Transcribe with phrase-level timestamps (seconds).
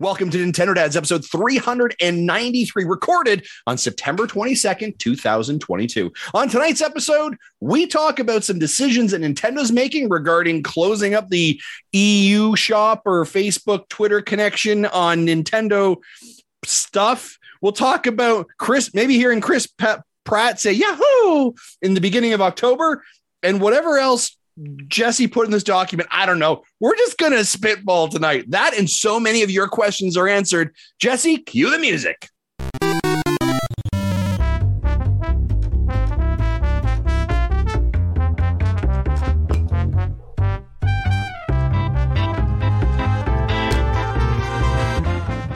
[0.00, 6.12] Welcome to Nintendo Dads episode 393, recorded on September 22nd, 2022.
[6.34, 11.60] On tonight's episode, we talk about some decisions that Nintendo's making regarding closing up the
[11.90, 15.96] EU shop or Facebook Twitter connection on Nintendo
[16.64, 17.36] stuff.
[17.60, 19.66] We'll talk about Chris, maybe hearing Chris
[20.24, 23.02] Pratt say Yahoo in the beginning of October
[23.42, 24.37] and whatever else
[24.88, 26.08] Jesse put in this document?
[26.12, 26.62] I don't know.
[26.80, 28.50] We're just going to spitball tonight.
[28.50, 30.74] That and so many of your questions are answered.
[30.98, 32.28] Jesse, cue the music.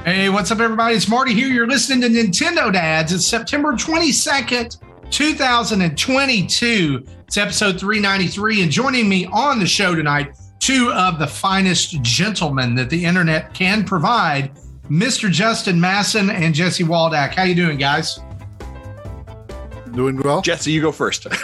[0.05, 0.97] Hey, what's up, everybody?
[0.97, 1.49] It's Marty here.
[1.49, 3.13] You're listening to Nintendo Dads.
[3.13, 4.79] It's September 22nd,
[5.11, 7.07] 2022.
[7.33, 8.63] It's episode 393.
[8.63, 13.55] And joining me on the show tonight, two of the finest gentlemen that the internet
[13.55, 14.55] can provide,
[14.91, 15.31] Mr.
[15.31, 17.33] Justin Masson and Jesse Waldack.
[17.33, 18.21] How you doing, guys?
[19.95, 20.43] Doing well.
[20.43, 21.27] Jesse, you go first.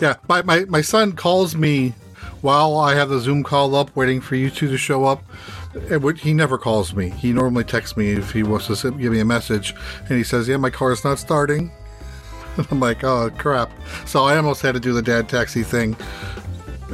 [0.00, 1.94] Yeah, my, my, my son calls me
[2.42, 5.24] while I have the Zoom call up, waiting for you two to show up.
[6.18, 7.08] He never calls me.
[7.08, 9.74] He normally texts me if he wants to give me a message,
[10.08, 11.72] and he says, "Yeah, my car is not starting."
[12.70, 13.70] I'm like, oh crap.
[14.06, 15.96] So I almost had to do the dad taxi thing.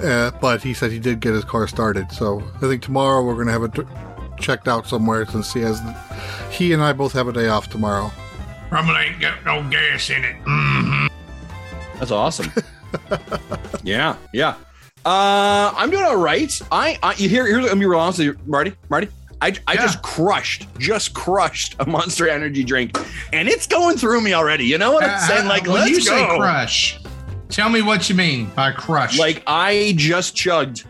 [0.02, 2.10] Uh, but he said he did get his car started.
[2.12, 3.86] So I think tomorrow we're going to have it
[4.40, 5.80] checked out somewhere since he has.
[6.50, 8.10] He and I both have a day off tomorrow.
[8.68, 10.36] Probably ain't got no gas in it.
[10.44, 11.06] Mm-hmm.
[11.98, 12.50] That's awesome.
[13.82, 14.56] yeah, yeah.
[15.04, 16.60] Uh, I'm doing all right.
[16.70, 18.72] I, I you hear, here's, let me be real honest you, Marty.
[18.88, 19.08] Marty,
[19.42, 19.82] I, I yeah.
[19.82, 22.96] just crushed, just crushed a Monster Energy drink,
[23.32, 24.64] and it's going through me already.
[24.66, 25.48] You know what I'm saying?
[25.48, 26.00] Like, when you go.
[26.00, 27.00] say crush,
[27.48, 29.18] tell me what you mean by crush.
[29.18, 30.84] Like, I just chugged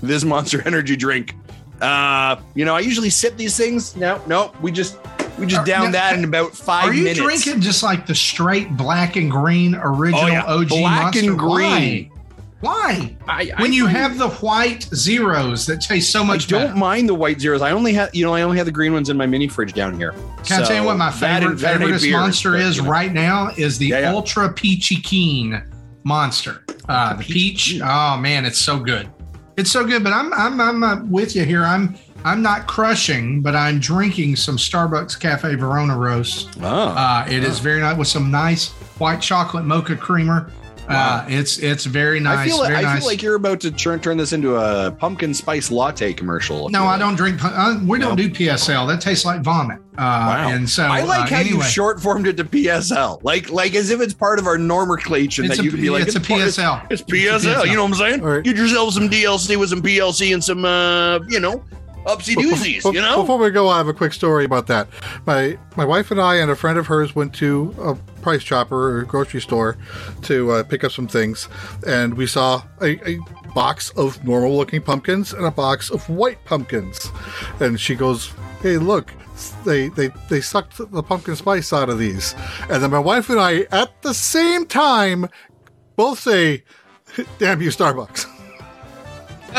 [0.00, 1.34] this Monster Energy drink.
[1.82, 3.94] Uh, you know, I usually sip these things.
[3.94, 4.96] No, no, we just
[5.38, 7.20] we just down that in about five Are you minutes.
[7.20, 10.44] drinking just like the straight black and green original oh, yeah.
[10.44, 11.28] OG black Monster?
[11.28, 12.10] and green?
[12.10, 12.17] Why?
[12.60, 13.16] Why?
[13.28, 16.78] I, when I you have the white zeros that taste so much I don't better.
[16.78, 17.62] mind the white zeros.
[17.62, 19.74] I only have, you know, I only have the green ones in my mini fridge
[19.74, 20.12] down here.
[20.38, 22.90] Can so I tell you what my favorite favorite monster but, is know.
[22.90, 23.50] right now?
[23.56, 24.12] Is the yeah, yeah.
[24.12, 25.62] Ultra Peachy Keen
[26.02, 26.64] monster.
[26.88, 27.68] Uh, the peach.
[27.68, 27.80] peach.
[27.84, 29.08] Oh man, it's so good.
[29.56, 30.02] It's so good.
[30.02, 31.62] But I'm I'm I'm uh, with you here.
[31.62, 36.48] I'm I'm not crushing, but I'm drinking some Starbucks Cafe Verona roast.
[36.60, 37.46] Oh, uh, it oh.
[37.46, 40.50] is very nice with some nice white chocolate mocha creamer
[40.88, 41.18] Wow.
[41.18, 42.38] Uh, it's it's very nice.
[42.38, 42.98] I feel like, I nice.
[43.00, 46.70] feel like you're about to turn turn this into a pumpkin spice latte commercial.
[46.70, 47.38] No, I don't drink.
[47.42, 48.88] Uh, we don't do PSL.
[48.88, 49.80] That tastes like vomit.
[49.98, 50.48] Uh, wow.
[50.48, 51.56] And so I like uh, how anyway.
[51.56, 55.44] you short formed it to PSL, like like as if it's part of our nomenclature
[55.44, 56.90] it's that a, you could be like it's, it's a PSL.
[56.90, 57.38] It's, it's PSL.
[57.40, 57.66] PSL.
[57.66, 58.22] You know what I'm saying?
[58.22, 58.42] Right.
[58.42, 61.62] Get yourself some DLC with some PLC and some uh, you know
[62.08, 63.20] upsy doozies, you know.
[63.20, 64.88] Before we go, I have a quick story about that.
[65.26, 68.98] My my wife and I and a friend of hers went to a Price Chopper
[68.98, 69.76] or grocery store
[70.22, 71.48] to uh, pick up some things,
[71.86, 73.18] and we saw a, a
[73.54, 77.10] box of normal looking pumpkins and a box of white pumpkins,
[77.60, 78.32] and she goes,
[78.62, 79.12] "Hey, look."
[79.64, 82.34] They, they they sucked the pumpkin spice out of these,
[82.68, 85.28] and then my wife and I at the same time
[85.94, 86.64] both say,
[87.38, 88.26] "Damn you, Starbucks!"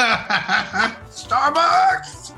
[1.09, 2.28] Starbucks.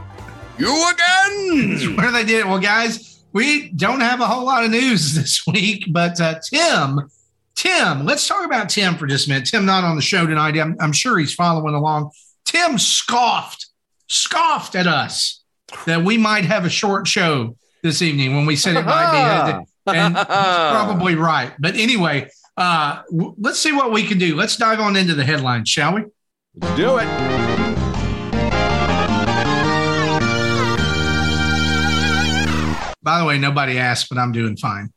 [0.57, 1.95] You again?
[1.97, 2.45] Where they did?
[2.45, 7.09] Well, guys, we don't have a whole lot of news this week, but uh, Tim,
[7.55, 9.47] Tim, let's talk about Tim for just a minute.
[9.47, 10.57] Tim, not on the show tonight.
[10.57, 12.11] I'm, I'm sure he's following along.
[12.45, 13.67] Tim scoffed,
[14.07, 15.43] scoffed at us
[15.85, 19.65] that we might have a short show this evening when we said it might be.
[19.87, 21.53] And he's probably right.
[21.59, 24.35] But anyway, uh, w- let's see what we can do.
[24.35, 26.03] Let's dive on into the headlines, shall we?
[26.75, 27.50] Do it.
[33.03, 34.91] By the way, nobody asked, but I'm doing fine.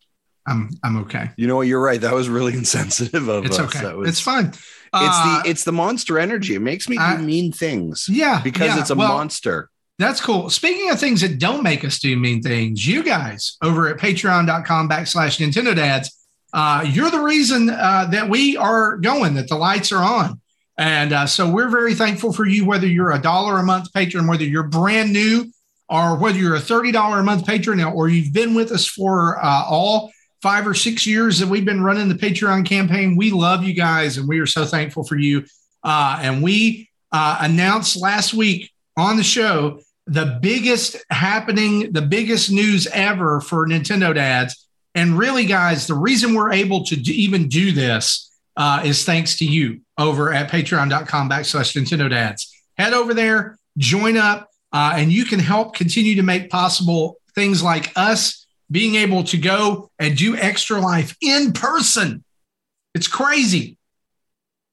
[0.46, 1.30] I'm I'm okay.
[1.36, 1.66] You know what?
[1.66, 2.00] You're right.
[2.00, 3.74] That was really insensitive of it's us.
[3.74, 3.94] okay.
[3.94, 4.46] Was, it's fine.
[4.46, 4.62] It's
[4.94, 6.54] uh, the it's the monster energy.
[6.54, 8.06] It makes me do I, mean things.
[8.08, 8.80] Yeah, because yeah.
[8.80, 9.70] it's a well, monster.
[9.98, 10.50] That's cool.
[10.50, 14.88] Speaking of things that don't make us do mean things, you guys over at patreon.com
[14.88, 19.92] backslash Nintendo Dads, uh, you're the reason uh, that we are going, that the lights
[19.92, 20.40] are on.
[20.76, 24.26] And uh, so we're very thankful for you, whether you're a dollar a month patron,
[24.26, 25.52] whether you're brand new
[25.88, 29.64] or whether you're a $30 a month patron or you've been with us for uh,
[29.68, 30.10] all
[30.42, 34.18] five or six years that we've been running the Patreon campaign, we love you guys
[34.18, 35.44] and we are so thankful for you.
[35.82, 42.50] Uh, and we uh, announced last week on the show the biggest happening, the biggest
[42.50, 44.68] news ever for Nintendo dads.
[44.94, 49.46] And really, guys, the reason we're able to even do this uh, is thanks to
[49.46, 52.54] you over at patreon.com backslash Nintendo dads.
[52.76, 57.62] Head over there, join up uh, and you can help continue to make possible things
[57.62, 62.24] like us being able to go and do extra life in person.
[62.92, 63.78] It's crazy.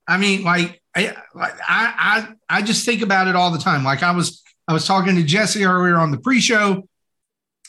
[0.07, 3.83] I mean, like I, I, I, just think about it all the time.
[3.83, 6.87] Like I was, I was talking to Jesse earlier on the pre-show.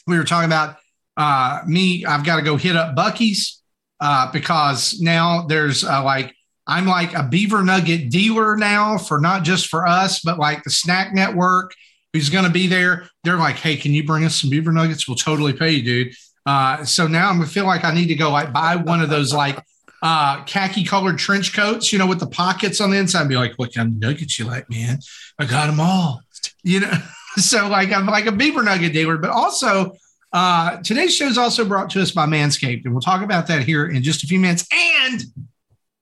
[0.07, 0.79] We were talking about
[1.19, 2.07] uh, me.
[2.07, 3.63] I've got to go hit up Buc-ee's
[4.01, 6.35] uh, because now there's uh, like
[6.67, 10.71] I'm like a Beaver Nugget dealer now for not just for us, but like the
[10.71, 11.75] Snack Network
[12.13, 13.09] who's going to be there.
[13.25, 15.09] They're like, hey, can you bring us some Beaver Nuggets?
[15.09, 16.15] We'll totally pay you, dude.
[16.45, 19.09] Uh, so now I'm gonna feel like I need to go like buy one of
[19.09, 19.59] those like
[20.03, 23.21] uh, khaki colored trench coats, you know, with the pockets on the inside.
[23.21, 24.99] And be like, what kind of nuggets you like, man?
[25.39, 26.21] I got them all.
[26.65, 26.93] You know,
[27.37, 29.93] so like I'm like a Beaver Nugget dealer, but also
[30.33, 33.63] uh, today's show is also brought to us by Manscaped, and we'll talk about that
[33.63, 34.67] here in just a few minutes.
[34.73, 35.23] And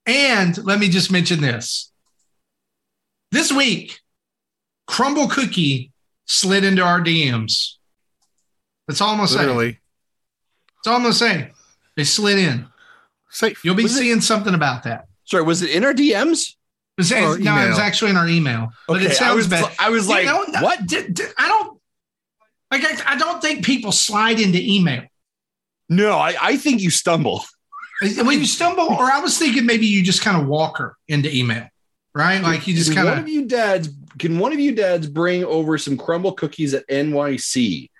[0.06, 1.92] and let me just mention this:
[3.30, 4.00] this week,
[4.88, 5.89] Crumbl Cookie
[6.30, 7.74] slid into our DMs.
[8.86, 9.38] That's all I'm gonna say.
[9.40, 9.78] Literally.
[10.76, 11.50] That's all I'm gonna say.
[11.96, 12.66] They slid in.
[13.30, 13.64] Safe.
[13.64, 15.06] You'll be Was it- seeing something about that.
[15.24, 16.50] Sorry, was it in our DMs?
[16.96, 19.36] It was- Or no, it was actually in our email, but Okay, it I sounds
[19.36, 19.72] was, bad.
[19.78, 20.86] I was like, You know, what?
[20.86, 21.78] did i don't
[22.70, 22.84] like.
[22.84, 25.02] I, I don't think people slide into email
[25.88, 27.44] No, I, I think you stumble.
[28.00, 28.84] when you stumble.
[28.86, 31.66] Or I was thinking maybe you just kind of walk her into email,
[32.14, 32.40] right?
[32.42, 33.24] Like you just Can kind one of.
[33.24, 33.88] of you dads
[34.18, 37.90] can one of you dads bring over some Crumbl cookies at NYC?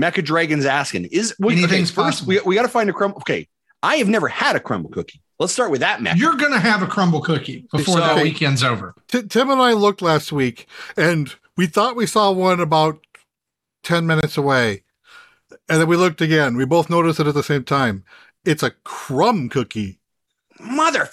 [0.00, 2.28] Mecha Dragon's asking, is wait, okay, Anything's first possible.
[2.28, 3.16] we, we got to find a Crumbl.
[3.18, 3.48] Okay,
[3.82, 5.20] I have never had a Crumbl cookie.
[5.38, 6.16] Let's start with that, Mecha.
[6.16, 8.94] You're gonna have a crumble cookie before So- that weekend's over.
[9.08, 10.66] T- Tim and I looked last week,
[10.96, 13.04] and we thought we saw one about
[13.82, 14.84] ten minutes away,
[15.68, 16.56] and then we looked again.
[16.56, 18.04] We both noticed it at the same time.
[18.44, 19.98] It's a crumb cookie.
[20.60, 21.10] Mother,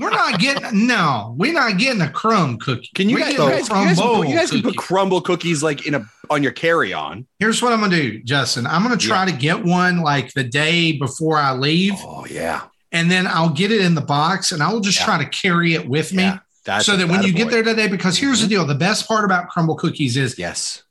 [0.00, 1.34] We're not getting no.
[1.38, 2.90] We're not getting a crumb cookie.
[2.94, 5.86] can you guys, you a guys, you guys, you guys can put Crumbl cookies like
[5.86, 7.26] in a on your carry on?
[7.38, 8.66] Here's what I'm gonna do, Justin.
[8.66, 13.10] I'm gonna try to get one like the day before I leave, Oh yeah, and
[13.10, 15.04] then I'll get it in the box, and I will just Yeah.
[15.04, 16.38] try to carry it with me, yeah.
[16.64, 17.86] That's so that when you get there today.
[17.86, 18.50] Because here's the mm-hmm.
[18.50, 20.82] deal: the best part about Crumbl cookies is yes.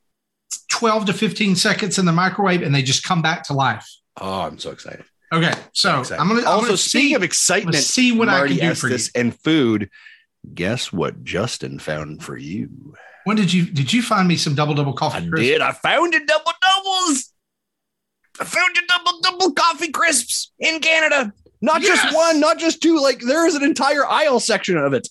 [0.72, 3.88] 12 to 15 seconds in the microwave, and they just come back to life.
[4.20, 5.06] Oh, I'm so excited.
[5.34, 8.58] Okay, so I'm gonna I'm also gonna speaking see, of excitement, see what Marty I
[8.60, 8.96] can do for you.
[8.96, 9.90] Estes and food.
[10.54, 12.94] Guess what Justin found for you?
[13.24, 15.26] When did you did you find me some double double coffee?
[15.26, 15.44] I crisp?
[15.44, 15.62] did.
[15.62, 17.32] I found your double doubles.
[18.40, 21.34] I found your double double coffee crisps in Canada.
[21.62, 22.02] Not Yes!
[22.04, 23.00] just one, not just two.
[23.02, 25.08] Like there is an entire aisle section of it.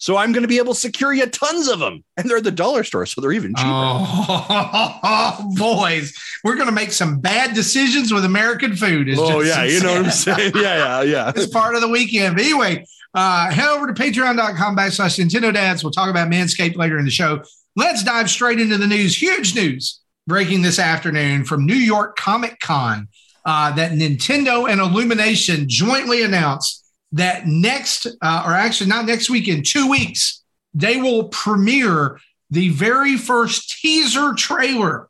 [0.00, 2.44] So I'm going to be able to secure you tons of them, and they're at
[2.44, 3.68] the dollar store, so they're even cheaper.
[3.68, 9.08] Oh, boys, we're gonna make some bad decisions with American food.
[9.08, 10.52] is Oh, just yeah, you know what I'm saying?
[10.54, 11.32] Yeah, yeah, yeah.
[11.36, 12.36] It's part of the weekend.
[12.36, 15.82] But anyway, uh, head over to patreon.com backslash Nintendo Dads.
[15.82, 17.42] We'll talk about Manscaped later in the show.
[17.76, 19.20] Let's dive straight into the news.
[19.20, 23.08] Huge news breaking this afternoon from New York Comic Con
[23.44, 29.48] uh, that Nintendo and Illumination jointly announced that next, uh, or actually not next week,
[29.48, 30.42] in two weeks,
[30.74, 32.20] they will premiere
[32.50, 35.07] the very first teaser trailer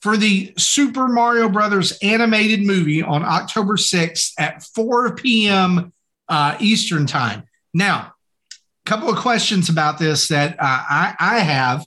[0.00, 5.92] for the Super Mario Brothers animated movie on October 6th at 4 p.m.
[6.28, 7.42] Uh, Eastern Time.
[7.74, 8.14] Now,
[8.52, 11.84] a couple of questions about this that uh, I, I have,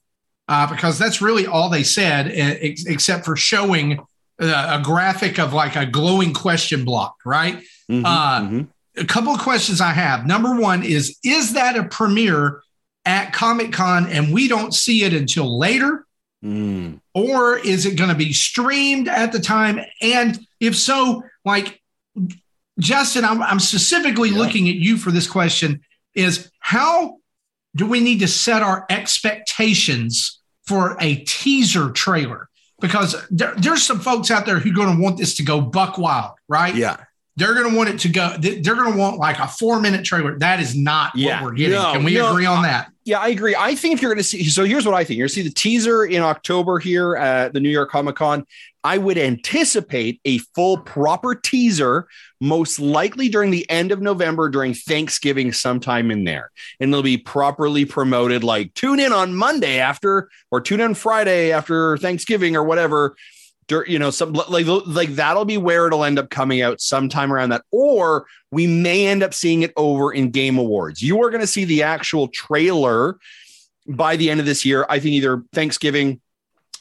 [0.47, 3.99] uh, because that's really all they said, ex- except for showing
[4.39, 7.63] uh, a graphic of like a glowing question block, right?
[7.89, 8.67] Mhm, Uh, mhm.
[8.97, 10.25] a couple of questions I have.
[10.27, 12.61] Number one is Is that a premiere
[13.05, 16.05] at Comic Con and we don't see it until later?
[16.43, 16.99] Mm.
[17.13, 19.79] Or is it going to be streamed at the time?
[20.01, 21.81] And if so, like
[22.79, 24.37] Justin, I'm, I'm specifically Yeah.
[24.39, 25.81] looking at you for this question
[26.15, 27.17] is how
[27.75, 32.49] do we need to set our expectations for a teaser trailer?
[32.81, 35.61] Because there, there's some folks out there who are going to want this to go
[35.61, 36.75] buck wild, right?
[36.75, 36.97] Yeah.
[37.35, 38.35] they're going to want it to go.
[38.37, 40.37] They're going to want like a four minute trailer.
[40.39, 41.41] That is not Yeah.
[41.41, 41.79] what we're getting.
[41.79, 42.91] No, Can we no, agree on that?
[43.05, 43.53] Yeah, I agree.
[43.57, 45.35] I think if you're going to see, so here's what I think you're going to
[45.35, 48.45] see the teaser in October here at the New York Comic Con.
[48.85, 52.07] I would anticipate a full, proper teaser,
[52.39, 56.51] most likely during the end of November, during Thanksgiving, sometime in there.
[56.79, 61.51] And it'll be properly promoted like tune in on Monday after, or tune in Friday
[61.51, 63.15] after Thanksgiving or whatever.
[63.67, 67.31] Dur- You know, some like like that'll be where it'll end up coming out sometime
[67.31, 71.01] around that, or we may end up seeing it over in Game Awards.
[71.01, 73.17] You are going to see the actual trailer
[73.87, 74.85] by the end of this year.
[74.89, 76.21] I think either Thanksgiving.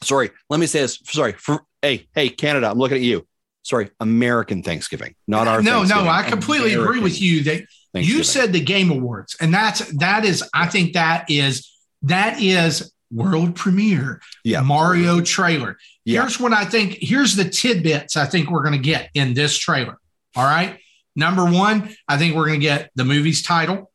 [0.02, 0.98] Sorry, let me say this.
[1.04, 3.26] Sorry, for hey, hey, Canada, I'm looking at you.
[3.62, 5.62] Sorry, American Thanksgiving, not our.
[5.62, 7.62] no, no, I completely agree with you that
[7.94, 11.70] you said the Game Awards, and that's that is I think that is
[12.02, 14.60] that is world premiere Yeah.
[14.62, 15.76] Mario trailer.
[16.04, 16.22] Yeah.
[16.22, 16.98] Here's what I think.
[17.00, 19.98] Here's the tidbits I think we're going to get in this trailer.
[20.36, 20.78] All right.
[21.14, 23.90] Number one, I think we're going to get the movie's title.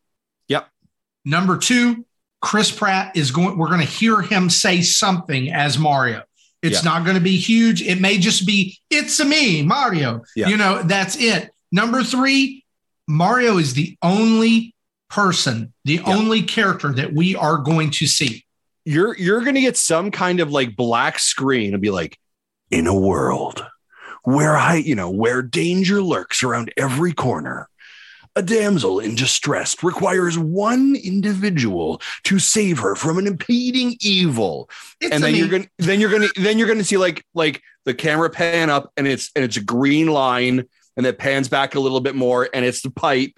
[0.49, 0.67] Yep.
[1.25, 2.05] Number two,
[2.41, 3.57] Chris Pratt is going.
[3.57, 6.23] We're going to hear him say something as Mario.
[6.61, 7.81] It's not going to be huge.
[7.81, 10.49] It may just be "It's a me, Mario." Yeah.
[10.49, 11.51] You know, that's it.
[11.71, 12.65] Number three,
[13.07, 14.75] Mario is the only
[15.09, 18.43] person, the only character that we are going to see.
[18.87, 22.17] You're you're gonna get some kind of like black screen and be like,
[22.71, 23.65] in a world
[24.23, 27.69] where I, you know, where danger lurks around every corner.
[28.35, 34.69] A damsel in distress requires one individual to save her from an impeding evil.
[35.01, 37.95] It's and then you're gonna then you're gonna then you're gonna see like like the
[37.95, 40.65] camera pan up and it's and it's a green line
[40.95, 43.33] and it pans back a little bit more and it's the pipe,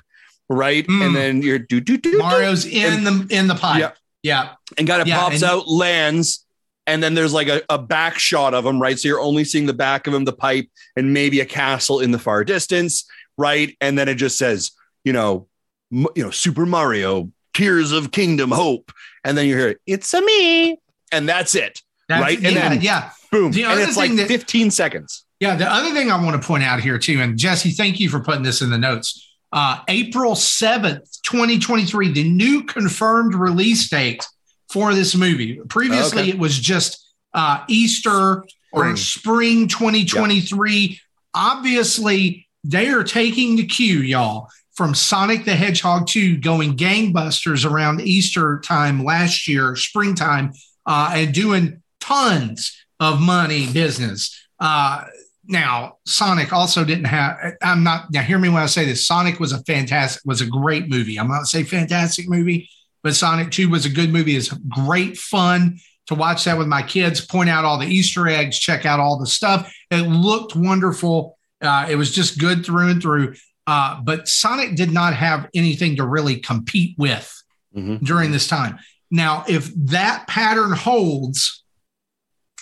[0.50, 0.86] right?
[0.86, 1.06] Mm.
[1.06, 3.79] And then you're do do do Mario's in the in the pipe.
[3.79, 3.91] Yeah.
[4.23, 4.51] Yeah.
[4.77, 6.45] and kind of Yeah, pops and- out, lands,
[6.88, 8.97] and then there's like a, a back shot of him, right?
[8.97, 12.11] So you're only seeing the back of him, the pipe, and maybe a castle in
[12.11, 13.05] the far distance,
[13.38, 13.75] right?
[13.79, 14.71] And then it just says,
[15.03, 15.47] you know,
[15.91, 18.91] M- you know, Super Mario, Tears of Kingdom, Hope,
[19.23, 20.77] and then you hear it's a me,
[21.11, 22.38] and that's it, That's- right?
[22.38, 23.09] And yeah, then yeah.
[23.31, 25.25] boom, The and other it's like thing that- 15 seconds.
[25.39, 25.55] Yeah.
[25.55, 28.19] The other thing I want to point out here too, and Jesse, thank you for
[28.19, 29.28] putting this in the notes.
[29.51, 34.25] Uh, April 7th, 2023, the new confirmed release date
[34.72, 35.60] for this movie.
[35.70, 36.29] Previously, Okay.
[36.29, 37.03] it was just
[37.34, 41.00] uh, Easter or spring 2023.
[41.34, 48.01] Obviously, they are taking the cue, y'all, from Sonic the Hedgehog 2 going gangbusters around
[48.01, 50.53] Easter time last year, springtime,
[50.86, 54.36] uh, and doing tons of money business.
[54.60, 55.06] Uh,
[55.50, 57.38] now, Sonic also didn't have.
[57.62, 58.22] I'm not now.
[58.22, 59.06] Hear me when I say this.
[59.06, 61.20] Sonic was a fantastic, was a great movie.
[61.20, 62.70] I'm not say fantastic movie,
[63.03, 64.36] but Sonic Two was a good movie.
[64.36, 67.25] It's great fun to watch that with my kids.
[67.25, 69.74] Point out all the Easter eggs, check out all the stuff.
[69.89, 71.38] It looked wonderful.
[71.62, 73.34] Uh, it was just good through and through.
[73.68, 77.44] Uh, but Sonic did not have anything to really compete with
[77.75, 78.03] Mhm.
[78.03, 78.79] during this time.
[79.12, 81.63] Now, if that pattern holds,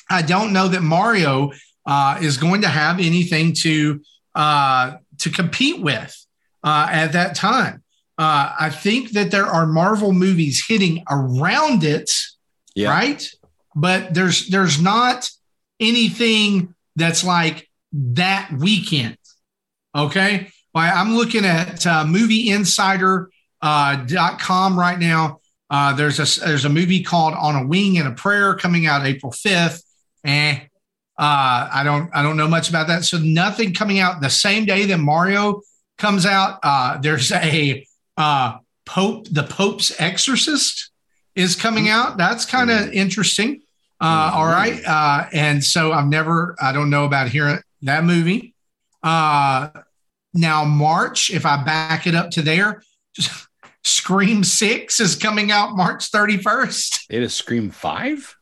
[0.10, 1.52] I don't know that Mario
[1.88, 4.02] uh, is going to have anything to
[4.36, 6.16] uh, to compete with
[6.64, 7.82] uh, at that time.
[8.20, 12.12] Uh, I think that there are Marvel movies hitting around it,
[12.76, 12.90] Yeah.
[12.90, 13.28] right?
[13.76, 15.30] But there's there's not
[15.80, 19.18] anything that's like that weekend.
[19.96, 23.30] Okay, well, I'm looking at uh, MovieInsider.com
[23.62, 25.40] uh, dot com right now.
[25.70, 29.06] Uh, there's a there's a movie called On a Wing and a Prayer coming out
[29.06, 29.82] April 5th.
[30.24, 30.60] Eh,
[31.18, 33.04] uh, I don't I don't know much about that.
[33.04, 35.62] So nothing coming out the same day that Mario
[35.98, 36.60] comes out.
[36.62, 37.86] Uh, there's a
[38.18, 40.92] uh, Pope the Pope's Exorcist
[41.36, 42.18] is coming out.
[42.18, 43.62] That's kind of interesting.
[44.00, 48.54] Uh, all right, uh, and so I've never I don't know about hearing that movie.
[49.02, 49.70] Uh,
[50.36, 52.84] now March, if I back it up to there,
[53.84, 57.06] Scream Six is coming out March 31st.
[57.10, 58.36] It is Scream 5?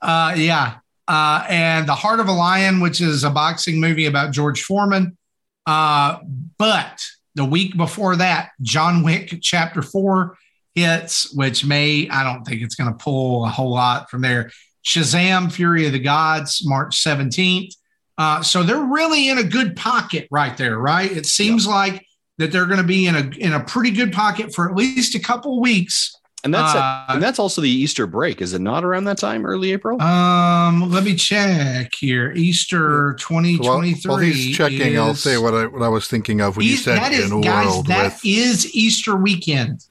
[0.00, 0.76] Uh, yeah.
[1.10, 5.18] Uh, and The Heart of a Lion, which is a boxing movie about George Foreman.
[5.66, 6.18] Uh,
[6.56, 7.02] but
[7.34, 10.36] the week before that, John Wick Chapter 4
[10.76, 14.52] hits, which may, I don't think it's going to pull a whole lot from there.
[14.84, 17.74] Shazam Fury of the Gods, March 17th.
[18.16, 21.10] Uh, so they're really in a good pocket right there, right?
[21.10, 22.06] It seems like
[22.38, 25.16] that they're going to be in a in a pretty good pocket for at least
[25.16, 26.14] a couple weeks.
[26.42, 28.40] And that's Uh, and that's also the Easter break.
[28.40, 30.00] Is it not around that time, early April?
[30.00, 32.32] Um, let me check here.
[32.32, 34.08] Easter 2023.
[34.08, 36.96] while he's checking, I'll say what I what I was thinking of when you said
[36.98, 38.20] that is, in a guys, world that with.
[38.24, 39.84] is Easter weekend.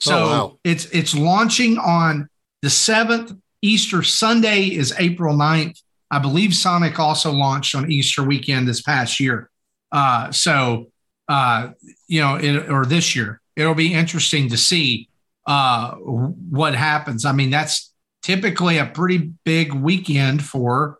[0.00, 0.58] So Oh, wow.
[0.64, 2.28] it's it's launching on
[2.62, 3.38] the 7th.
[3.62, 5.78] Easter Sunday is April 9th.
[6.10, 9.50] I believe Sonic also launched on Easter weekend this past year.
[9.92, 10.88] Uh, so
[11.28, 11.70] uh,
[12.08, 15.08] you know, it, or this year, it'll be interesting to see
[15.50, 17.24] uh, what happens.
[17.24, 17.92] I mean, that's
[18.22, 20.98] typically a pretty big weekend for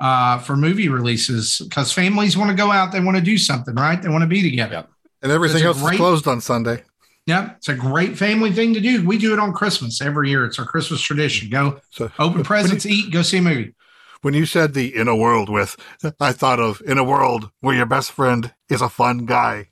[0.00, 3.74] uh, for movie releases because families want to go out, they want to do something,
[3.74, 4.00] right?
[4.02, 4.84] They want to be together.
[5.22, 6.82] and everything it's else great- is closed on Sunday.
[7.26, 9.04] Yeah, it's a great family thing to do.
[9.04, 10.44] We do it on Christmas every year.
[10.44, 11.50] It's our Christmas tradition.
[11.50, 13.74] Go So open presents, eat, go see a movie.
[14.22, 15.76] when you said the in a world with,
[16.20, 19.70] I thought of in a world where your best friend is a fun guy.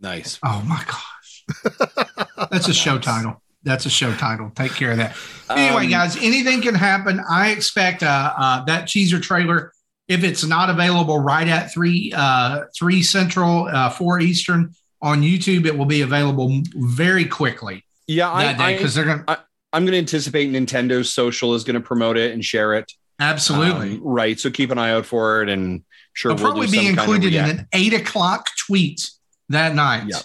[0.00, 0.38] Nice.
[0.42, 1.04] Oh my gosh,
[2.50, 3.42] that's a show title.
[3.62, 4.50] That's a show title.
[4.54, 5.16] Take care of that.
[5.50, 7.20] Anyway, Um, guys, anything can happen.
[7.28, 9.72] I expect uh, uh, that teaser trailer,
[10.08, 15.66] if it's not available right at three uh, three central, uh, four eastern on YouTube,
[15.66, 19.24] it will be available very quickly Yeah, I, day because they're going
[19.72, 22.90] I'm going to anticipate Nintendo's social is going to promote it and share it.
[23.20, 23.92] Absolutely.
[23.92, 24.40] Um, right.
[24.40, 26.96] So keep an eye out for it, and sure It'll we'll probably do be some
[26.96, 29.10] kind of included in an eight o'clock tweet
[29.50, 30.04] that night.
[30.08, 30.20] Yeah.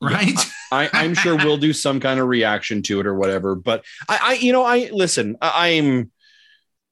[0.00, 0.38] Right.
[0.70, 3.54] I, I'm sure we'll do some kind of reaction to it or whatever.
[3.54, 5.36] But I, I you know, I listen.
[5.40, 6.10] I, I'm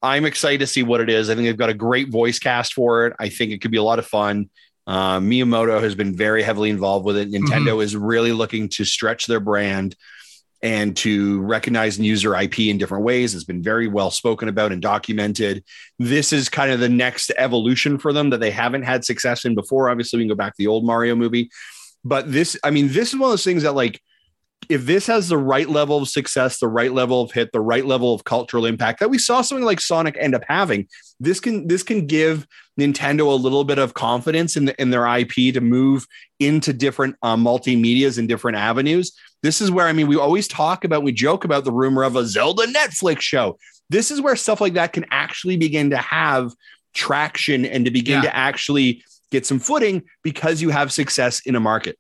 [0.03, 1.31] I'm excited to see what it is.
[1.31, 3.17] I think they've got a great voice cast for it.
[3.19, 4.51] I think it could be a lot of fun.
[4.87, 7.31] Uh, Miyamoto has been very heavily involved with it.
[7.31, 9.97] Nintendo is really looking to stretch their brand
[10.65, 13.35] and to recognize and use their IP in different ways.
[13.35, 15.63] It's been very well spoken about and documented.
[15.99, 19.55] This is kind of the next evolution for them that they haven't had success in
[19.55, 19.91] before.
[19.91, 21.51] Obviously, we can go back to the old Mario movie,
[22.05, 24.01] but this, I mean, this is one of those things that like
[24.71, 27.85] if this has the right level of success, the right level of hit, the right
[27.85, 30.89] level of cultural impact that we saw something like Sonic end up having,
[31.21, 32.47] this can this can give
[32.81, 36.07] Nintendo a little bit of confidence in the, in their IP to move
[36.41, 39.13] into different uh, multimedia's and different avenues.
[39.43, 42.17] This is where I mean we always talk about we joke about the rumor of
[42.17, 43.59] a Zelda Netflix show.
[43.91, 46.53] This is where stuff like that can actually begin to have
[46.95, 48.31] traction and to begin Yeah.
[48.31, 49.05] to actually
[49.35, 51.99] get some footing because you have success in a market.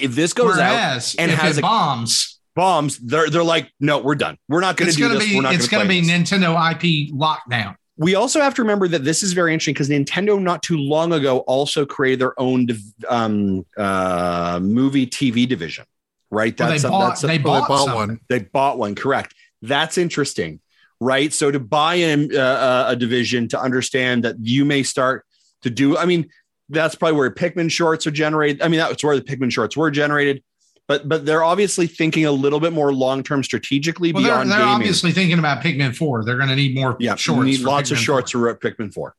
[0.00, 4.38] If this goes out and has a- bombs, bombs, they're they're like, no, we're done.
[4.48, 5.28] We're not going to do to this.
[5.28, 6.10] be it's going to be this.
[6.10, 7.74] Nintendo IP lockdown.
[7.98, 11.12] We also have to remember that this is very interesting because Nintendo, not too long
[11.12, 12.66] ago, also created their own
[13.08, 15.84] um, uh, movie TV division.
[16.30, 16.58] Right?
[16.58, 18.20] Well, they That's a- bought that's a- they Well, bought, they bought one.
[18.30, 18.94] they bought one.
[18.94, 19.34] Correct.
[19.60, 20.60] That's interesting.
[21.00, 21.32] Right.
[21.34, 25.26] So to buy in uh, a division to understand that you may start
[25.62, 25.98] to do.
[25.98, 26.30] I mean,
[26.68, 28.62] that's probably where Pikmin shorts are generated.
[28.62, 30.42] I mean, that's where the Pikmin shorts were generated.
[30.88, 34.50] But but they're obviously thinking a little bit more long term strategically Well, they're, beyond
[34.50, 36.24] they're obviously thinking about Pikmin Four.
[36.24, 37.44] They're going to need more Yeah, shorts.
[37.46, 38.54] need lots of shorts 4.
[38.54, 39.14] for Pikmin Four.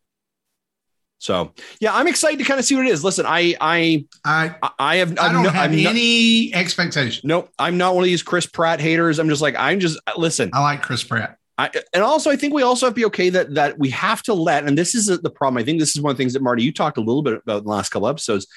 [1.20, 3.02] So yeah, I'm excited to kind of see what it is.
[3.04, 7.22] Listen, I I I I have I I'm don't no, have I'm any expectation.
[7.28, 7.50] nope.
[7.58, 9.20] I'm not one of these Chris Pratt haters.
[9.20, 10.50] I'm just like I'm just listen.
[10.54, 11.38] I like Chris Pratt.
[11.58, 14.24] I, and also, I think we also have to be okay that that we have
[14.24, 15.62] to let, and this is the problem.
[15.62, 17.36] I think this is one of the things that Marty, you talked a little bit
[17.36, 18.48] about in the last couple episodes,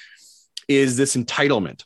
[0.67, 1.83] is this entitlement,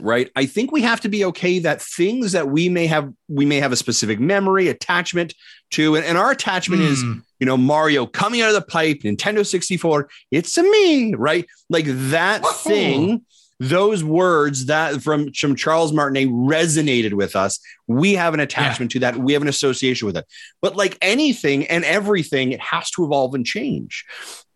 [0.00, 0.30] right?
[0.36, 3.58] I think we have to be okay that things that we may have, we may
[3.58, 5.34] have a specific memory attachment
[5.72, 7.22] to, and, and our attachment is, Mm.
[7.40, 11.46] you know, Mario coming out of the pipe, Nintendo 64, it's a me, right?
[11.68, 12.50] Like that Whoa.
[12.52, 13.26] thing,
[13.62, 17.60] those words that from, from Charles Martinet resonated with us.
[17.86, 19.16] We have an attachment to that.
[19.16, 20.26] We have an association with it.
[20.60, 24.04] But like anything and everything, it has to evolve and change.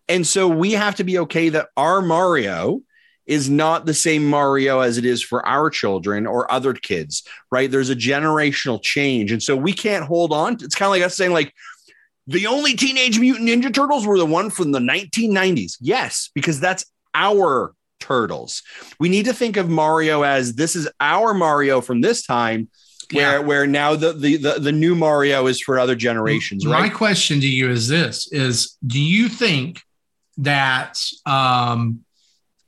[0.09, 2.81] And so we have to be okay that our Mario
[3.25, 7.71] is not the same Mario as it is for our children or other kids, right?
[7.71, 9.31] There's a generational change.
[9.31, 10.53] And so we can't hold on.
[10.53, 11.53] It's kind of like us saying, like,
[12.25, 15.77] the only Teenage Mutant Ninja Turtles were the one from the 1990s.
[15.79, 18.63] Yes, because that's our turtles.
[18.99, 22.69] We need to think of Mario as this is our Mario from this time,
[23.13, 23.39] where Yeah.
[23.39, 26.93] where now the, the the the new Mario is for other generations, My right?
[26.93, 29.81] question to you is this: Is do you think
[30.37, 32.03] that um,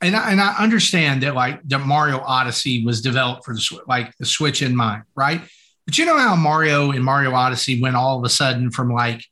[0.02, 4.14] and I, and I understand that like the Mario Odyssey was developed for the like
[4.18, 5.42] the Switch in mind, right?
[5.86, 9.24] But you know how Mario and Mario Odyssey went all of a sudden from like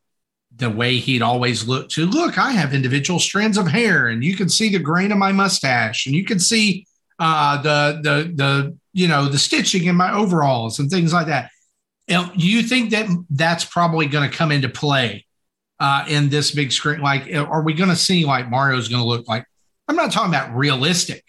[0.58, 4.36] the way he'd always looked to look, I have individual strands of hair, and you
[4.36, 6.86] can see the grain of my mustache, and you can see
[7.20, 11.52] uh, the the the you know the stitching in my overalls and things like that.
[12.36, 15.26] You think that that's probably going to come into play
[15.80, 17.02] uh, in this big screen?
[17.02, 19.46] Like, are we going to see like Mario's going to look like?
[19.88, 21.24] I'm not talking about realistic,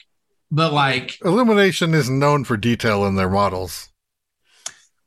[0.50, 3.87] but like Illumination is known for detail in their models.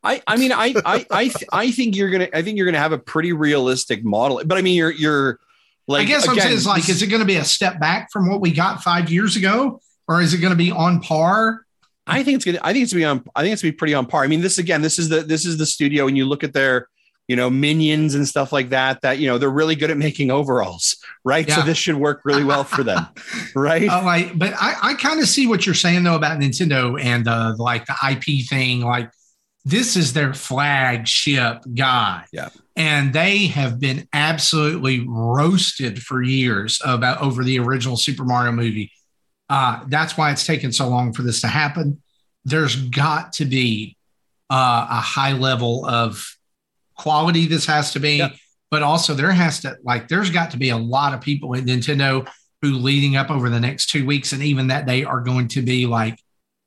[0.04, 2.80] I, I mean, I, I, I, th- I think you're gonna, I think you're gonna
[2.80, 4.42] have a pretty realistic model.
[4.46, 5.40] But I mean, you're, you're
[5.88, 7.80] like, I guess what I'm saying is like, is it going to be a step
[7.80, 11.02] back from what we got five years ago, or is it going to be on
[11.02, 11.66] par?
[12.08, 13.78] I think it's gonna, I think it's gonna be on, I think it's gonna be
[13.78, 14.24] pretty on par.
[14.24, 16.52] I mean, this again, this is the, this is the studio, and you look at
[16.52, 16.88] their,
[17.28, 19.02] you know, minions and stuff like that.
[19.02, 21.50] That you know, they're really good at making overalls, right?
[21.50, 23.06] So this should work really well for them,
[23.56, 23.88] right?
[23.88, 27.28] Uh, like, but I, I kind of see what you're saying though about Nintendo and
[27.28, 28.82] uh, like the IP thing.
[28.82, 29.12] Like,
[29.66, 32.26] this is their flagship guy.
[32.32, 32.50] Yeah.
[32.76, 38.92] And they have been absolutely roasted for years about over the original Super Mario movie.
[39.50, 42.02] Uh, that's why it's taken so long for this to happen.
[42.46, 43.98] There's got to be
[44.50, 46.26] uh, a high level of
[46.98, 47.46] quality.
[47.48, 48.30] This has to be, Yeah.
[48.72, 51.66] but also there has to like there's got to be a lot of people at
[51.66, 52.28] Nintendo
[52.62, 55.62] who leading up over the next two weeks and even that day are going to
[55.62, 56.18] be like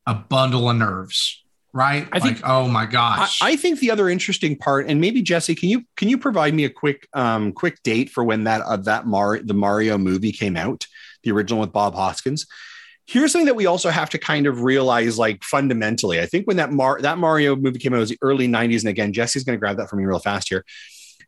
[0.06, 1.43] a bundle of nerves,
[1.74, 2.08] right?
[2.12, 3.42] I think- like, oh my I, gosh.
[3.42, 6.64] I think the other interesting part, and maybe Jesse, can you can you provide me
[6.64, 10.56] a quick um quick date for when that uh, that Mar the Mario movie came
[10.56, 10.86] out,
[11.24, 12.46] the original with Bob Hoskins?
[13.06, 16.56] here's something that we also have to kind of realize like fundamentally i think when
[16.56, 19.44] that Mar- that mario movie came out it was the early 90s and again jesse's
[19.44, 20.64] going to grab that for me real fast here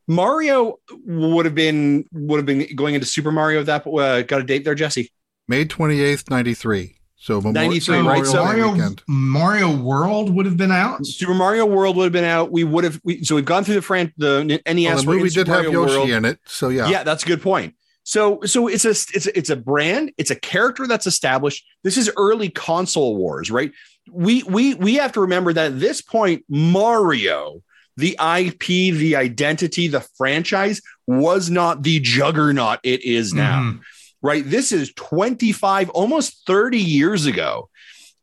[0.08, 4.44] mario would have been would have been going into super mario that uh, got a
[4.44, 5.10] date there jesse
[5.48, 6.95] May 28th, 93.
[7.26, 8.24] So, Memorial- 93, right?
[8.24, 9.02] So- Mario, weekend.
[9.08, 11.04] Mario World would have been out.
[11.04, 13.74] super mario world would have been out we would have we, so we've gone through
[13.74, 16.10] the fran the nes Well, the we're movie Super did have Yoshi World.
[16.10, 16.38] in it.
[16.46, 16.88] So, yeah.
[16.88, 20.30] yeah that's a good point so so it's a it's a, it's a brand it's
[20.30, 23.72] a character that's established this is early console wars right
[24.12, 27.60] we we we have to remember that at this point mario
[27.96, 33.80] the ip the identity the franchise was not the juggernaut it is now Mhm.
[34.26, 34.44] Right?
[34.44, 37.68] This is 25 almost 30 years ago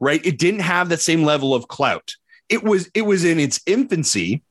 [0.04, 0.26] right?
[0.26, 2.16] It didn't have that same level of clout.
[2.50, 4.44] It was it was in its infancy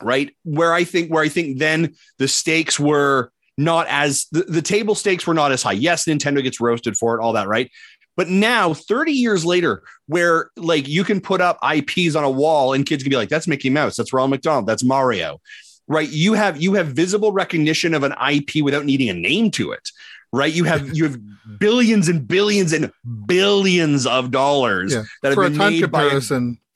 [0.00, 0.34] right?
[0.44, 4.94] Where i think where i think then the stakes were not as the, the table
[4.94, 5.72] stakes were not as high.
[5.72, 7.70] Yes nintendo gets roasted for it all that right?
[8.16, 12.72] But now 30 years later where like you can put up ips on a wall
[12.72, 15.40] and kids can be like that's mickey mouse that's ronald mcdonald that's mario
[15.88, 16.08] right?
[16.08, 19.90] You have you have visible recognition of an ip without needing a name to it
[20.32, 21.18] right you have you have
[21.58, 22.90] billions and billions and
[23.26, 25.04] billions of dollars Yeah.
[25.22, 26.20] that have For been made by a,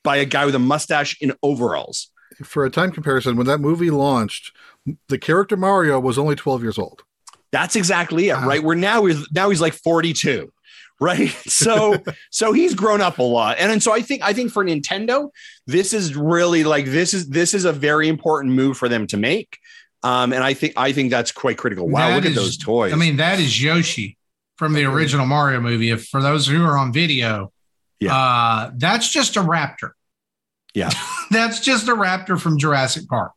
[0.05, 2.11] by a guy with a mustache in overalls
[2.43, 4.57] for a time comparison, when that movie launched,
[5.09, 7.03] the character Mario was only 12 years old.
[7.53, 8.47] That's exactly it, Wow.
[8.49, 8.63] right?
[8.65, 10.51] Where now he's now he's like 42,
[11.01, 11.29] right?
[11.47, 11.99] So
[12.31, 13.59] so he's grown up a lot.
[13.59, 15.29] And, and so I think I think for Nintendo,
[15.67, 19.17] this is really like this is this is a very important move for them to
[19.19, 19.59] make.
[20.03, 21.89] Um, and I think I think that's quite critical.
[21.89, 22.93] Wow, That look at those toys.
[22.93, 24.17] I mean, that is Yoshi
[24.57, 25.91] from the original Mario movie.
[25.91, 27.53] If for those who are on video,
[28.01, 28.17] Yeah.
[28.17, 29.91] uh, that's just a raptor.
[30.75, 30.91] Yeah.
[31.31, 33.33] that's just a raptor from Jurassic Park.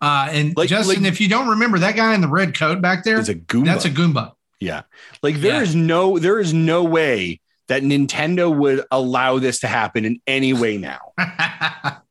[0.00, 2.80] Uh, and Like- Justin, like- if you don't remember that guy in the red coat
[2.82, 3.64] back there, it's a Goomba.
[3.64, 4.32] that's a Goomba.
[4.60, 4.82] yeah.
[5.22, 5.62] Like there Yeah.
[5.62, 10.52] is no there is no way that Nintendo would allow this to happen in any
[10.52, 11.00] way now.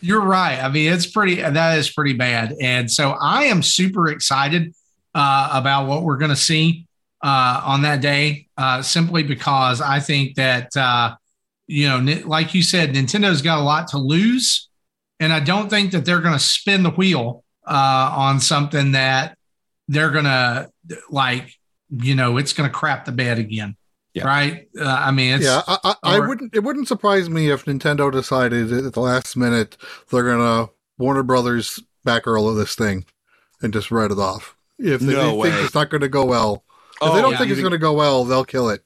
[0.00, 0.62] You're right.
[0.62, 2.54] I mean, it's pretty, that is pretty bad.
[2.60, 4.74] And so I am super excited
[5.14, 6.86] uh, about what we're going to see
[7.22, 11.14] uh, on that day, uh, simply because I think that, uh,
[11.66, 14.68] you know, like you said, Nintendo's got a lot to lose.
[15.20, 19.38] And I don't think that they're going to spin the wheel uh, on something that
[19.88, 20.70] they're going to,
[21.08, 21.54] like,
[21.90, 23.76] you know, it's going to crap the bed again.
[24.14, 24.26] Yeah.
[24.26, 24.68] Right.
[24.78, 26.54] Uh, I mean, it's, yeah, I, I, I or- wouldn't.
[26.54, 29.76] It wouldn't surprise me if Nintendo decided at the last minute
[30.10, 33.06] they're gonna Warner Brothers Batgirl of this thing
[33.60, 34.56] and just write it off.
[34.78, 35.50] If they, No they way.
[35.50, 37.38] think it's not going to go well, if Oh, they don't yeah.
[37.38, 38.82] think it's going to go well, they'll kill it.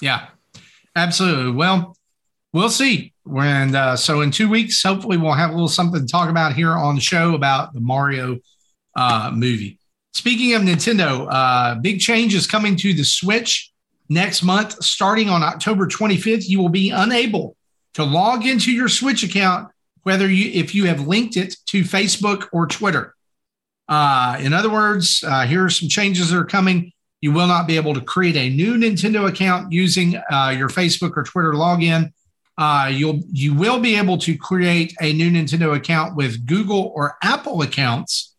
[0.00, 0.28] Yeah,
[0.96, 1.52] absolutely.
[1.52, 1.96] Well,
[2.52, 3.12] we'll see.
[3.26, 6.52] And uh, so in two weeks, hopefully, we'll have a little something to talk about
[6.54, 8.38] here on the show about the Mario
[8.96, 9.78] uh, movie.
[10.14, 13.69] Speaking of Nintendo, uh, big changes coming to the Switch
[14.10, 14.82] next month.
[14.84, 17.56] Starting on October 25th, you will be unable
[17.94, 19.70] to log into your Switch account,
[20.02, 23.14] whether you if you have linked it to Facebook or Twitter.
[23.88, 26.92] Uh, in other words, uh, here are some changes that are coming.
[27.20, 31.16] You will not be able to create a new Nintendo account using uh, your Facebook
[31.16, 32.12] or Twitter login.
[32.56, 37.16] Uh, you'll you will be able to create a new Nintendo account with Google or
[37.22, 38.34] Apple accounts.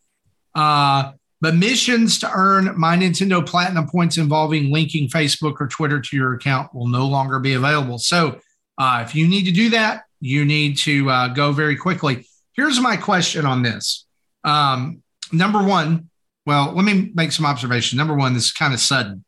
[0.54, 6.16] Uh, but missions to earn My Nintendo Platinum points involving linking Facebook or Twitter to
[6.16, 7.98] your account will no longer be available.
[7.98, 8.40] So
[8.78, 12.28] uh, if you need to do that, you need to uh, go very quickly.
[12.54, 14.06] Here's my question on this.
[14.44, 15.02] Um,
[15.32, 16.10] number one,
[16.46, 17.98] well, let me make some observations.
[17.98, 19.24] Number one, this is kind of sudden.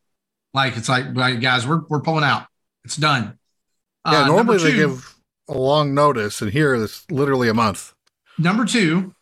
[0.53, 2.45] Like it's like, like, guys, we're we're pulling out.
[2.85, 3.39] It's done.
[4.05, 5.15] Yeah, Uh, number normally they give
[5.47, 7.93] a long notice, and here it's literally a month.
[8.37, 9.13] Number two,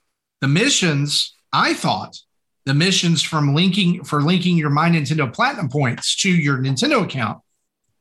[0.41, 1.33] the missions.
[1.53, 2.17] I thought
[2.65, 7.41] the missions from linking for linking your My Nintendo Platinum points to your Nintendo account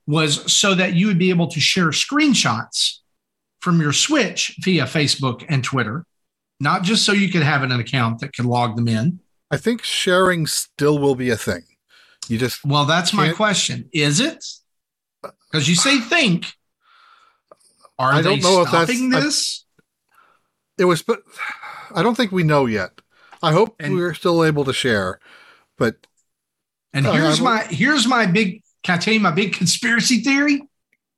[0.07, 2.99] was so that you would be able to share screenshots
[3.61, 6.05] from your Switch via Facebook and Twitter,
[6.59, 9.21] not just so you could have an account that could log them in.
[9.51, 11.63] I think sharing still will be a thing.
[12.29, 13.89] You just Well, that's my question.
[13.93, 14.45] Is it?
[15.51, 16.53] Because you say think.
[17.99, 19.65] Are I don't know if that's- stopping I- this?
[20.79, 21.23] it was, but
[21.95, 22.93] I don't think we know yet.
[23.43, 25.19] I hope And- we're still able to share,
[25.79, 26.07] but
[26.93, 28.63] and uh, here's my here's my big.
[28.83, 30.63] Can I tell you my big conspiracy theory?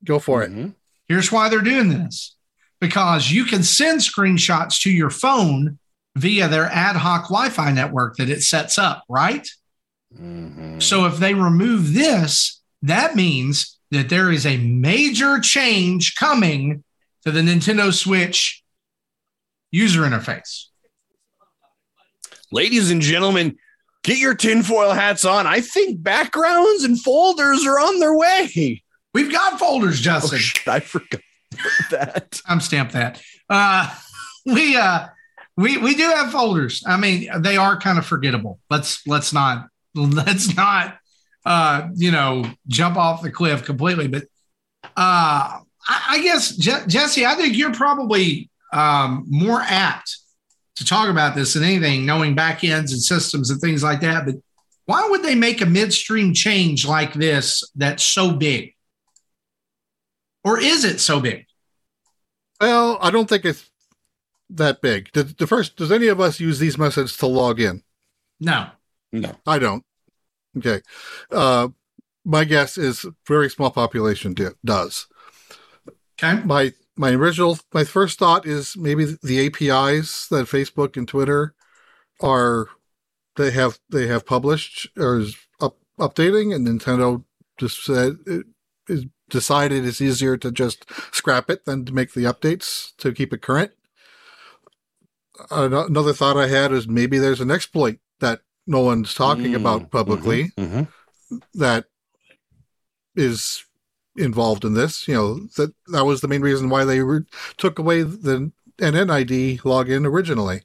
[0.05, 0.51] go for it.
[0.51, 0.75] Mhm.
[1.07, 2.35] Here's why they're doing this
[2.81, 5.79] because you can send screenshots to your phone
[6.17, 9.49] via their ad hoc Wi Fi network that it sets up, right?
[10.21, 10.83] Mhm.
[10.83, 16.83] So if they remove this, that means that there is a major change coming
[17.25, 18.65] to the Nintendo Switch
[19.71, 20.65] user interface.
[22.53, 23.57] Ladies and gentlemen,
[24.05, 25.47] get your tinfoil hats on.
[25.47, 28.83] I think backgrounds and folders are on their way.
[29.15, 31.21] We've got folders, Oh, shit, I forgot
[31.91, 32.41] that.
[32.47, 33.23] I'm stamp that.
[33.49, 33.93] Uh,
[34.47, 35.07] we uh,
[35.57, 36.83] we we do have folders.
[36.87, 38.59] I mean, they are kind of forgettable.
[38.69, 40.99] Let's let's not let's not
[41.47, 44.09] uh, you know jump off the cliff completely.
[44.09, 44.25] But
[44.85, 50.19] uh, I, I guess Je- Jesse, I think you're probably um, more apt
[50.83, 54.27] to talk about this and anything, knowing backends and systems and things like that.
[54.27, 54.37] But
[54.87, 58.75] why would they make a midstream change like this that's so big?
[60.45, 61.47] Or is it so big?
[62.61, 63.71] Well, I don't think it's
[64.51, 65.11] that big.
[65.12, 67.83] The, the first, does any of us use these methods to log in?
[68.40, 68.66] No.
[69.12, 69.37] No.
[69.47, 69.85] I don't.
[70.59, 70.81] Okay.
[71.31, 71.68] Uh,
[72.25, 75.07] my guess is very small population do, does.
[76.23, 76.42] Okay.
[76.45, 81.55] My my original my first thought is maybe the APIs that Facebook and Twitter
[82.20, 82.68] are
[83.37, 87.24] they have they have published or is up, updating, and Nintendo
[87.59, 88.46] just said it
[88.88, 93.33] is decided it's easier to just scrap it than to make the updates to keep
[93.33, 93.72] it current.
[95.50, 99.90] Another thought I had is maybe there's an exploit that no one's talking Mm, about
[99.90, 100.88] publicly Mhm.
[101.55, 101.87] that
[103.16, 103.64] is
[104.16, 105.07] involved in this.
[105.09, 107.25] You know that that was the main reason why they re-
[107.57, 110.62] took away the NNID login originally,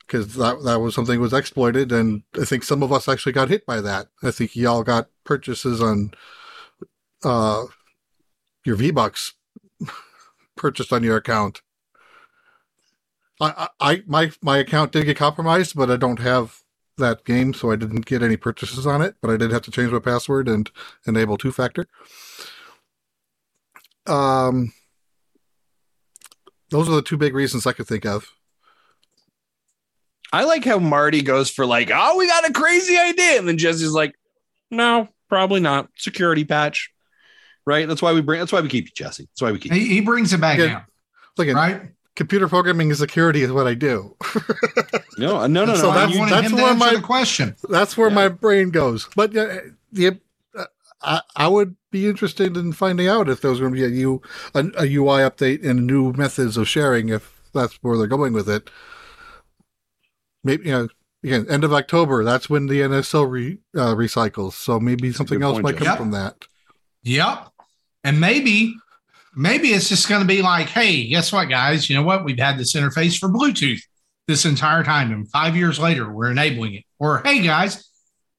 [0.00, 3.48] because that that was something was exploited, and I think some of us actually got
[3.48, 4.08] hit by that.
[4.22, 6.12] I think y'all got purchases on
[7.24, 7.64] uh,
[8.64, 9.34] your V Bucks
[10.56, 11.62] purchased on your account.
[13.40, 16.60] I, I my my account did get compromised, but I don't have
[16.98, 19.14] that game, so I didn't get any purchases on it.
[19.20, 20.70] But I did have to change my password and
[21.06, 21.86] enable two factor.
[24.06, 24.72] Um,
[26.70, 28.26] those are the two big reasons I could think of.
[30.32, 33.58] I like how Marty goes for like, oh, we got a crazy idea, and then
[33.58, 34.14] Jesse's like,
[34.70, 35.88] no, probably not.
[35.96, 36.90] Security patch,
[37.66, 37.86] right?
[37.86, 38.40] That's why we bring.
[38.40, 39.24] That's why we keep you, Jesse.
[39.24, 39.72] That's why we keep.
[39.72, 39.80] you.
[39.80, 40.66] He, he brings it back Yeah.
[40.66, 40.82] down,
[41.36, 41.82] Look at right?
[42.16, 44.16] Computer programming and security is what I do.
[45.18, 45.90] No, no, no, So no.
[45.90, 47.54] I that's- you- wanted that's where my- question.
[47.68, 48.14] That's where Yeah.
[48.14, 49.08] my brain goes.
[49.14, 49.56] But uh,
[49.92, 50.18] the
[50.58, 50.64] uh,
[51.02, 54.22] I, I would be interested in finding out if there's going to be a, U,
[54.54, 58.48] a, a UI update and new methods of sharing if that's where they're going with
[58.48, 58.70] it.
[60.42, 60.88] Maybe you know
[61.22, 62.24] again end of October.
[62.24, 64.52] That's when the NSO re, uh, recycles.
[64.54, 65.80] So maybe something else point, might Jeff.
[65.80, 65.98] come Yep.
[65.98, 66.44] from that.
[67.02, 67.48] Yep.
[68.04, 68.74] And maybe,
[69.34, 71.88] maybe it's just going to be like, hey, guess what, guys?
[71.88, 72.24] You know what?
[72.24, 73.80] We've had this interface for Bluetooth
[74.28, 75.10] this entire time.
[75.12, 76.84] And five years later, we're enabling it.
[76.98, 77.88] Or, hey, guys,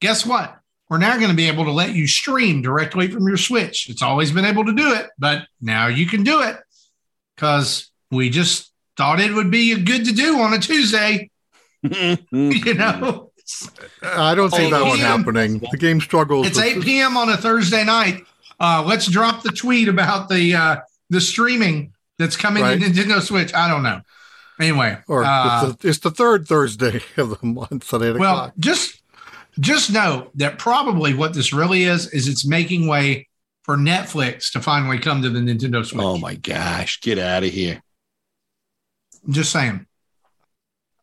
[0.00, 0.56] guess what?
[0.88, 3.88] We're now going to be able to let you stream directly from your Switch.
[3.88, 6.56] It's always been able to do it, but now you can do it
[7.34, 11.30] because we just thought it would be good to do on a Tuesday,
[11.82, 13.32] you know?
[14.02, 15.58] I don't see Oh, that one happening.
[15.70, 16.46] The game struggles.
[16.46, 17.16] It's 8 p.m.
[17.16, 18.22] on a Thursday night.
[18.60, 20.76] Uh, let's drop the tweet about the uh,
[21.10, 22.80] the streaming that's coming Right.
[22.80, 23.52] to Nintendo Switch.
[23.54, 24.00] I don't know.
[24.60, 28.34] Anyway, Or uh, it's, the, it's the third Thursday of the month at eight well,
[28.36, 28.52] o'clock.
[28.58, 29.02] just
[29.60, 33.28] just know that probably what this really is is it's making way
[33.62, 36.02] for Netflix to finally come to the Nintendo Switch.
[36.02, 37.82] oh my gosh, get out of here.
[39.28, 39.86] Just saying.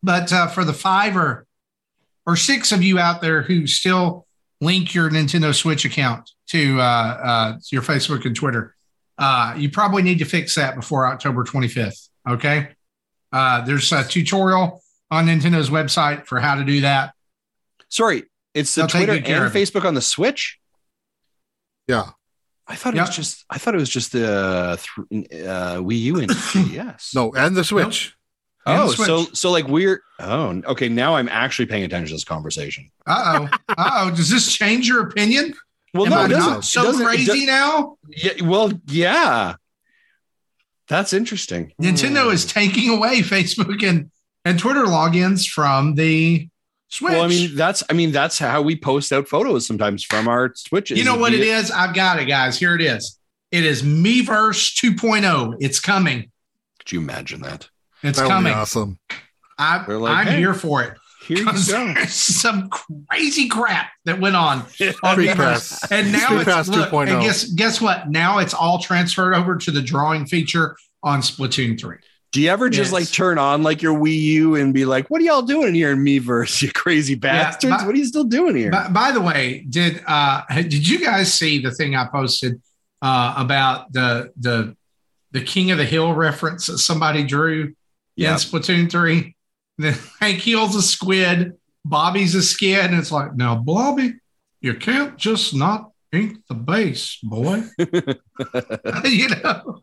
[0.03, 1.45] But uh, for the five or
[2.25, 4.27] or six of you out there who still
[4.61, 8.75] link your Nintendo Switch account to uh, uh, your Facebook and Twitter,
[9.17, 12.09] uh, you probably need to fix that before October 25th.
[12.27, 12.69] Okay.
[13.31, 17.13] Uh, there's a tutorial on Nintendo's website for how to do that.
[17.89, 19.53] Sorry, it's the They'll Twitter and.
[19.53, 20.57] Facebook on the Switch.
[21.87, 22.09] Yeah.
[22.67, 23.07] I thought it Yep.
[23.07, 23.45] was just.
[23.49, 26.31] I thought it was just the th- uh, Wii U and
[26.71, 27.11] yes.
[27.13, 28.15] No, and the Switch.
[28.65, 29.07] And Oh, the Switch.
[29.07, 30.01] so so like we're.
[30.19, 30.87] Oh, okay.
[30.87, 32.89] Now I'm actually paying attention to this conversation.
[33.05, 33.57] Uh oh.
[33.69, 34.11] Uh oh.
[34.15, 35.53] Does this change your opinion?
[35.93, 36.49] Well, Am no, I it doesn't.
[36.51, 37.97] not It so doesn't- crazy now?
[38.09, 39.55] yeah, well, yeah.
[40.87, 41.73] That's interesting.
[41.81, 42.33] Nintendo Hmm.
[42.33, 44.11] is taking away Facebook and,
[44.45, 46.47] and Twitter logins from the
[46.89, 47.13] Switch.
[47.13, 47.83] Well, I mean, that's.
[47.89, 50.97] I mean, that's how we post out photos sometimes from our Switches.
[50.97, 51.71] you know what it is?
[51.71, 52.59] I've got it, guys.
[52.59, 53.17] Here it is.
[53.51, 55.55] It is Miiverse 2.0.
[55.61, 56.29] It's coming.
[56.79, 57.69] Could you imagine that?
[58.03, 58.53] It's That would be coming.
[58.53, 58.99] awesome.
[59.09, 59.17] They're
[59.57, 60.37] I, like, I'm hey.
[60.39, 60.97] here for it.
[61.31, 61.93] Here you 'Cause go.
[61.93, 62.69] There's some
[63.09, 64.59] crazy crap that went on.
[64.59, 65.37] on Street Miiverse.
[65.37, 65.91] Pass.
[65.91, 67.11] And now Street it's Pass look, 2.0.
[67.13, 68.09] and guess guess what?
[68.09, 71.97] Now it's all transferred over to the drawing feature on Splatoon 3.
[72.33, 73.01] Do you ever just Yes.
[73.01, 75.91] like turn on like your Wii U and be like, "What are y'all doing here
[75.91, 77.75] in Miiverse, You crazy bastards!
[77.75, 80.99] but- what are you still doing here?" By, by the way, did uh did you
[80.99, 82.61] guys see the thing I posted
[83.01, 84.75] uh about the the
[85.31, 87.73] the King of the Hill reference that somebody drew
[88.15, 89.35] yeah, in Splatoon 3?
[89.81, 94.13] And then Hank Hill's a squid, Bobby's a skid, and it's like, now Bobby,
[94.59, 97.63] you can't just not Ink the base, boy.
[97.77, 99.81] you know,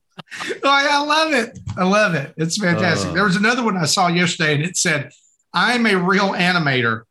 [0.63, 1.59] I, I love it.
[1.77, 2.35] I love it.
[2.37, 3.11] It's fantastic.
[3.11, 3.15] Uh.
[3.15, 5.11] there was another one I saw yesterday, and it said,
[5.55, 7.05] "I'm a real animator,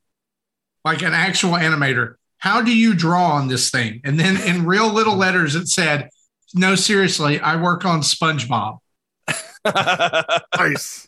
[0.86, 2.14] like an actual animator.
[2.38, 6.10] How do you draw on this thing?" And then in real little letters, it said,
[6.54, 8.78] "No, seriously, I work on SpongeBob."
[10.58, 11.08] Nice.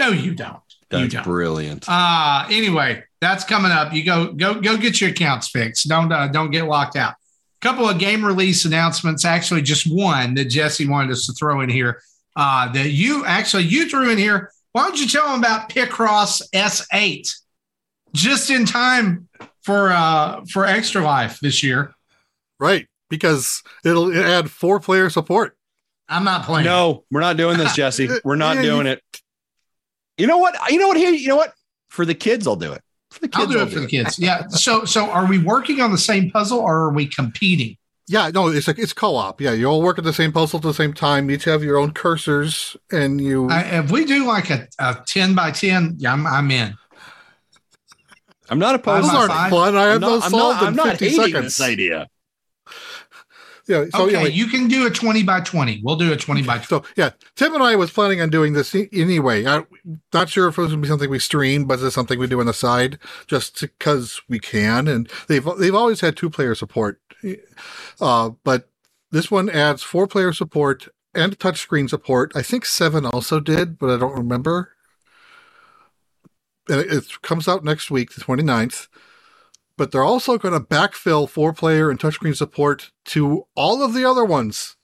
[0.00, 0.56] No, you don't.
[0.92, 1.24] you That's don't.
[1.24, 1.84] brilliant.
[1.88, 3.92] Uh anyway, that's coming up.
[3.92, 5.88] You go go go get your accounts fixed.
[5.88, 7.12] Don't uh, don't get locked out.
[7.12, 9.24] A Couple of game release announcements.
[9.24, 12.00] Actually, just one that Jesse wanted us to throw in here.
[12.34, 14.50] Uh, that you actually you threw in here.
[14.72, 17.28] Why don't you tell them about Picross S8?
[18.14, 19.28] Just in time
[19.62, 21.92] for uh for Extra Life this year.
[22.58, 22.86] Right.
[23.10, 25.56] Because it'll add four player support.
[26.08, 26.64] I'm not playing.
[26.64, 28.08] No, we're not doing this, Jesse.
[28.24, 29.00] We're not Yeah, doing it.
[30.20, 30.54] You know what?
[30.70, 30.96] You know what?
[30.96, 31.54] Here, you know what?
[31.88, 32.82] For the kids, I'll do it.
[33.10, 34.18] For the kids, I'll do it for the kids.
[34.18, 34.46] Yeah.
[34.48, 37.76] So so are we working on the same puzzle or are we competing?
[38.06, 39.40] Yeah, no, it's like it's co-op.
[39.40, 41.30] Yeah, you all work at the same puzzle at the same time.
[41.30, 43.48] You each have your own cursors, and you.
[43.48, 46.74] I, if we do like a, a 10 by 10, yeah, I'm, I'm in.
[48.48, 49.04] I'm not opposed.
[49.04, 49.76] those I'm aren't fun.
[49.76, 51.44] I I'm have not, those I'm solved not, I'm in not hating seconds.
[51.56, 52.08] this idea.
[53.70, 53.84] Yeah.
[53.94, 55.80] So okay, like- you can do a 20 by 20.
[55.84, 56.66] We'll do a 20 by 20.
[56.66, 59.46] So yeah, Tim and I was planning on doing this anyway.
[59.46, 59.62] I,
[60.12, 62.26] not sure if it was going to be something we stream, but it's something we
[62.26, 64.88] do on the side just because we can.
[64.88, 67.00] And they've they've always had two player support,
[68.00, 68.68] uh, but
[69.12, 72.32] this one adds four player support and touchscreen support.
[72.34, 74.72] I think seven also did, but I don't remember.
[76.68, 78.88] And it, it comes out next week, the 29th.
[79.80, 84.04] But they're also going to backfill four player and touchscreen support to all of the
[84.04, 84.76] other ones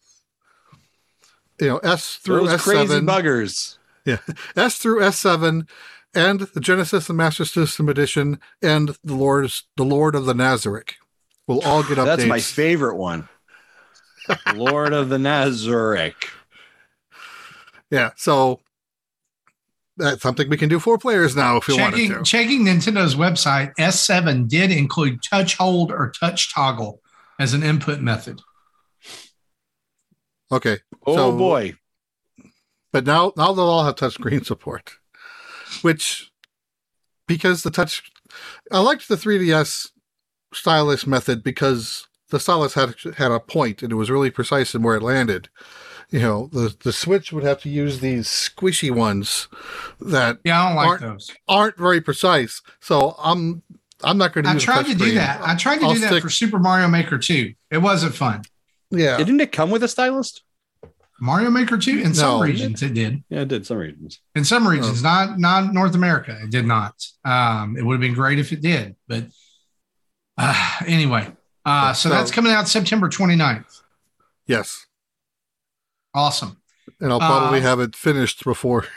[1.61, 3.78] you know S through Those crazy S7, buggers.
[4.04, 4.18] Yeah.
[4.56, 5.68] S through S7,
[6.14, 10.94] and the Genesis and Master System Edition, and the Lord's the Lord of the Nazarick
[11.46, 12.04] will all get updates.
[12.04, 13.28] That's my favorite one.
[14.54, 16.30] Lord of the Nazarick.
[17.90, 18.61] yeah, so
[19.96, 22.30] that's something we can do four players now if you Checking, wanted to.
[22.30, 27.00] checking Nintendo's website, S7 did include touch hold or touch toggle
[27.38, 28.40] as an input method.
[30.52, 31.74] Okay, Oh So- boy.
[32.92, 34.92] but now now they'll all have touchscreen support,
[35.82, 36.30] which
[37.26, 38.02] because the touch,
[38.70, 39.88] I liked the 3DS
[40.54, 44.82] stylus method because the stylus had had a point and it was really precise in
[44.82, 45.48] where it landed.
[46.11, 49.49] You know, the the Switch would have to use these squishy ones
[50.01, 51.31] that Yeah, I don't like Aren't- those.
[51.49, 52.62] aren't very precise.
[52.81, 53.62] So I'm
[54.05, 55.40] I'm not going to I tried to do that.
[55.42, 57.55] I tried to I'll do that stick- for Super Mario Maker 2.
[57.71, 58.42] It wasn't fun.
[58.90, 60.42] Yeah, Didn't it come with a stylist?
[61.19, 63.25] Mario Maker 2, in some regions, it did.
[63.31, 64.21] Yeah, it did some regions.
[64.35, 66.95] In some regions, not not North America, it did not.
[67.25, 69.25] Um, it would have been great if it did, but
[70.38, 71.33] uh, anyway.
[71.64, 73.81] Uh, so, So- that's coming out September 29th.
[74.47, 74.86] yes,
[76.16, 76.57] Awesome.
[77.00, 78.87] and I'll probably Uh, have it finished before.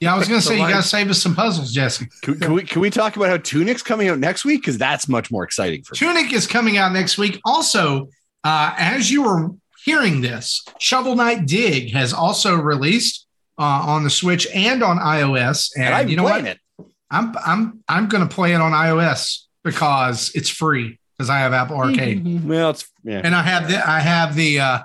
[0.00, 2.06] Yeah, I was going to So say you got to save us some puzzles, Jesse.
[2.22, 4.60] Can, can we can we talk about how Tunic's coming out next week?
[4.62, 5.98] Because that's much more exciting for me.
[5.98, 7.40] Tunic is coming out next week.
[7.44, 8.08] Also,
[8.44, 9.48] uh, as you were
[9.84, 13.26] hearing this, Shovel Knight Dig has also released
[13.58, 15.72] uh, on the Switch and on iOS.
[15.74, 16.58] And, And I'm you know playing what?
[16.78, 16.86] it.
[17.10, 21.52] I'm I'm I'm going to play it on iOS because it's free because I have
[21.52, 24.78] Apple Arcade Well, it's yeah, and I have the I have the uh,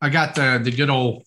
[0.00, 1.24] I got the the good old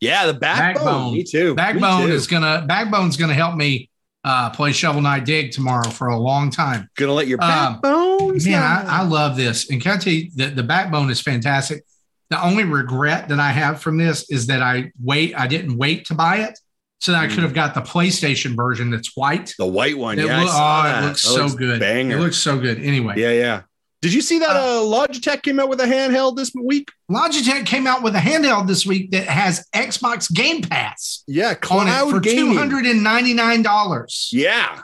[0.00, 0.26] yeah.
[0.26, 0.84] The backbone.
[0.84, 1.12] Backbone.
[1.14, 1.54] Me too.
[1.54, 2.12] Backbone Me too.
[2.12, 3.90] is gonna Backbone's gonna help me
[4.24, 6.88] uh, play Shovel Knight Dig tomorrow for a long time.
[6.96, 8.38] gonna let your Um, backbone.
[8.44, 9.70] Man, I, I love this.
[9.70, 11.84] And can I tell you the, the backbone is fantastic.
[12.30, 16.06] The only regret that I have from this is that I wait, I didn't wait
[16.06, 16.58] to buy it.
[16.98, 19.54] So that I could have got the PlayStation version that's white.
[19.58, 20.18] the white one.
[20.18, 21.78] Yeah, saw oh, it looks That so good.
[21.78, 22.16] Banger.
[22.16, 22.80] It looks so good.
[22.80, 23.62] Anyway, yeah, yeah.
[24.02, 26.90] Did you see that uh, Logitech came out with a handheld this week?
[27.10, 32.10] Logitech came out with a handheld this week that has Xbox Game Pass Yeah, cloud
[32.10, 34.28] for two hundred and ninety nine dollars.
[34.32, 34.82] Yeah.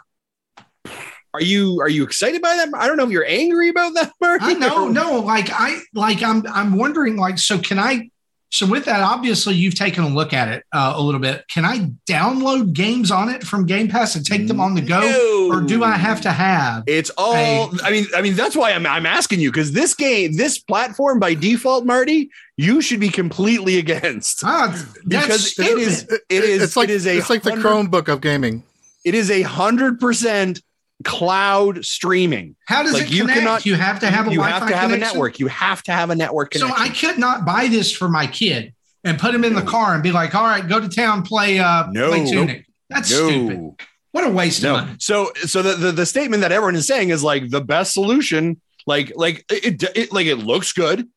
[1.34, 2.68] Are you are you excited by that?
[2.76, 4.12] I don't know if you're angry about that.
[4.20, 8.10] Marty, I know, no, like I like I'm I'm wondering like so can I
[8.52, 11.44] so with that obviously you've taken a look at it uh, a little bit.
[11.48, 15.00] Can I download games on it from Game Pass and take them on the go,
[15.00, 15.48] No.
[15.56, 16.84] or do I have to have?
[16.86, 17.34] It's all.
[17.34, 17.66] Hey.
[17.82, 21.18] I mean, I mean that's why I'm I'm asking you because this game, this platform
[21.18, 24.68] by default, Marty, you should be completely against Ah,
[25.08, 26.20] because that's it is stupid.
[26.28, 28.62] it is it's like it is a it's like the Chromebook of gaming.
[29.04, 30.60] It is a hundred percent
[31.02, 32.56] cloud streaming.
[32.66, 33.38] How does like, it you connect?
[33.40, 35.38] cannot- you have to have a you Wi-Fi have to have a network.
[35.38, 36.76] You have to have a network Connection.
[36.76, 36.82] So.
[36.82, 38.74] I could not buy this for my kid
[39.04, 41.58] and put him in the car and be like, "All right, go to town, play
[41.58, 42.08] uh, No.
[42.10, 43.74] play Tunic." That's stupid.
[44.12, 44.72] What a waste of No.
[44.74, 44.92] money.
[44.98, 48.60] So so the, the the statement that everyone is saying is like the best solution
[48.86, 51.08] Like, like it, it, like it looks good.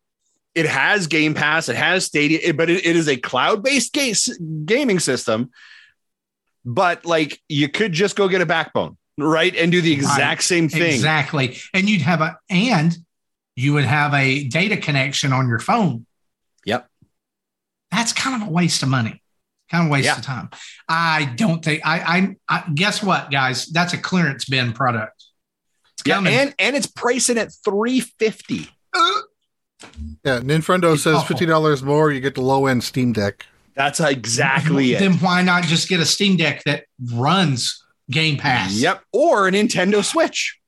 [0.53, 1.67] It has Game Pass.
[1.67, 4.13] It has Stadia, it- but it, it is a cloud-based ga-
[4.65, 5.49] gaming system.
[6.63, 10.41] But like, you could just go get a backbone, right, and do the exact Right.
[10.41, 10.93] same thing.
[10.93, 11.57] Exactly.
[11.73, 12.97] And you'd have a and
[13.55, 16.05] you would have a data connection on your phone.
[16.65, 16.89] Yep.
[17.91, 19.21] That's kind of a waste of money.
[19.71, 20.17] Kind of waste Yeah.
[20.17, 20.49] of time.
[20.89, 23.67] I don't think I, I I guess what, guys?
[23.67, 25.23] That's a clearance bin product.
[25.93, 28.69] It's Yeah, and and it's pricing at three fifty.
[28.93, 29.21] Uh,
[30.23, 31.27] Yeah, Nintendo It's says awful.
[31.29, 33.45] fifty dollars more, you get the low end Steam Deck.
[33.75, 34.99] That's exactly it.
[34.99, 38.73] Then why not just get a Steam Deck that runs Game Pass?
[38.73, 40.59] Yep, or a Nintendo Switch.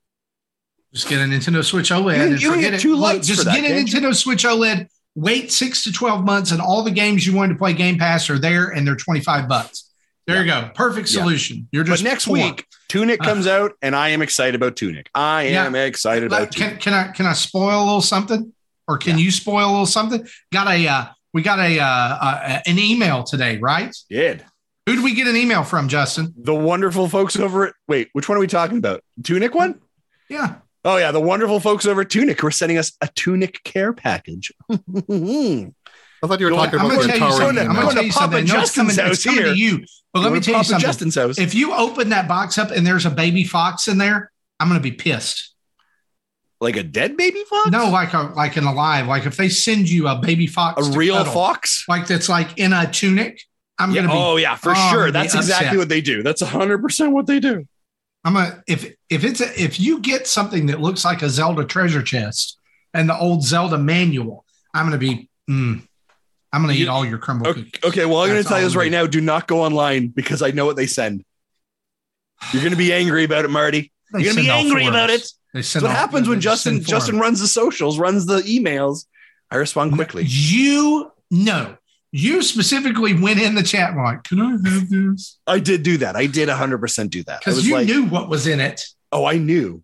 [0.94, 2.16] Just get a Nintendo Switch OLED.
[2.18, 2.80] You and you forget it.
[2.80, 4.00] two lights Just that, get a can't you?
[4.00, 4.88] Nintendo Switch OLED.
[5.16, 8.30] Wait six to twelve months, and all the games you wanted to play Game Pass
[8.30, 9.92] are there, and they're twenty five bucks.
[10.28, 10.70] There you go.
[10.76, 11.22] Perfect Yeah.
[11.22, 11.68] solution.
[11.72, 12.34] You're But just next poor.
[12.34, 13.26] week, Tunic Uh.
[13.26, 15.10] comes out, and I am excited about Tunic.
[15.16, 15.66] I Yeah.
[15.66, 16.80] am excited about Tunic.
[16.80, 18.54] can, can I can I spoil a little something,
[18.88, 20.28] or can you spoil a little something?
[20.54, 23.96] Got a uh, we got a uh, uh, an email today, right?
[24.10, 24.46] Did
[24.88, 26.34] Who did we get an email from, Justin?
[26.38, 29.04] the wonderful folks over at wait, which one are we talking about?
[29.24, 29.80] Tunic one?
[30.30, 33.62] Yeah, Oh yeah, the wonderful folks over at Tunic who are sending us a Tunic
[33.64, 34.52] care package.
[34.70, 34.74] I
[36.28, 37.68] thought you were Go- talking I'm about gonna the tell you something.
[37.68, 38.46] I'm Going gonna to tell you Papa something.
[38.46, 39.86] No, Justin's it's coming house to you.
[40.14, 40.88] But let me Going to tell you something.
[40.88, 41.38] Justin's house.
[41.38, 44.80] If you open that box up and there's a baby fox in there, I'm going
[44.80, 45.54] to be pissed.
[46.62, 47.70] like a dead baby fox?
[47.70, 49.08] No, like a like an alive.
[49.08, 51.86] Like if they send you a baby fox, a real cuddle, fox.
[51.88, 53.42] like that's like in a tunic,
[53.80, 54.20] I'm Yeah, gonna be.
[54.20, 55.12] oh yeah, for oh, sure.
[55.12, 55.78] That's exactly upset.
[55.80, 56.24] what they do.
[56.24, 57.66] That's hundred percent what they do.
[58.24, 61.64] I'm a if if it's a, if you get something that looks like a Zelda
[61.66, 62.58] treasure chest
[62.94, 65.30] and the old Zelda manual, I'm gonna be.
[65.50, 65.82] Mm,
[66.52, 67.84] I'm gonna You- eat all your Crumbl Okay, cookies.
[67.84, 69.06] okay well, I'm gonna tell you this right now.
[69.06, 71.24] Do not go online because I know what they send.
[72.54, 73.92] You're going to be angry about it, Marty.
[74.14, 75.28] They You're going to be angry about it.
[75.54, 78.42] That's what all- happens when Justin send four of Justin runs the socials, runs the
[78.42, 79.06] emails.
[79.50, 80.24] I respond quickly.
[80.28, 81.78] You know,
[82.12, 86.16] you specifically went in the chat like, "Can I have this?" I did do that.
[86.16, 87.40] I did 100% do that.
[87.40, 88.86] Because you like, knew what was in it.
[89.12, 89.84] oh, I knew.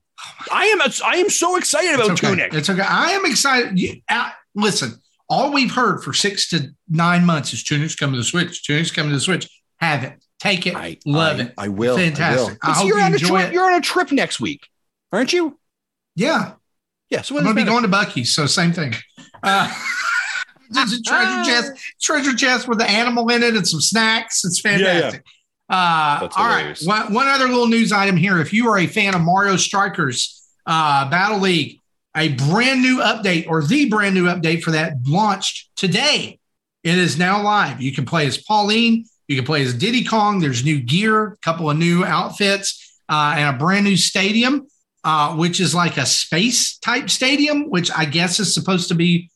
[0.51, 2.35] I am I am so excited about it's okay.
[2.35, 2.53] Tunic.
[2.53, 2.81] It's okay.
[2.81, 3.77] I am excited.
[3.77, 8.19] You, uh, listen, all we've heard for six to nine months is Tunic's coming to
[8.19, 8.63] the Switch.
[8.63, 9.49] Tunic's coming to the Switch.
[9.79, 10.23] Have it.
[10.39, 10.75] Take it.
[10.75, 11.53] I Love I, it.
[11.57, 11.97] I will.
[11.97, 12.57] Fantastic.
[12.61, 12.87] I, will.
[12.87, 13.47] You're you on a trip.
[13.47, 13.53] it.
[13.53, 14.67] You're on a trip next week,
[15.11, 15.57] aren't you?
[16.15, 16.53] Yeah.
[17.09, 17.21] Yeah.
[17.21, 18.33] So I'm going to be going to Buc-ee's.
[18.33, 18.93] So same thing.
[19.41, 19.73] Uh,
[20.73, 21.71] just a treasure chest,
[22.01, 24.43] treasure chest with the animal in it and some snacks.
[24.45, 24.77] It's Yeah, yeah.
[24.93, 25.25] fantastic.
[25.69, 26.77] Uh, all right.
[26.83, 28.39] One, one other little news item here.
[28.39, 31.79] If you are a fan of Mario Strikers uh, Battle League,
[32.15, 36.39] a brand new update or the brand new update for that launched today.
[36.83, 37.81] It is now live.
[37.81, 39.05] You can play as Pauline.
[39.27, 40.39] You can play as Diddy Kong.
[40.39, 44.67] There's new gear, a couple of new outfits, uh, and a brand new stadium,
[45.03, 49.31] uh, which is like a space type stadium, which I guess is supposed to be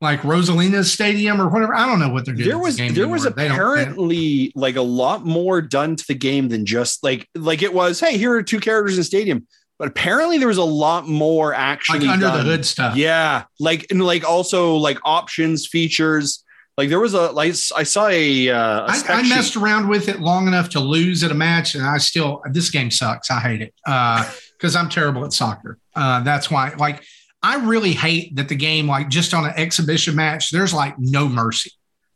[0.00, 1.74] like Rosalina's stadium or whatever.
[1.74, 2.48] I don't know what they're doing.
[2.48, 3.34] there was the there was anymore.
[3.36, 7.02] They don't- they don't- apparently like a lot more done to the game than just
[7.02, 9.46] like like it was hey here are two characters in stadium
[9.78, 12.38] but apparently there was a lot more actually like under done.
[12.38, 12.96] the hood stuff.
[12.96, 16.42] yeah like and like also like options features
[16.78, 19.28] like there was a like I saw a, uh, a I, I sheet.
[19.30, 22.68] messed around with it long enough to lose at a match, and I still this
[22.68, 23.30] game sucks.
[23.30, 25.78] I hate it Uh, because I'm terrible at soccer.
[25.94, 27.02] Uh, that's why, like,
[27.46, 31.28] I really hate that the game, like, just on an exhibition match, there's like no
[31.28, 31.70] mercy.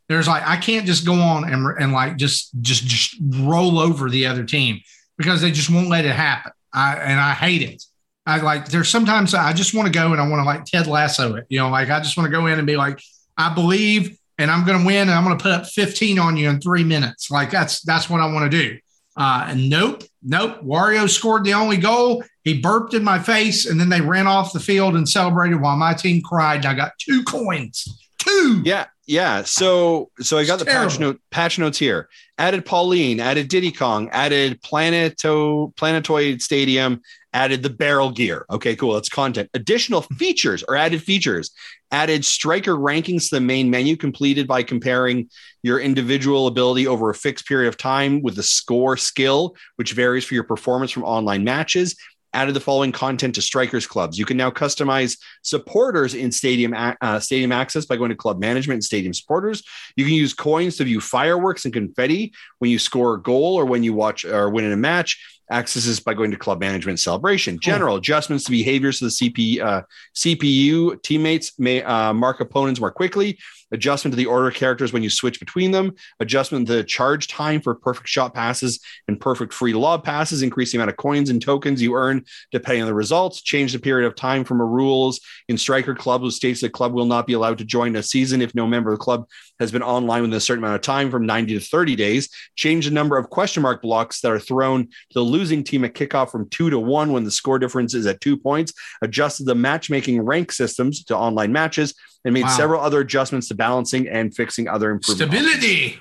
[0.09, 4.09] There's like I can't just go on and and like just just just roll over
[4.09, 4.81] the other team
[5.17, 6.51] because they just won't let it happen.
[6.73, 7.81] I and I hate it.
[8.25, 10.87] I like there's sometimes I just want to go and I want to like Ted
[10.87, 11.45] Lasso it.
[11.47, 12.99] You know, like I just want to go in and be like,
[13.37, 16.35] I believe and I'm going to win and I'm going to put up 15 on
[16.35, 17.31] you in three minutes.
[17.31, 18.79] Like that's that's what I want to do.
[19.15, 20.61] Uh, and nope, nope.
[20.63, 22.23] Wario scored the only goal.
[22.43, 25.77] He burped in my face, and then they ran off the field and celebrated while
[25.77, 26.65] my team cried.
[26.65, 27.87] I got two coins.
[28.17, 28.61] Two.
[28.65, 29.43] Yeah, yeah.
[29.43, 32.09] So so I got It's the patch note patch notes here.
[32.37, 37.01] Added Pauline, added Diddy Kong, added Planeto Planetoid Stadium,
[37.33, 38.45] added the barrel gear.
[38.49, 38.93] Okay, cool.
[38.93, 39.49] That's content.
[39.53, 41.51] Additional features or added features.
[41.93, 45.29] Added striker rankings to the main menu, completed by comparing
[45.61, 50.23] your individual ability over a fixed period of time with the score skill, which varies
[50.23, 51.95] for your performance from online matches.
[52.33, 54.17] Added the following content to Strikers Clubs.
[54.17, 58.75] You can now customize supporters in Stadium uh, Stadium Access by going to Club Management
[58.75, 59.61] and Stadium Supporters.
[59.97, 63.65] You can use coins to view fireworks and confetti when you score a goal or
[63.65, 65.40] when you watch or win in a match.
[65.51, 67.59] Accesses by going to club management celebration.
[67.59, 69.81] General adjustments to behaviors of the CP, uh,
[70.15, 73.37] CPU teammates may uh, mark opponents more quickly.
[73.73, 77.27] Adjustment to the order of characters when you switch between them, adjustment to the charge
[77.27, 81.29] time for perfect shot passes and perfect free lob passes, increase the amount of coins
[81.29, 84.65] and tokens you earn depending on the results, change the period of time from a
[84.65, 88.03] rules in striker club which states the club will not be allowed to join a
[88.03, 89.25] season if no member of the club
[89.61, 92.85] has been online within a certain amount of time from 90 to 30 days, change
[92.85, 96.31] the number of question mark blocks that are thrown to the losing team at kickoff
[96.31, 100.19] from two to one when the score difference is at two points, adjusted the matchmaking
[100.21, 101.93] rank systems to online matches,
[102.25, 102.57] and made wow.
[102.57, 105.33] several other adjustments to balancing and fixing other improvements.
[105.33, 105.99] Stability.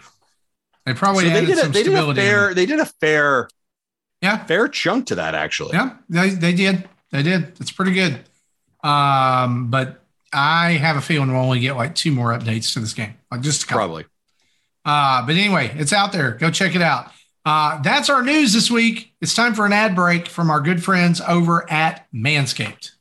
[0.86, 2.54] They probably so they did, a, they did a fair.
[2.54, 3.48] They did a fair,
[4.22, 5.74] yeah, fair chunk to that actually.
[5.74, 6.88] Yeah, they, they did.
[7.12, 7.52] They did.
[7.60, 8.20] It's pretty good.
[8.82, 10.02] Um, but
[10.32, 13.40] I have a feeling we'll only get like two more updates to this game, like
[13.40, 14.04] just probably.
[14.84, 16.32] Uh, but anyway, it's out there.
[16.32, 17.10] Go check it out.
[17.44, 19.14] Uh, that's our news this week.
[19.20, 22.92] It's time for an ad break from our good friends over at Manscaped.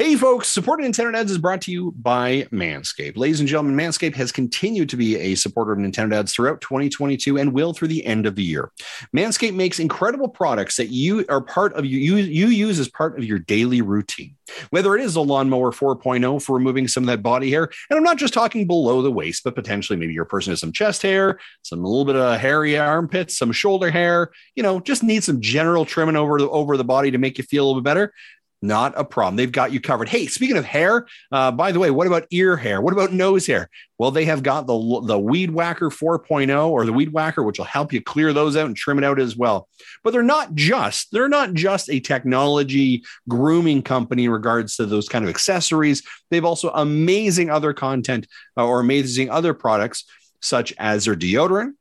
[0.00, 3.18] Hey, folks, supporting Nintendo Dads is brought to you by Manscaped.
[3.18, 7.36] Ladies and gentlemen, Manscaped has continued to be a supporter of Nintendo Dads throughout 2022
[7.36, 8.72] and will through the end of the year.
[9.14, 13.26] Manscaped makes incredible products that you are part of, you, you use as part of
[13.26, 14.34] your daily routine.
[14.70, 18.02] Whether it is a lawnmower 4.0 for removing some of that body hair, and I'm
[18.02, 21.38] not just talking below the waist, but potentially maybe your person has some chest hair,
[21.60, 25.42] some a little bit of hairy armpits, some shoulder hair, you know, just need some
[25.42, 28.14] general trimming over the, over the body to make you feel a little bit better.
[28.62, 29.36] Not a problem.
[29.36, 30.08] They've got you covered.
[30.10, 32.82] Hey, speaking of hair, uh, by the way, what about ear hair?
[32.82, 33.70] What about nose hair?
[33.98, 37.64] Well, they have got the, the Weed Whacker 4.0 or the Weed Whacker, which will
[37.64, 39.66] help you clear those out and trim it out as well.
[40.04, 45.08] But they're not just they're not just a technology grooming company in regards to those
[45.08, 46.02] kind of accessories.
[46.30, 48.26] They've also amazing other content
[48.58, 50.04] uh, or amazing other products
[50.42, 51.72] such as their deodorant,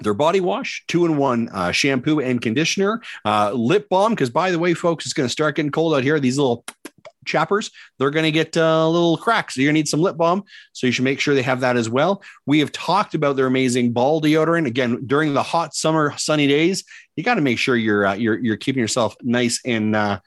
[0.00, 4.12] their body wash, two in one uh, shampoo and conditioner, uh, lip balm.
[4.12, 6.20] Because by the way, folks, it's going to start getting cold out here.
[6.20, 6.64] These little
[7.24, 9.54] chappers, they're going to get uh, little cracks.
[9.54, 10.44] So you're going to need some lip balm.
[10.72, 12.22] So you should make sure they have that as well.
[12.46, 14.66] We have talked about their amazing ball deodorant.
[14.66, 16.84] Again, during the hot summer sunny days,
[17.16, 20.20] you got to make sure you're uh, you're you're keeping yourself nice and uh,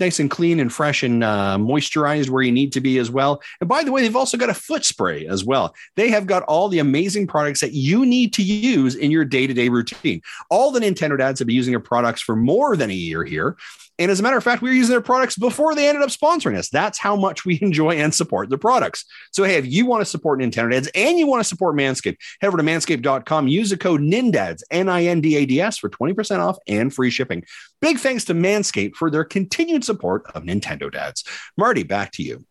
[0.00, 3.42] nice and clean and fresh and uh, moisturized where you need to be as well.
[3.60, 5.74] And by the way, they've also got a foot spray as well.
[5.94, 9.46] They have got all the amazing products that you need to use in your day
[9.46, 10.22] to day routine.
[10.50, 13.56] All the Nintendo dads have been using their products for more than a year here.
[13.98, 16.10] And as a matter of fact, we were using their products before they ended up
[16.10, 16.68] sponsoring us.
[16.68, 19.04] That's how much we enjoy and support their products.
[19.32, 22.18] So, hey, if you want to support Nintendo Dads and you want to support Manscaped,
[22.40, 25.78] head over to manscaped.com, use the code NINDADS, N I N D A D S,
[25.78, 27.44] for 20% off and free shipping.
[27.80, 31.24] Big thanks to Manscaped for their continued support of Nintendo Dads.
[31.56, 32.44] Marty, back to you.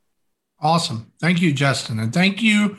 [0.60, 1.12] Awesome.
[1.20, 2.00] Thank you, Justin.
[2.00, 2.78] And thank you,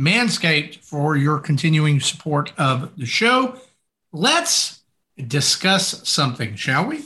[0.00, 3.56] Manscaped, for your continuing support of the show.
[4.12, 4.82] Let's
[5.16, 7.04] discuss something, shall we?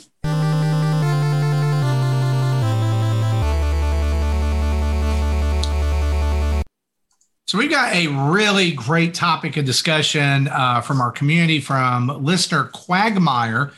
[7.51, 12.71] So we've got a really great topic of discussion uh, from our community from listener
[12.73, 13.73] Quagmire.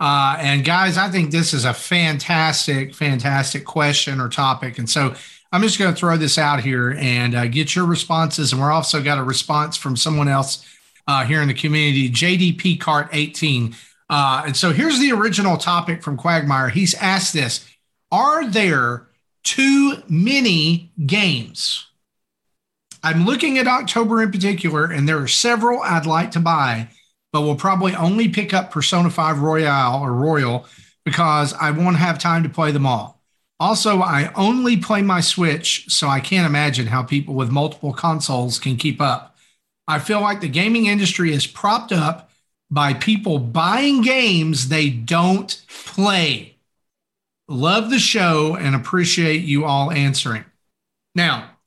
[0.00, 4.78] Uh, and guys, I think this is a fantastic, fantastic question or topic.
[4.78, 5.14] And so
[5.52, 8.52] I'm just going to throw this out here and uh, get your responses.
[8.52, 10.66] And we're also got a response from someone else
[11.06, 13.76] uh, here in the community, JDP Cart 18.
[14.08, 16.70] Uh, and so here's the original topic from Quagmire.
[16.70, 17.68] He's asked this
[18.10, 19.06] Are there
[19.42, 21.87] too many games?
[23.02, 26.88] I'm looking at October in particular, and there are several I'd like to buy,
[27.32, 30.66] but will probably only pick up Persona 5 Royale or Royal
[31.04, 33.22] because I won't have time to play them all.
[33.60, 38.58] Also, I only play my Switch, so I can't imagine how people with multiple consoles
[38.58, 39.36] can keep up.
[39.88, 42.30] I feel like the gaming industry is propped up
[42.70, 46.56] by people buying games they don't play.
[47.48, 50.44] Love the show and appreciate you all answering.
[51.14, 51.57] Now,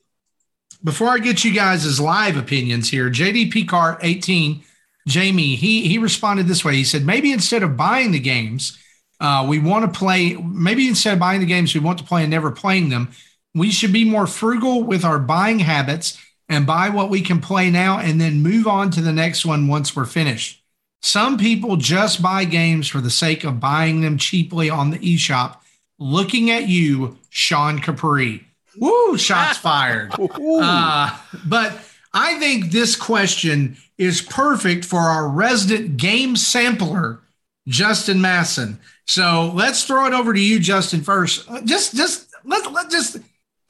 [0.84, 4.63] before I get you guys' live opinions here, JD Cart 18,
[5.07, 6.75] Jamie, he he responded this way.
[6.75, 8.77] He said, maybe instead of buying the games,
[9.19, 12.23] uh, we want to play, maybe instead of buying the games, we want to play
[12.23, 13.11] and never playing them.
[13.53, 16.17] We should be more frugal with our buying habits
[16.49, 19.67] and buy what we can play now and then move on to the next one
[19.67, 20.63] once we're finished.
[21.01, 25.57] Some people just buy games for the sake of buying them cheaply on the eShop.
[25.97, 28.45] Looking at you, Sean Capri.
[28.78, 30.11] Woo, shots fired.
[30.39, 31.80] Uh, but
[32.13, 37.19] I think this question is perfect for our resident game sampler,
[37.67, 38.80] Justin Masson.
[39.05, 41.49] So let's throw it over to you, Justin, first.
[41.49, 43.17] Uh, just, just let, let just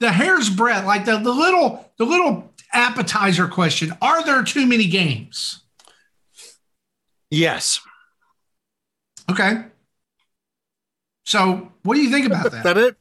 [0.00, 3.92] the hair's breadth, like the, the little, the little appetizer question.
[4.00, 5.60] Are there too many games?
[7.30, 7.80] Yes.
[9.30, 9.64] Okay.
[11.24, 12.64] So, what do you think about that?
[12.64, 12.96] that it?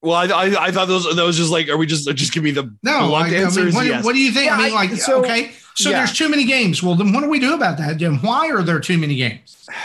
[0.00, 2.52] Well, I, I, I thought those those just like are we just just give me
[2.52, 4.04] the no, blunt like, I mean, what, yes.
[4.04, 4.52] what do you think?
[4.52, 5.98] I mean, like, so- okay, so yeah.
[5.98, 6.82] there's too many games.
[6.82, 8.18] Well, then what do we do about that, Jim?
[8.18, 9.68] Why are there too many games?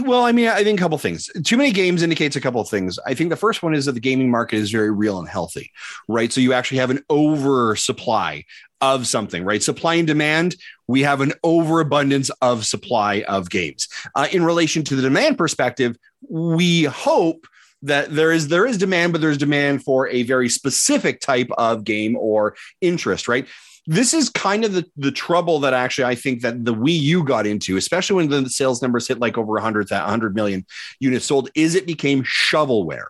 [0.00, 1.30] Well, I mean, I think a couple things.
[1.44, 2.98] Too many games indicates a couple of things.
[3.06, 5.70] I think the first one is that the gaming market is very real and healthy,
[6.08, 6.32] right?
[6.32, 8.44] So you actually have an oversupply
[8.80, 9.62] of something, right?
[9.62, 10.56] Supply and demand.
[10.88, 13.88] We have an overabundance of supply of games.
[14.16, 15.96] Uh, in relation to the demand perspective,
[16.28, 17.46] we hope
[17.84, 21.84] that there is there is demand, but there's demand for a very specific type of
[21.84, 23.46] game or interest, right?
[23.86, 27.24] this is kind of the, the trouble that actually I think that the Wii U
[27.24, 30.64] got into, especially when the sales numbers hit like over 100, 100 million
[31.00, 33.06] units sold, is it became shovelware.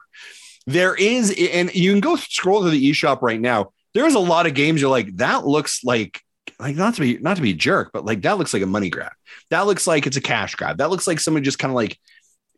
[0.66, 3.70] There is, and you can go scroll through the eShop right now.
[3.92, 6.20] There's a lot of games you're like, that looks like
[6.60, 8.66] like not to be not to be a jerk, but like that looks like a
[8.66, 9.12] money grab.
[9.50, 10.78] That looks like it's a cash grab.
[10.78, 11.98] That looks like someone just kind of like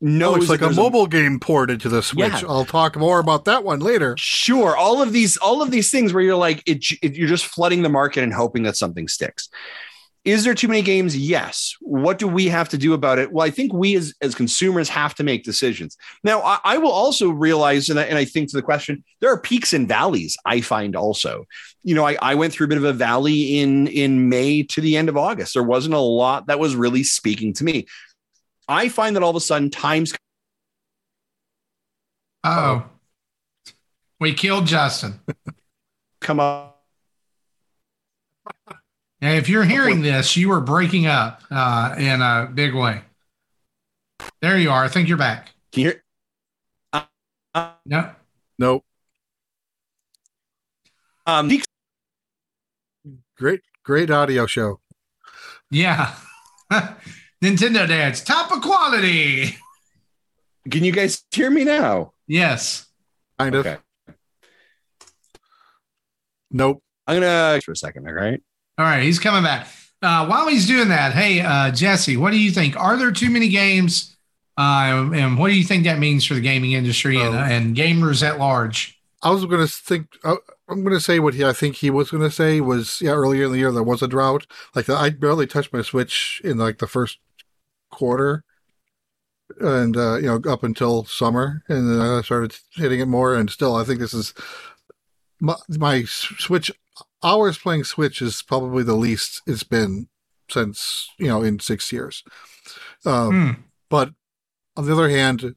[0.01, 2.42] No, Oh, it's like a mobile game ported to the Switch.
[2.42, 2.49] Yeah.
[2.49, 4.14] I'll talk more about that one later.
[4.18, 7.47] Sure, all of these, all of these things where you're like, it, it, you're just
[7.47, 9.49] flooding the market and hoping that something sticks.
[10.26, 11.16] Is there too many games?
[11.16, 11.76] Yes.
[11.80, 13.30] What do we have to do about it?
[13.32, 15.97] Well, I think we as, as consumers have to make decisions.
[16.24, 19.30] Now, I, I will also realize, and I, and I think to the question, there
[19.30, 20.36] are peaks and valleys.
[20.44, 21.47] I find also,
[21.84, 24.80] you know, I, I went through a bit of a valley in in May to
[24.80, 25.55] the end of August.
[25.55, 27.86] There wasn't a lot that was really speaking to me.
[28.69, 30.14] I find that all of a sudden times
[32.45, 32.85] Oh,
[34.21, 35.19] we killed Justin.
[36.21, 36.85] come up.
[39.21, 43.01] And if you're hearing this, you are breaking up uh, in a big way.
[44.41, 44.85] There you are.
[44.85, 45.51] I think you're back.
[45.73, 45.91] Can you
[46.93, 47.03] hear?
[47.87, 48.11] No,
[48.59, 48.85] Nope.
[51.27, 51.51] Um,
[53.37, 54.81] Great, great audio show.
[55.71, 56.14] yeah.
[57.43, 59.57] Nintendo Dance, top of quality.
[60.70, 62.12] Can you guys hear me now?
[62.26, 62.87] Yes.
[63.39, 63.66] Kind of.
[63.66, 63.78] Okay.
[66.51, 66.82] Nope.
[67.07, 68.41] I'm gonna for a second, all right?
[68.78, 69.68] All right, he's coming back.
[70.03, 72.76] Uh, while he's doing that, hey uh, Jesse, what do you think?
[72.76, 74.16] Are there too many games?
[74.59, 77.39] Uh, and what do you think that means for the gaming industry and, Oh.
[77.39, 78.99] and gamers at large?
[79.22, 80.07] I was going to think.
[80.24, 80.37] Uh,
[80.68, 83.11] I'm going to say what he, I think he was going to say was yeah.
[83.12, 84.47] Earlier in the year there was a drought.
[84.74, 87.18] Like I barely touched my Switch in like the first
[87.97, 88.44] quarter,
[89.61, 93.34] and uh, you know up until summer, and then I started hitting it more.
[93.34, 94.34] And still, I think this is
[95.40, 96.70] my, my Switch
[97.22, 100.09] hours playing Switch is probably the least it's been
[100.49, 102.22] since you know in six years.
[103.05, 103.62] Um, Hmm.
[103.88, 104.11] but
[104.76, 105.57] on the other hand,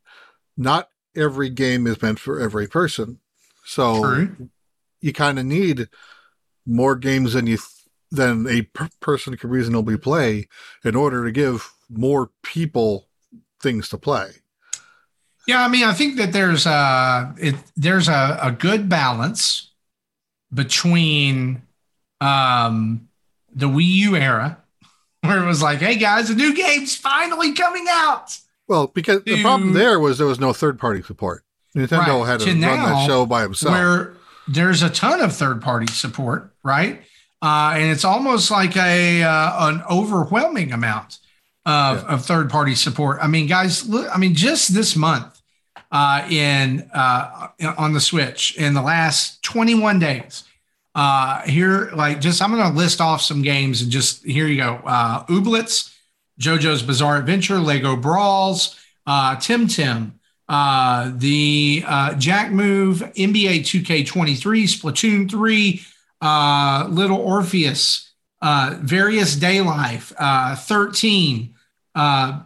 [0.58, 3.20] not every game is meant for every person.
[3.66, 4.50] So True.
[5.02, 5.90] you kind of need
[6.66, 7.68] more games than you th-
[8.12, 10.48] than a per- person can reasonably play
[10.84, 13.08] in order to give more people
[13.62, 14.30] things to play.
[15.48, 19.72] Yeah, I mean, I think that there's a it, there's a, a good balance
[20.54, 21.62] between
[22.22, 23.08] um,
[23.54, 24.58] the Wii U era,
[25.22, 28.38] where it was like, "Hey guys, a new game's finally coming out."
[28.68, 31.44] Well, because the problem there was there was no third party support.
[31.76, 32.28] Nintendo Right.
[32.28, 33.74] had to, To run now, that show by himself.
[33.74, 34.14] where
[34.48, 37.02] there's a ton of third party support, right?
[37.42, 41.20] Uh, and it's almost like a uh, an overwhelming amount
[41.66, 43.20] of, of third party support.
[43.22, 45.42] I mean, guys, look, I mean, just this month
[45.92, 50.44] uh, in uh, on the Switch in the last 21 days.
[50.96, 54.58] Uh, here, like, just I'm going to list off some games and just here you
[54.58, 54.82] go.
[54.86, 55.96] Uh, Ooblets,
[56.40, 60.20] JoJo's Bizarre Adventure, Lego Brawls, uh, Tim Tim,
[60.50, 65.82] uh, the uh, Jack Move, NBA 2K23, Splatoon 3,
[66.22, 68.12] uh, Little Orpheus,
[68.42, 71.54] uh, Various Day Life, uh, 13,
[71.96, 72.42] uh,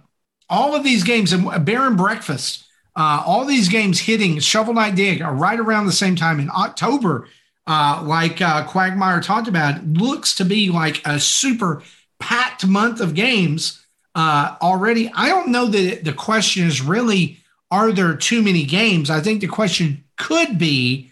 [0.50, 2.66] all of these games, and Bear and Breakfast,
[2.96, 6.50] uh, all these games hitting Shovel Knight Dig are right around the same time in
[6.52, 7.28] October.
[7.66, 11.82] Uh, like uh, Quagmire talked about, looks to be like a super
[12.20, 13.84] packed month of games
[14.16, 15.10] uh, already.
[15.14, 17.40] I don't know that the question is really
[17.72, 19.10] are there too many games?
[19.10, 21.12] I think the question could be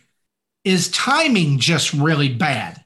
[0.64, 2.84] is timing just really bad?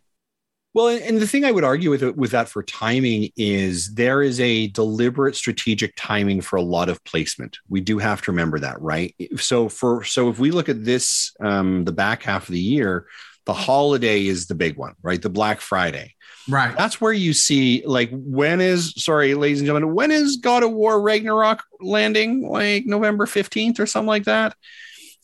[0.73, 4.39] Well, and- the thing I would argue with with that for timing is there is
[4.41, 7.57] a deliberate strategic timing for a lot of placement.
[7.69, 9.15] We do have to remember that, right?
[9.37, 13.07] So for so if we look at this, um, the back half of the year,
[13.45, 15.21] the holiday is the big one, right?
[15.21, 16.15] The Black Friday.
[16.49, 16.75] Right.
[16.77, 20.71] That's where you see like when is sorry, ladies and gentlemen, when is God of
[20.71, 22.47] War Ragnarok landing?
[22.47, 24.55] Like November fifteenth or something like that.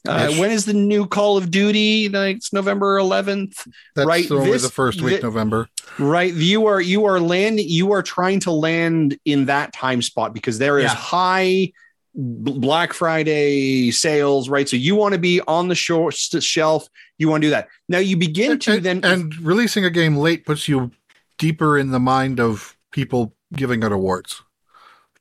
[0.08, 2.10] Uh, when is the new Call of Duty?
[2.10, 3.68] Like it's November eleventh.
[3.96, 5.70] That's right, only this- the first week, November.
[6.00, 6.34] Right.
[6.34, 10.58] You are you are landing you are trying to land in that time spot because
[10.58, 10.96] there is Yeah.
[10.96, 11.72] high
[12.16, 14.68] Black Friday sales, right?
[14.68, 16.88] So you want to be on the short shelf.
[17.18, 17.68] You want to do that.
[17.88, 20.92] Now you begin to and, then and releasing a game late puts you
[21.38, 24.42] deeper in the mind of people giving out awards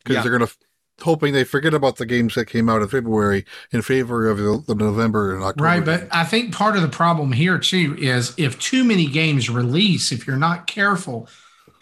[0.02, 0.22] because Yeah.
[0.22, 0.54] they're going to
[1.02, 4.62] hoping they forget about the games that came out in February in favor of the,
[4.66, 5.64] the November and October.
[5.64, 9.48] Right, but I think part of the problem here too is if too many games
[9.50, 11.28] release, if you're not careful,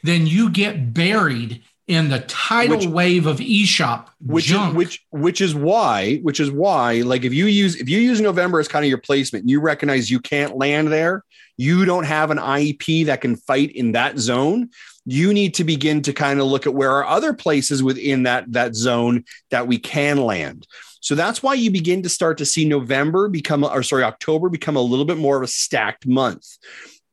[0.02, 4.72] then you get buried in the tidal Which- wave of eShop which junk.
[4.72, 8.20] is which which is why which is why like if you use if you use
[8.20, 11.24] November as kind of your placement, you recognize you can't land there.
[11.56, 14.68] You don't have an IEP that can fight in that zone.
[15.10, 18.52] You need to begin to kind of look at where are other places within that
[18.52, 20.66] that zone that we can land.
[21.00, 24.76] So that's why you begin to start to see November become, or sorry, October become
[24.76, 26.44] a little bit more of a stacked month.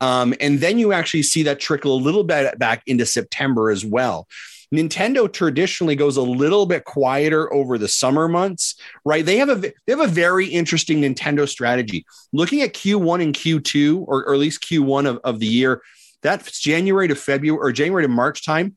[0.01, 3.85] Um, and then you actually see that trickle a little bit back into September as
[3.85, 4.27] well.
[4.73, 8.75] Nintendo traditionally goes a little bit quieter over the summer months,
[9.05, 9.25] right?
[9.25, 12.05] They have a they have a very interesting Nintendo strategy.
[12.33, 15.81] Looking at Q1 and Q2, or, or at least Q1 of, of the year,
[16.25, 18.75] that's January to February or January to March time.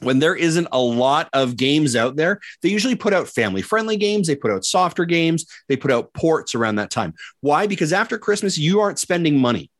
[0.00, 3.96] When there isn't a lot of games out there, they usually put out family friendly
[3.96, 4.26] games.
[4.26, 5.46] They put out softer games.
[5.68, 7.14] They put out ports around that time.
[7.40, 7.66] Why?
[7.66, 9.70] Because after Christmas, you aren't spending money.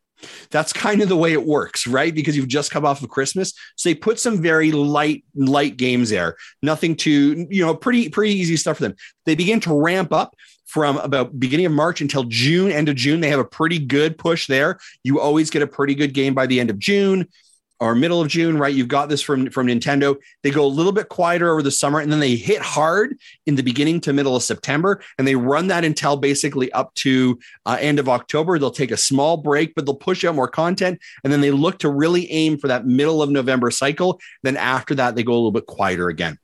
[0.50, 2.14] That's kind of the way it works, right?
[2.14, 3.52] Because you've just come off of Christmas.
[3.76, 6.36] So they put some very light, light games there.
[6.62, 8.94] Nothing too, you know, pretty, pretty easy stuff for them.
[9.26, 10.34] They begin to ramp up
[10.66, 13.20] from about beginning of March until June, end of June.
[13.20, 14.78] They have a pretty good push there.
[15.02, 17.28] You always get a pretty good game by the end of June
[17.80, 18.74] or middle of June, right?
[18.74, 20.16] You've got this from from Nintendo.
[20.42, 23.56] They go a little bit quieter over the summer, and then they hit hard in
[23.56, 27.76] the beginning to middle of September, and they run that until basically up to uh,
[27.80, 28.58] end of October.
[28.58, 31.78] They'll take a small break, but they'll push out more content, and then they look
[31.80, 34.20] to really aim for that middle of November cycle.
[34.42, 36.38] Then after that, they go a little bit quieter again.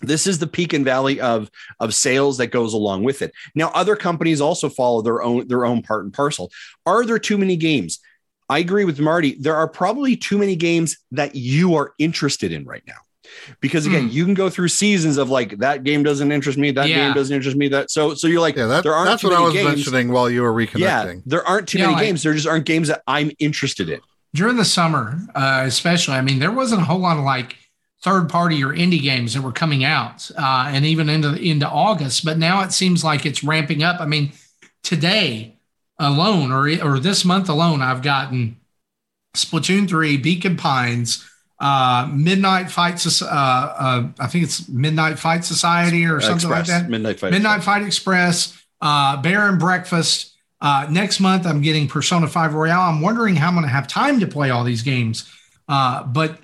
[0.00, 3.32] This is the peak and valley of of sales that goes along with it.
[3.54, 6.50] Now, other companies also follow their own their own part and parcel.
[6.86, 7.98] Are there too many games?
[8.48, 9.34] I agree with Marty.
[9.38, 12.94] There are probably too many games that you are interested in right now.
[13.60, 14.10] Because again, Hmm.
[14.10, 16.96] you can go through seasons of like that game doesn't interest me, that Yeah.
[17.08, 17.68] game doesn't interest me.
[17.68, 19.54] That so so you're like yeah, that, there aren't that's too what I many was
[19.54, 19.76] games.
[19.76, 22.22] mentioning while you were reconnecting yeah, there aren't too Yeah, many like- games.
[22.22, 24.00] There just aren't games that I'm interested in.
[24.34, 27.56] during the summer, uh, especially, I mean, there wasn't a whole lot of like
[28.02, 32.24] third party or indie games that were coming out, uh, and even into into August.
[32.24, 34.00] But now it seems like it's ramping up.
[34.00, 34.32] I mean,
[34.82, 35.56] today
[35.98, 38.56] alone, or or this month alone, I've gotten
[39.34, 41.28] Splatoon three, Beacon Pines,
[41.60, 46.66] uh, Midnight Fight, Soc- uh, uh, I think it's Midnight Fight Society or something like
[46.66, 46.88] that.
[46.88, 47.32] Midnight Fight.
[47.32, 50.34] Midnight Fight Express, uh, Bear and Breakfast.
[50.60, 52.80] Uh, next month, I'm getting Persona 5 Royale.
[52.90, 55.32] I'm wondering how I'm going to have time to play all these games.
[55.68, 56.38] Uh, but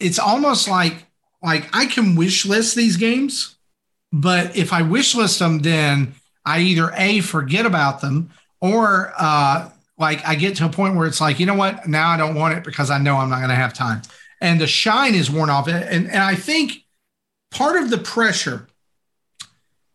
[0.00, 1.06] it's almost like
[1.42, 3.56] like I can wish list these games,
[4.12, 8.30] but if I wish list them, then I either a forget about them
[8.60, 11.86] or uh, like I get to a point where it's like, you know what?
[11.86, 14.02] Now I don't want it because I know I'm not going to have time,
[14.40, 15.68] and the shine is worn off.
[15.68, 16.84] And and I think
[17.50, 18.68] part of the pressure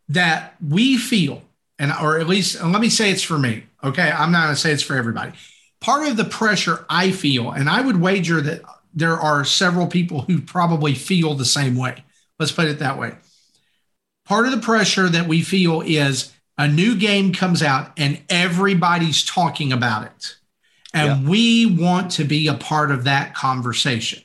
[0.09, 1.41] that we feel,
[1.79, 3.63] and or at least and let me say it's for me.
[3.83, 5.33] Okay, I'm not going to say it's for everybody.
[5.81, 8.61] Part of the pressure I feel, and I would wager that
[8.93, 12.03] there are several people who probably feel the same way.
[12.39, 13.13] Let's put it that way.
[14.25, 19.23] Part of the pressure that we feel is a new game comes out and everybody's
[19.25, 20.35] talking about it.
[20.93, 24.21] And we want to be a part of that conversation.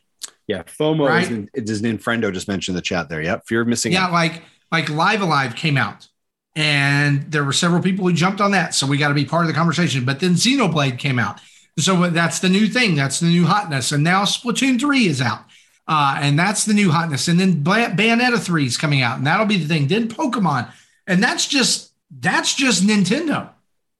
[0.47, 1.31] Yeah, FOMO Right?
[1.31, 3.23] is, it is Ninfrendo just mentioned in the chat there.
[3.23, 4.13] Yep, fear of missing Yeah, out.
[4.13, 6.07] like like Live A Live came out,
[6.55, 9.45] and there were several people who jumped on that, so we got to be part
[9.45, 10.05] of the conversation.
[10.05, 11.41] But then Xenoblade came out,
[11.79, 12.95] so that's the new thing.
[12.95, 15.45] That's the new hotness, and now Splatoon three is out,
[15.87, 17.29] uh, and that's the new hotness.
[17.29, 19.87] And then Bay- Bayonetta three is coming out, and that'll be the thing.
[19.87, 20.71] Then Pokemon,
[21.07, 23.51] and that's just that's just Nintendo,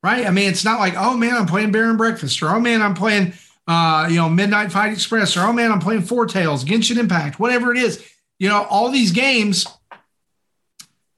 [0.03, 0.27] right?
[0.27, 2.83] I mean, it's not like oh man, I'm playing Bear and Breakfast, or oh man,
[2.83, 3.33] I'm playing
[3.67, 7.39] uh, you know Midnight Fight Express, or oh man, I'm playing Four Tails, Genshin Impact,
[7.39, 8.05] whatever it is.
[8.39, 9.67] You know, all these games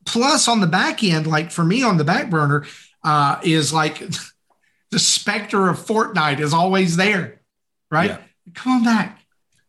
[0.06, 2.64] plus on the back end like for me on the back burner
[3.04, 4.02] uh, is like
[4.90, 7.40] the specter of fortnite is always there
[7.90, 8.18] right Yeah.
[8.54, 9.20] come on back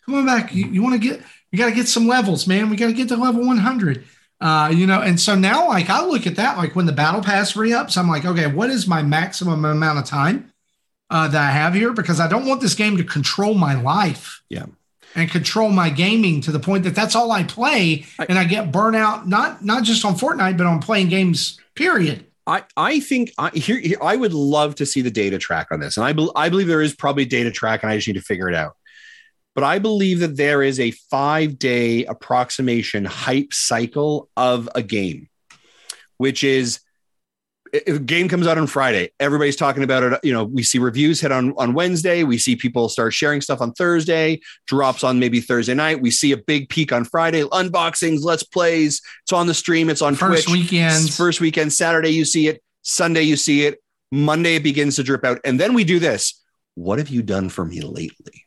[0.06, 2.70] come on back you, you want to get you got to get some levels man
[2.70, 4.04] we got to get to level 100
[4.42, 7.22] uh, you know and so now like i look at that like when the battle
[7.22, 10.52] pass re-ups i'm like okay what is my maximum amount of time
[11.10, 14.42] uh, that i have here because i don't want this game to control my life
[14.50, 14.66] Yeah.
[15.14, 18.46] and control my gaming to the point that that's all I play, I- and I
[18.46, 21.60] get burnout not not just on Fortnite, but on playing games.
[21.76, 22.26] Period.
[22.48, 25.80] I, I think I, here, here I would love to see the data track on
[25.80, 28.16] this, and I, bel I believe there is probably data track, and I just need
[28.16, 28.76] to figure it out.
[29.54, 35.28] But I believe that there is a five day approximation hype cycle of a game.
[36.18, 36.82] which is
[37.74, 40.20] if a game comes out on Friday, everybody's talking about it.
[40.24, 42.24] You know, we see reviews hit on, on Wednesday.
[42.24, 46.02] We see people start sharing stuff on Thursday, drops on maybe Thursday night.
[46.02, 49.02] We see a big peak on Friday, unboxings, let's plays.
[49.24, 49.90] It's on the stream.
[49.90, 50.70] It's on first Twitch.
[50.72, 51.14] weekend.
[51.14, 52.62] First weekend, Saturday, you see it.
[52.82, 53.80] Sunday, you see it.
[54.12, 55.40] Monday, it begins to drip out.
[55.46, 56.42] And then we do this.
[56.76, 58.46] What have you done for me lately?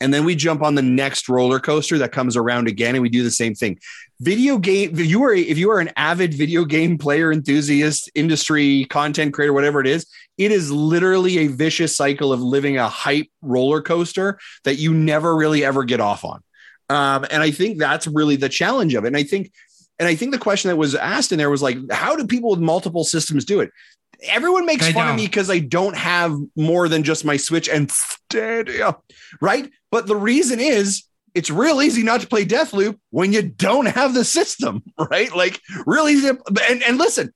[0.00, 3.08] And then we jump on the next roller coaster that comes around again, and we
[3.08, 3.78] do the same thing.
[4.20, 4.98] Video game.
[4.98, 9.52] If you are if you are an avid video game player, enthusiast, industry content creator,
[9.52, 14.38] whatever it is, it is literally a vicious cycle of living a hype roller coaster
[14.64, 16.42] that you never really ever get off on.
[16.88, 19.08] Um, and I think that's really the challenge of it.
[19.08, 19.50] And I think,
[19.98, 22.50] and I think the question that was asked in there was like, how do people
[22.50, 23.70] with multiple systems do it?
[24.24, 27.68] Everyone makes They fun of me because I don't have more than just my Switch
[27.68, 28.96] and Stadia,
[29.40, 29.70] right?
[29.90, 31.04] But the reason is
[31.34, 35.34] it's real easy not to play Deathloop when you don't have the system, right?
[35.34, 36.28] Like real easy.
[36.28, 36.38] To,
[36.68, 37.32] and, and listen,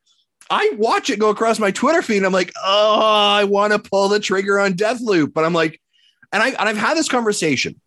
[0.49, 3.79] I watch it go across my Twitter feed and I'm like, oh, I want to
[3.79, 5.33] pull the trigger on Deathloop.
[5.33, 5.81] But I'm like,
[6.33, 7.81] and I and I've had this conversation.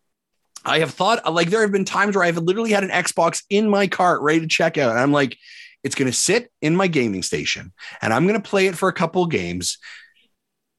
[0.65, 3.69] I have thought like there have been times where I've literally had an Xbox in
[3.69, 4.91] my cart ready to check out.
[4.91, 5.37] And I'm like,
[5.83, 8.89] it's going to sit in my gaming station and I'm going to play it for
[8.89, 9.77] a couple games.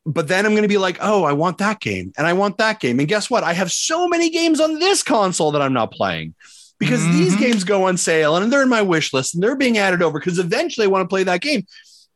[0.07, 2.59] But then I'm going to be like, oh, I want that game and I want
[2.59, 2.99] that game.
[2.99, 3.43] And guess what?
[3.43, 6.35] I have so many games on this console that I'm not playing
[6.79, 7.41] because these Mhm.
[7.41, 10.19] games go on sale and they're in my wish list and they're being added over
[10.19, 11.67] because eventually I want to play that game.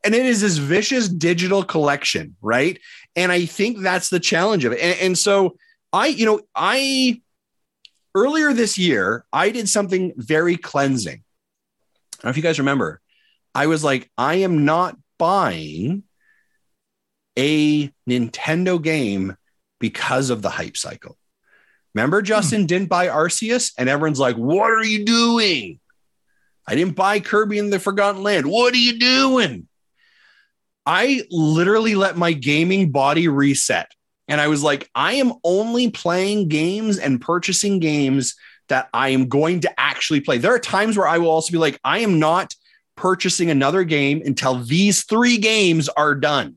[0.04, 2.78] And it is this vicious digital collection, right?
[3.16, 4.80] And I think that's the challenge of it.
[4.80, 5.56] And, and so
[5.92, 7.22] I, you know, I
[8.14, 11.22] earlier this year, I did something very cleansing.
[12.18, 13.00] I don't know if you guys remember.
[13.54, 16.04] I was like, I am not buying
[17.38, 19.36] a Nintendo game
[19.78, 21.16] because of the hype cycle.
[21.94, 22.26] Remember, hmm.
[22.26, 25.80] Justin didn't buy Arceus, and everyone's like, What are you doing?
[26.66, 28.46] I didn't buy Kirby in the Forgotten Land.
[28.46, 29.68] What are you doing?
[30.84, 33.90] I literally let my gaming body reset.
[34.26, 38.36] And I was like, I am only playing games and purchasing games
[38.68, 40.38] that I am going to actually play.
[40.38, 42.54] There are times where I will also be like, I am not
[42.96, 46.56] purchasing another game until these three games are done.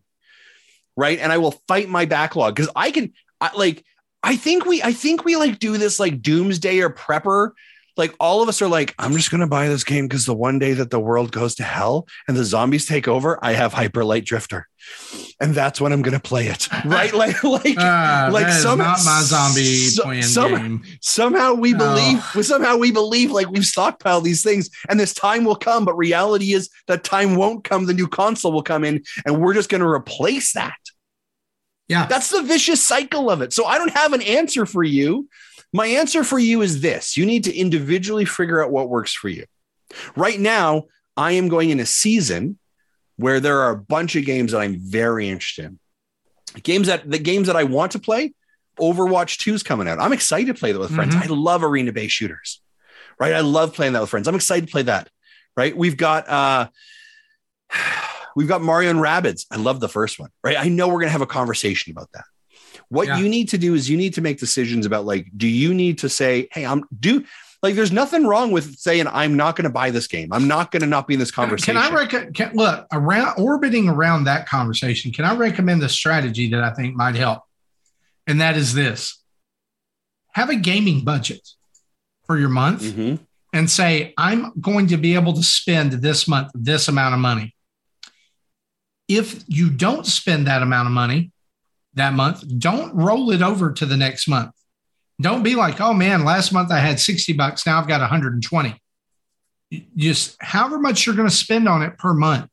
[0.98, 1.20] Right.
[1.20, 3.86] And I will fight my backlog because I can, I, like,
[4.24, 7.52] I think we, I think we like do this like doomsday or prepper.
[7.98, 10.34] Like all of us are like, I'm just going to buy this game because the
[10.34, 13.74] one day that the world goes to hell and the zombies take over, I have
[13.74, 14.68] Hyper Light Drifter.
[15.40, 16.68] And that's when I'm going to play it.
[16.86, 17.14] Right.
[17.14, 20.84] Like, like, Uh, like some- not my zombie so- some- game.
[21.02, 21.78] somehow we Oh.
[21.78, 25.86] believe well, somehow we believe like we've stockpiled these things and this time will come
[25.86, 29.54] but reality is that time won't come the new console will come in and we're
[29.54, 30.74] just going to replace that
[31.88, 32.06] Yeah.
[32.08, 35.28] that's the vicious cycle of it so i don't have an answer for you
[35.74, 39.30] my answer for you is this you need to individually figure out what works for
[39.30, 39.46] you
[40.16, 40.84] right now
[41.18, 42.58] i am going in a season
[43.18, 45.80] where there are a bunch of games that i'm very interested in
[46.64, 48.34] games that the games that i want to play
[48.80, 50.00] Overwatch 2 is coming out.
[50.00, 51.14] I'm excited to play that with friends.
[51.14, 51.24] Mhm.
[51.24, 52.62] I love arena based shooters,
[53.20, 53.34] right?
[53.34, 54.28] I love playing that with friends.
[54.30, 55.10] I'm excited to play that,
[55.58, 55.76] right?
[55.76, 56.70] We've got, uh,
[58.36, 59.46] we've got Mario and Rabbids.
[59.52, 60.58] I love the first one, right?
[60.58, 62.24] I know we're going to have a conversation about that.
[62.92, 63.20] What Yeah.
[63.20, 65.98] you need to do is you need to make decisions about like, do you need
[66.00, 67.24] to say, Hey, I'm do
[67.64, 70.34] like, there's nothing wrong with saying, I'm not going to buy this game.
[70.34, 71.76] I'm not going to not be in this conversation.
[71.76, 75.14] Can I rec- can, look around orbiting around that conversation?
[75.14, 77.44] Can I recommend a strategy that I think might help?
[78.28, 79.18] And that is this:
[80.34, 81.48] have a gaming budget
[82.26, 83.20] for your month, Mhm.
[83.54, 87.56] and say, "I'm going to be able to spend this month this amount of money."
[89.08, 91.32] If you don't spend that amount of money
[91.96, 94.52] that month, don't roll it over to the next month.
[95.20, 97.66] Don't be like, "Oh man, last month I had sixty bucks.
[97.66, 98.82] Now I've got 120."
[99.96, 102.50] just however much you're going to spend on it per month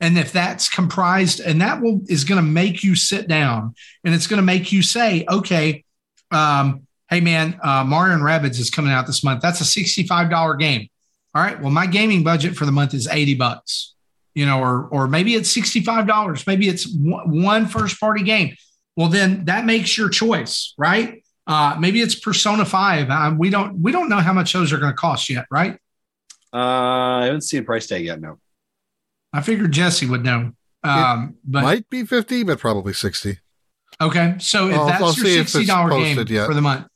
[0.00, 3.74] and if that's comprised and that will is going to make you sit down
[4.04, 5.84] and it's going to make you say okay
[6.30, 10.58] um, hey man uh, mario and Rabbids is coming out this month that's a $65
[10.58, 10.88] game
[11.34, 13.94] all right well my gaming budget for the month is 80 bucks
[14.34, 18.54] you know or or maybe it's $65 maybe it's one first party game
[18.96, 23.80] well then that makes your choice right uh, maybe it's persona 5 uh, we don't
[23.82, 25.78] we don't know how much those are going to cost yet right
[26.52, 28.20] Uh, I haven't seen price tag yet.
[28.20, 28.38] No.
[29.32, 30.52] I figured Jesse would know.
[30.84, 33.38] Um, but Might be 50, but probably 60.
[34.00, 36.46] okay, so if I'll- that's I'll your see if it's sixty dollar game yet.
[36.46, 36.86] for the month,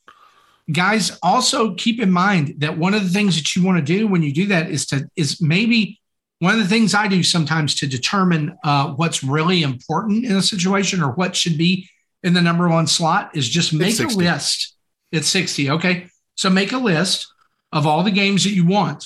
[0.70, 4.06] guys, also keep in mind that one of the things that you want to do
[4.06, 5.98] when you do that is to is maybe
[6.38, 10.42] one of the things I do sometimes to determine uh, what's really important in a
[10.42, 11.88] situation or what should be
[12.22, 14.76] in the number one slot is just make a list.
[15.12, 15.70] It's sixty.
[15.70, 17.26] Okay, so make a list
[17.72, 19.04] of all the games that you want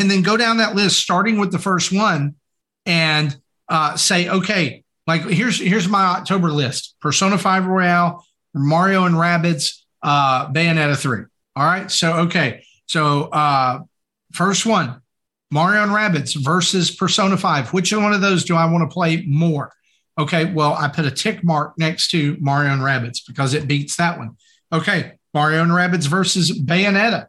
[0.00, 2.34] and then go down that list, starting with the first one,
[2.86, 3.36] and
[3.68, 8.24] uh, say, okay, like here's here's my October list: Persona Five Royale,
[8.54, 11.24] Mario and Rabbids, uh, Bayonetta three.
[11.54, 13.80] All right, so okay, so uh,
[14.32, 15.02] first one,
[15.50, 17.72] Mario and Rabbids versus Persona Five.
[17.72, 19.72] Which one of those do I want to play more?
[20.18, 23.96] Okay, well, I put a tick mark next to Mario and Rabbids because it beats
[23.96, 24.36] that one.
[24.72, 27.26] Okay, Mario and Rabbids versus Bayonetta.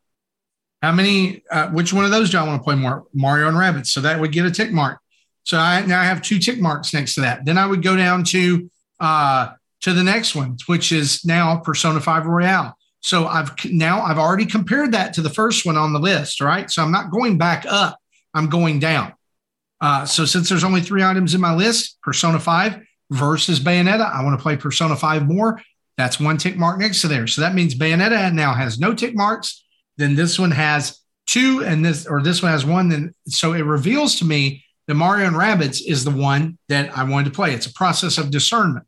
[0.81, 1.43] How many?
[1.49, 3.05] Uh, which one of those do I want to play more?
[3.13, 3.91] Mario and Rabbits.
[3.91, 4.99] So that would get a tick mark.
[5.43, 7.45] So I now I have two tick marks next to that.
[7.45, 8.69] Then I would go down to
[8.99, 9.49] uh,
[9.81, 12.75] to the next one, which is now Persona 5 Royale.
[13.01, 16.69] So I've now I've already compared that to the first one on the list, right?
[16.69, 17.99] So I'm not going back up,
[18.33, 19.13] I'm going down.
[19.79, 22.79] Uh, so since there's only three items in my list, Persona 5
[23.09, 25.61] versus Bayonetta, I want to play Persona 5 more.
[25.97, 27.27] That's one tick mark next to there.
[27.27, 29.63] So that means Bayonetta now has no tick marks.
[29.97, 32.89] Then this one has two, and this or this one has one.
[32.89, 37.03] Then so it reveals to me that Mario and Rabbids is the one that I
[37.03, 37.53] wanted to play.
[37.53, 38.85] It's a process of discernment.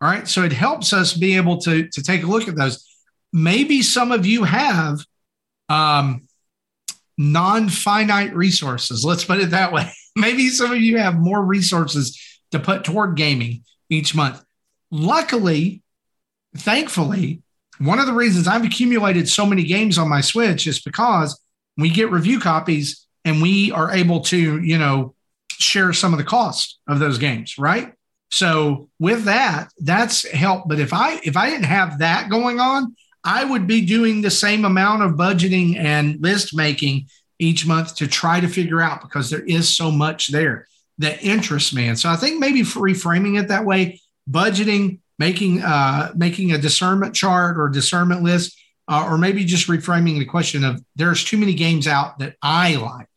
[0.00, 0.28] All right.
[0.28, 2.86] So it helps us be able to, to take a look at those.
[3.32, 5.04] Maybe some of you have
[5.68, 6.27] um,
[7.18, 9.04] non finite resources.
[9.04, 9.90] Let's put it that way.
[10.16, 12.18] Maybe some of you have more resources
[12.52, 14.42] to put toward gaming each month.
[14.90, 15.82] Luckily,
[16.56, 17.42] thankfully,
[17.78, 21.38] one of the reasons I've accumulated so many games on my Switch is because
[21.76, 25.14] we get review copies and we are able to, you know,
[25.50, 27.92] share some of the cost of those games, right?
[28.30, 30.68] So with that, that's help.
[30.68, 32.94] But if I if I didn't have that going on,
[33.28, 37.08] I would be doing the same amount of budgeting and list making
[37.38, 40.66] each month to try to figure out because there is so much there
[40.96, 41.88] that interests me.
[41.88, 44.00] And so I think maybe reframing it that way,
[44.30, 48.58] budgeting, making uh, making a discernment chart or discernment list,
[48.88, 52.76] uh, or maybe just reframing the question of there's too many games out that I
[52.76, 53.08] like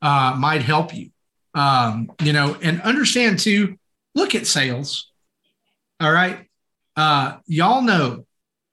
[0.00, 1.10] uh, might help you.
[1.52, 3.76] Um, you know, and understand to
[4.14, 5.12] look at sales.
[6.00, 6.46] All right.
[6.96, 8.24] Uh, y'all know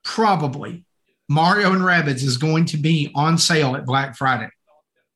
[0.06, 0.84] probably
[1.28, 4.48] Mario and Rabbids is going to be on sale at Black Friday.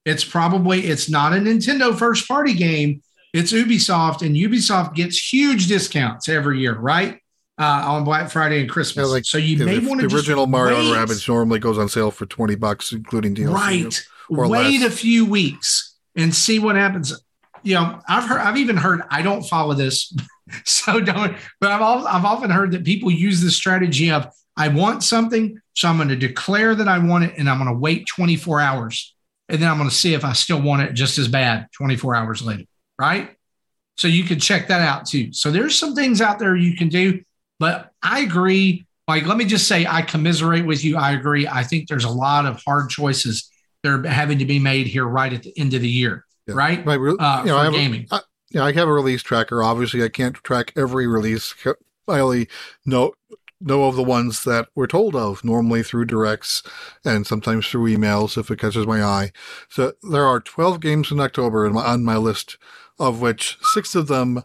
[0.05, 3.03] It's probably it's not a Nintendo first party game.
[3.32, 7.20] It's Ubisoft, and Ubisoft gets huge discounts every year, right?
[7.59, 9.07] Uh, on Black Friday and Christmas.
[9.07, 10.86] Yeah, like, so you may want to the original Mario wait.
[10.86, 13.55] and Rabbids normally goes on sale for twenty bucks, including DLC.
[13.55, 14.07] Right.
[14.30, 14.93] wait less.
[14.93, 17.22] a few weeks and see what happens.
[17.62, 19.03] You know, I've heard, I've even heard.
[19.11, 20.12] I don't follow this,
[20.64, 21.36] so don't.
[21.61, 24.26] But I've all, I've often heard that people use the strategy of
[24.61, 27.72] I want something, so I'm going to declare that I want it, and I'm going
[27.72, 29.14] to wait 24 hours,
[29.48, 32.14] and then I'm going to see if I still want it just as bad 24
[32.14, 32.64] hours later,
[32.98, 33.30] right?
[33.96, 35.32] So you can check that out too.
[35.32, 37.22] So there's some things out there you can do,
[37.58, 38.86] but I agree.
[39.08, 40.96] Like, let me just say, I commiserate with you.
[40.96, 41.48] I agree.
[41.48, 43.50] I think there's a lot of hard choices
[43.82, 46.54] that are having to be made here right at the end of the year yeah.
[46.54, 46.84] right?
[46.84, 46.98] Right.
[46.98, 48.06] Uh, you know, I have gaming.
[48.11, 49.62] A, I, you know, I have a release tracker.
[49.62, 51.54] Obviously, I can't track every release.
[52.08, 52.48] I only
[52.84, 53.12] know
[53.61, 56.62] know of the ones that we're told of, normally through directs
[57.04, 59.32] and sometimes through emails if it catches my eye.
[59.68, 62.56] So there are 12 games in October on my list,
[62.98, 64.44] of which six of them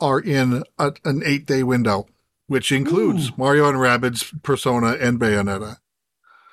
[0.00, 2.06] are in a, an eight day window,
[2.46, 3.34] which includes Ooh.
[3.36, 5.78] Mario and Rabbids, Persona, and Bayonetta.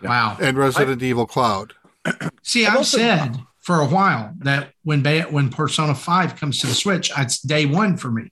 [0.02, 0.38] Wow.
[0.40, 1.74] And Resident I, Evil Cloud.
[2.44, 6.68] See, I've, I've said for a while that when Bay- when Persona 5 comes to
[6.68, 8.30] the Switch, it's day one for me.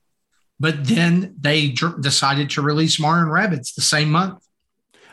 [0.61, 4.43] But then they dr- decided to release Mario and Rabbids the same month.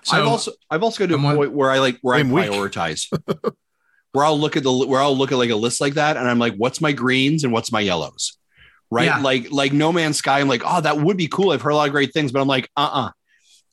[0.03, 3.07] So, I've also I've also got to a point where I like where I prioritize.
[4.13, 6.29] where I'll look at the where I'll look at like a list like that, and
[6.29, 8.37] I'm like, what's my greens and what's my yellows,
[8.91, 9.07] right?
[9.07, 9.21] Yeah.
[9.21, 10.41] Like like No Man's Sky.
[10.41, 11.53] I'm like, oh, that would be cool.
[11.53, 13.07] I've heard a lot of great things, but I'm like, uh uh-uh.
[13.07, 13.11] uh.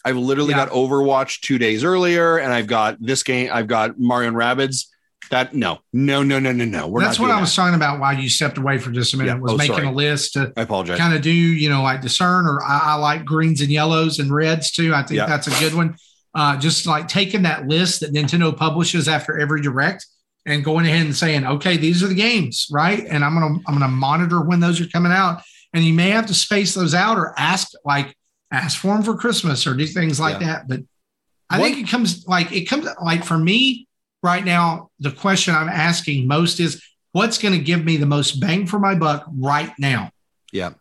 [0.06, 0.68] I've literally yeah.
[0.68, 3.50] got Overwatch two days earlier, and I've got this game.
[3.52, 4.86] I've got Mario and Rabbids
[5.30, 6.88] that no, no, no, no, no, no.
[6.88, 8.00] We're That's what I was talking about.
[8.00, 9.40] Why you stepped away for just a minute yeah.
[9.40, 9.88] was oh, making sorry.
[9.88, 10.54] a list to.
[10.56, 10.98] I apologize.
[10.98, 14.32] Kind of do you know like discern or I, I, like greens and yellows and
[14.32, 14.94] reds too.
[14.94, 15.26] I think yeah.
[15.26, 15.96] that's a good one.
[16.34, 20.06] Uh, just like taking that list that Nintendo publishes after every direct
[20.46, 23.06] and going ahead and saying, okay, these are the games, right?
[23.08, 25.42] And I'm gonna I'm gonna monitor when those are coming out.
[25.74, 28.16] And you may have to space those out or ask like
[28.52, 30.48] ask for them for Christmas or do things like yeah.
[30.48, 30.68] that.
[30.68, 30.82] But
[31.50, 31.66] I what?
[31.66, 33.88] think it comes like it comes like for me
[34.24, 38.40] right now, the question I'm asking most is what's going to give me the most
[38.42, 40.12] bang for my buck right now?
[40.52, 40.74] Yeah.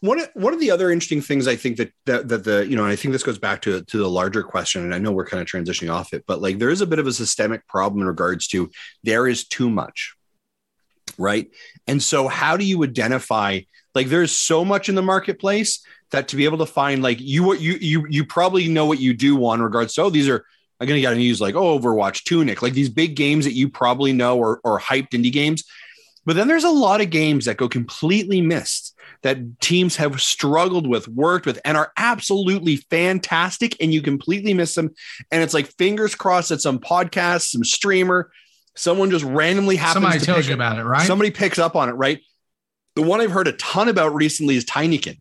[0.00, 2.84] One, one of the other interesting things I think that, that that the you know
[2.84, 5.40] I think this goes back to to the larger question and I know we're kind
[5.40, 8.06] of transitioning off it but like there is a bit of a systemic problem in
[8.06, 8.70] regards to
[9.02, 10.14] there is too much
[11.16, 11.50] right
[11.86, 13.60] and so how do you identify
[13.94, 17.42] like there's so much in the marketplace that to be able to find like you
[17.42, 20.28] what you you you probably know what you do want in regards to oh these
[20.28, 20.44] are
[20.80, 24.12] I'm gonna gotta use like oh, Overwatch, Tunic, like these big games that you probably
[24.12, 25.64] know or or hyped indie games.
[26.26, 30.86] But then there's a lot of games that go completely missed that teams have struggled
[30.86, 34.94] with, worked with, and are absolutely fantastic, and you completely miss them.
[35.30, 38.30] And it's like fingers crossed that some podcast, some streamer,
[38.74, 39.94] someone just randomly happens.
[39.94, 41.06] Somebody to tells you about it, right?
[41.06, 42.20] Somebody picks up on it, right?
[42.96, 45.20] The one I've heard a ton about recently is Tinykin,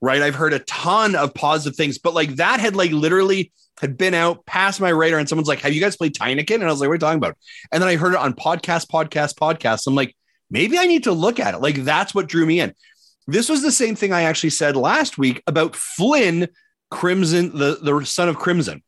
[0.00, 0.22] right?
[0.22, 4.14] I've heard a ton of positive things, but like that had like literally had been
[4.14, 6.80] out past my radar, and someone's like, "Have you guys played Tinykin?" And I was
[6.80, 7.36] like, "What are you talking about?"
[7.72, 9.86] And then I heard it on podcast, podcast, podcast.
[9.86, 10.14] I'm like,
[10.52, 11.60] maybe I need to look at it.
[11.60, 12.74] Like that's what drew me in.
[13.26, 16.48] This was the same thing I actually said last week about Flynn
[16.90, 18.82] Crimson, the, the son of Crimson,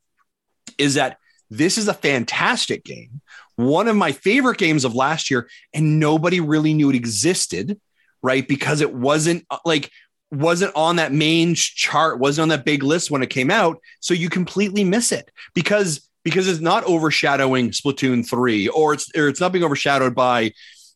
[0.78, 1.18] is that
[1.50, 3.20] this is a fantastic game.
[3.56, 7.80] One of my favorite games of last year, and nobody really knew it existed,
[8.22, 8.46] right?
[8.46, 9.90] Because it wasn't uh, like
[10.34, 13.80] wasn't on that main chart, wasn't on that big list when it came out.
[14.00, 19.28] So you completely miss it because because it's not overshadowing Splatoon 3 or it's or
[19.28, 20.52] it's not being overshadowed by,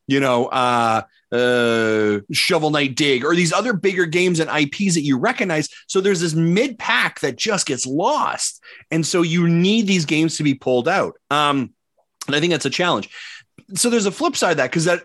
[0.06, 5.02] you know, uh uh Shovel Knight Dig or these other bigger games and IPs that
[5.02, 5.68] you recognize.
[5.86, 8.62] So there's this mid pack that just gets lost.
[8.90, 11.14] And so you need these games to be pulled out.
[11.30, 11.74] Um
[12.26, 13.08] and I think that's a challenge.
[13.74, 15.02] So there's a flip side of that because that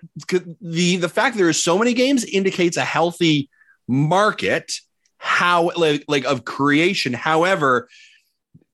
[0.62, 3.50] the the fact there is so many games indicates a healthy
[3.88, 4.74] market
[5.18, 7.14] how like, like of creation.
[7.14, 7.88] However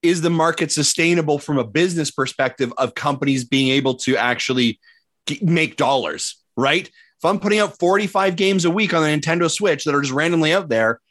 [0.01, 4.79] is the market sustainable from a business perspective of companies being able to actually
[5.41, 6.87] make dollars right?
[6.87, 10.13] If i'm putting out 45 games a week on the nintendo switch that are just
[10.13, 11.01] randomly out there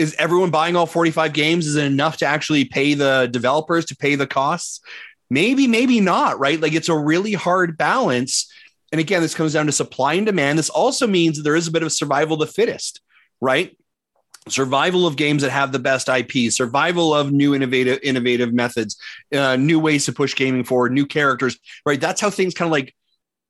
[0.00, 1.66] is everyone buying all 45 games?
[1.66, 4.80] Is it enough to actually pay the developers to pay the costs?
[5.28, 6.58] Maybe maybe not right?
[6.58, 8.50] Like it's a really hard balance.
[8.92, 10.58] And again this comes down to supply and demand.
[10.58, 13.02] This also means there is a bit of survival of the fittest
[13.40, 13.76] right?
[14.48, 18.96] Survival of games that have the best IP, survival of new innovative innovative methods,
[19.34, 22.00] uh, new ways to push gaming forward, new characters, right?
[22.00, 22.94] That's how things kind of like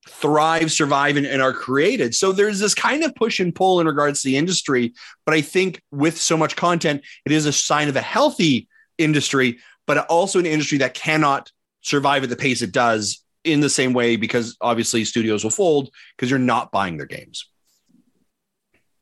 [0.09, 2.15] thrive, survive, and, and, are created.
[2.15, 4.95] So there's this kind of push and pull in regards to the industry.
[5.27, 8.69] But I think with so much content, it is a sign of a healthy
[8.99, 13.71] industry, but also an industry that cannot survive at the pace it does in the
[13.71, 17.47] same way because obviously studios will fold because you're not buying their games.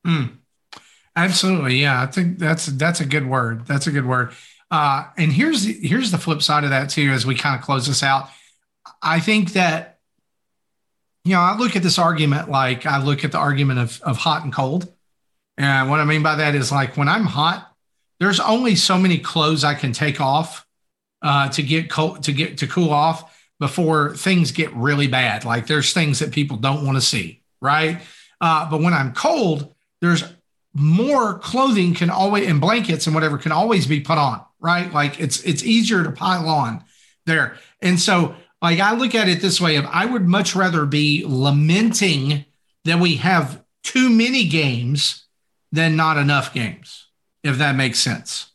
[0.06, 0.38] Mm.
[1.18, 2.00] Absolutely, yeah.
[2.00, 3.66] I think that's that's a good word.
[3.66, 4.30] That's a good word.
[4.70, 7.10] Uh, and here's the, here's the flip side of that too.
[7.10, 8.28] As we kind of close this out,
[9.02, 9.98] I think that
[11.24, 14.16] you know I look at this argument like I look at the argument of of
[14.16, 14.92] hot and cold,
[15.56, 17.68] and what I mean by that is like when I'm hot,
[18.20, 20.68] there's only so many clothes I can take off
[21.20, 25.44] uh, to get cold to get to cool off before things get really bad.
[25.44, 28.02] Like there's things that people don't want to see, right?
[28.40, 30.22] Uh, but when I'm cold, there's
[30.74, 34.92] more clothing can always and blankets and whatever can always be put on, right?
[34.92, 36.84] Like it's it's easier to pile on
[37.26, 37.56] there.
[37.80, 41.24] And so like I look at it this way, of I would much rather be
[41.26, 42.44] lamenting
[42.84, 45.26] that we have too many games
[45.72, 47.08] than not enough games,
[47.42, 48.52] if that makes sense.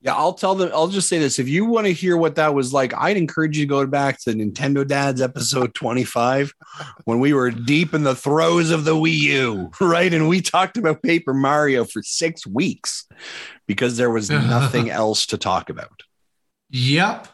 [0.00, 0.70] Yeah, I'll tell them.
[0.72, 3.58] I'll just say this: if you want to hear what that was like, I'd encourage
[3.58, 6.52] you to go back to Nintendo Dad's episode twenty-five,
[7.04, 10.14] when we were deep in the throes of the Wii U, right?
[10.14, 13.08] And we talked about Paper Mario for six weeks
[13.66, 16.02] because there was nothing else to talk about.
[16.70, 17.26] Yep,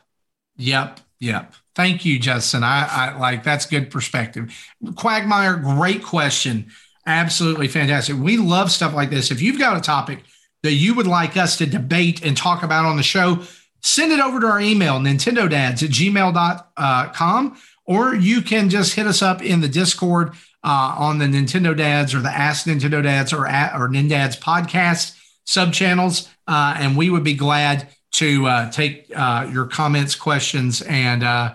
[0.56, 1.52] yep, yep.
[1.74, 2.62] Thank you, Justin.
[2.62, 4.56] I, I like that's good perspective.
[4.96, 6.70] Quagmire, great question.
[7.06, 8.16] Absolutely fantastic.
[8.16, 9.30] We love stuff like this.
[9.30, 10.20] If you've got a topic
[10.64, 13.42] that you would like us to debate and talk about on the show,
[13.82, 19.20] send it over to our email, nintendodads at gmail.com, or you can just hit us
[19.20, 20.30] up in the Discord
[20.64, 25.20] uh, on the Nintendo Dads or the Ask Nintendo Dads or, at, or Nindads podcast
[25.44, 26.30] sub channels.
[26.48, 31.54] Uh, and we would be glad to uh, take uh, your comments, questions, and uh,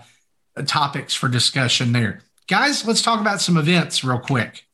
[0.68, 2.22] topics for discussion there.
[2.48, 4.65] Guys, let's talk about some events real quick.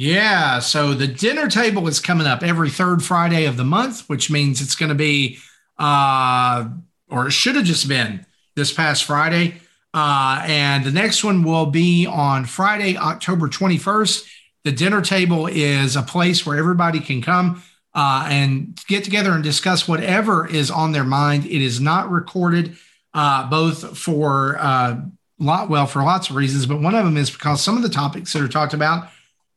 [0.00, 0.60] Yeah.
[0.60, 4.60] So the dinner table is coming up every third Friday of the month, which means
[4.60, 5.38] it's going to be,
[5.76, 6.68] uh,
[7.10, 9.54] or it should have just been this past Friday.
[9.92, 14.24] Uh, and the next one will be on Friday, October 21st.
[14.62, 19.42] The dinner table is a place where everybody can come uh, and get together and
[19.42, 21.44] discuss whatever is on their mind.
[21.44, 22.76] It is not recorded,
[23.14, 25.00] uh, both for uh,
[25.40, 27.88] lot well for lots of reasons, but one of them is because some of the
[27.88, 29.08] topics that are talked about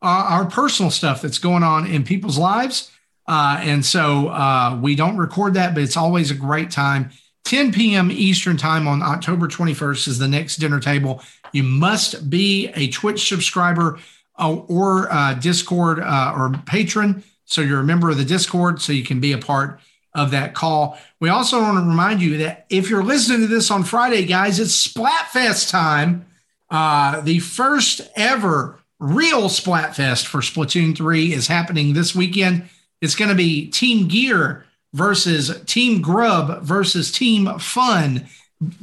[0.01, 2.91] uh, our personal stuff that's going on in people's lives.
[3.27, 7.11] Uh, and so uh, we don't record that, but it's always a great time.
[7.45, 8.11] 10 p.m.
[8.11, 11.23] Eastern Time on October 21st is the next dinner table.
[11.51, 13.99] You must be a Twitch subscriber
[14.39, 18.93] uh, or uh, Discord uh, or patron So you're a member of the Discord, so
[18.93, 19.79] you can be a part
[20.13, 20.97] of that call.
[21.19, 24.59] We also want to remind you that if you're listening to this on Friday, guys,
[24.59, 26.25] it's Splatfest time.
[26.69, 32.69] Uh, the first ever real Splatfest for Splatoon 3 is happening this weekend.
[33.01, 38.27] It's going to be Team Gear versus Team Grub versus Team Fun.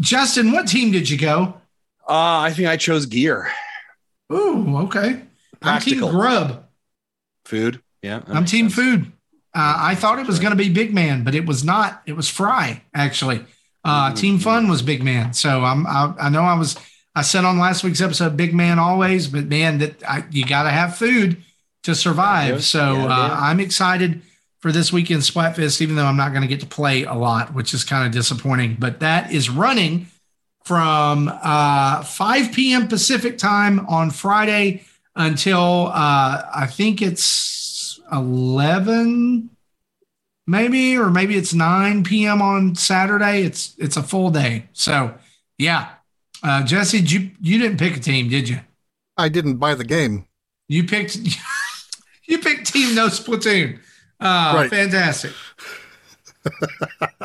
[0.01, 1.55] Justin, what team did you go?
[2.07, 3.51] Uh, I think I chose gear.
[4.33, 5.23] Ooh, okay.
[5.61, 6.09] Practical.
[6.09, 6.65] I'm Team Grub.
[7.45, 7.81] Food.
[8.03, 8.23] Yeah.
[8.27, 8.75] I'm Team sense.
[8.75, 9.13] Food.
[9.55, 12.03] Uh, I thought it was going to be Big Man, but it was not.
[12.07, 13.45] It was Fry actually.
[13.85, 14.17] Uh, Ooh.
[14.17, 15.33] Team Fun was Big Man.
[15.33, 15.87] So I'm.
[15.87, 16.77] I, I know I was.
[17.19, 20.63] I said on last week's episode, Big Man always, but man, that I, you got
[20.63, 21.43] to have food
[21.83, 22.55] to survive.
[22.55, 23.37] Yeah, so yeah, uh.
[23.41, 24.23] I'm excited
[24.61, 27.55] for this weekend Splatfest, even though I'm not going to get to play a lot,
[27.55, 28.77] which is kind of disappointing.
[28.79, 30.07] But that is running
[30.65, 32.87] from uh, 5 p.m.
[32.87, 34.85] Pacific time on Friday
[35.17, 39.51] until uh, I think it's 11
[40.47, 42.41] maybe or maybe it's 9 p.m.
[42.41, 43.43] on Saturday.
[43.43, 44.69] It's it's a full day.
[44.73, 45.15] So,
[45.59, 45.91] yeah.
[46.43, 48.61] Uh, Jesse, you you didn't pick a team, did you?
[49.17, 50.27] I didn't buy the game.
[50.69, 51.17] You picked
[52.27, 53.79] you picked Team No Splatoon.
[54.21, 54.71] Uh, Right.
[54.71, 55.33] Fantastic.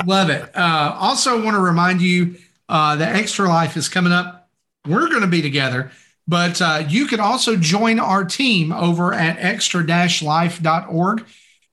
[0.06, 0.49] Love it.
[0.56, 2.35] Uh, also, want to remind you
[2.69, 4.49] uh, that Extra Life is coming up.
[4.88, 5.91] We're going to be together,
[6.27, 11.26] but uh, you can also join our team over at extra-life.org.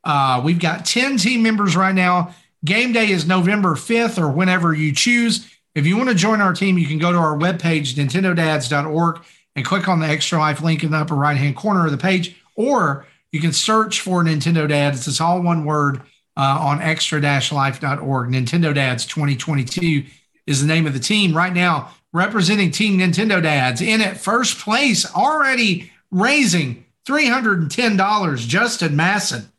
[0.05, 2.35] Uh, we've got 10 team members right now.
[2.65, 5.51] Game day is November 5th or whenever you choose.
[5.75, 9.21] If you want to join our team, you can go to our webpage, nintendodads.org,
[9.57, 11.99] and click on the Extra Life link in the upper right hand corner of the
[11.99, 15.07] page, or you can search for Nintendo Dads.
[15.07, 16.03] It's all one word
[16.37, 18.29] uh, on extra-life.org.
[18.31, 20.05] Nintendo Dads 2022
[20.47, 24.59] is the name of the team right now, representing Team Nintendo Dads in at first
[24.59, 28.37] place, already raising $310.
[28.49, 29.51] Justin Masson,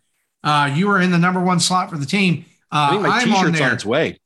[0.44, 2.46] uh, you are in the number one slot for the team.
[2.72, 4.20] I Uh, think my I'm on t-shirt's on, there its way.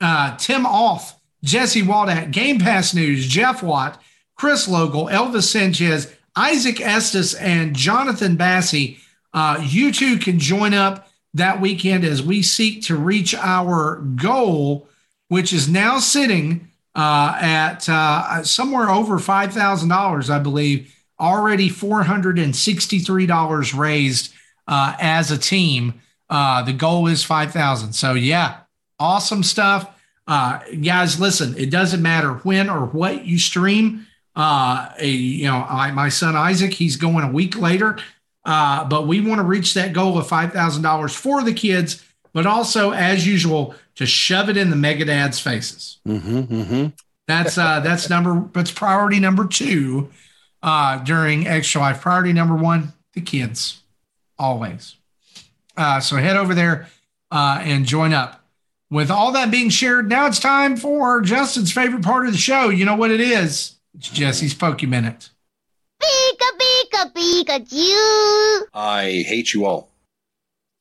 [0.00, 4.00] uh, Tim Off, Jesse Waldat, Game Pass News, Jeff Watt,
[4.36, 8.98] Chris Logal, Elvis Sanchez, Isaac Estes, and Jonathan Bassey.
[9.34, 14.88] Uh, you two can join up that weekend as we seek to reach our goal,
[15.28, 20.94] which is now sitting uh, at uh, somewhere over $5,000, I believe.
[21.18, 24.32] Already $463 raised
[24.66, 25.94] uh, as a team.
[26.28, 27.92] Uh, the goal is 5,000.
[27.92, 28.60] So, yeah,
[28.98, 29.88] awesome stuff.
[30.32, 34.06] Uh, guys, listen, it doesn't matter when or what you stream.
[34.34, 37.98] Uh, a- you know, I, my son Isaac, he's going a week later.
[38.42, 42.02] Uh, but we want to reach that goal of $5,000 for the kids,
[42.32, 45.98] but also, as usual, to shove it in the mega dads' faces.
[46.08, 46.86] Mm-hmm, mm-hmm.
[47.28, 50.10] That's uh that's number that's priority number two
[50.62, 52.00] uh during extra life.
[52.00, 53.82] Priority number one, the kids.
[54.38, 54.96] Always.
[55.76, 56.88] Uh so head over there
[57.30, 58.41] uh and join up.
[58.92, 62.68] With all that being shared, now it's time for Justin's favorite part of the show.
[62.68, 63.76] You know what it is?
[63.94, 65.30] It's Jesse's Poke Minute.
[65.98, 68.66] Pika pika Pikachu!
[68.74, 69.88] I hate you all.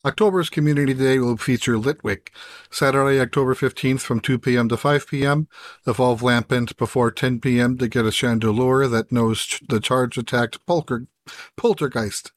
[0.04, 2.32] October's Community Day will feature Litwick.
[2.70, 4.68] Saturday, October 15th from 2 p.m.
[4.68, 5.48] to 5 p.m.
[5.88, 7.78] Evolve Lampent before 10 p.m.
[7.78, 11.08] to get a Chandelure that knows the charge attacked Polter-
[11.56, 12.34] Poltergeist.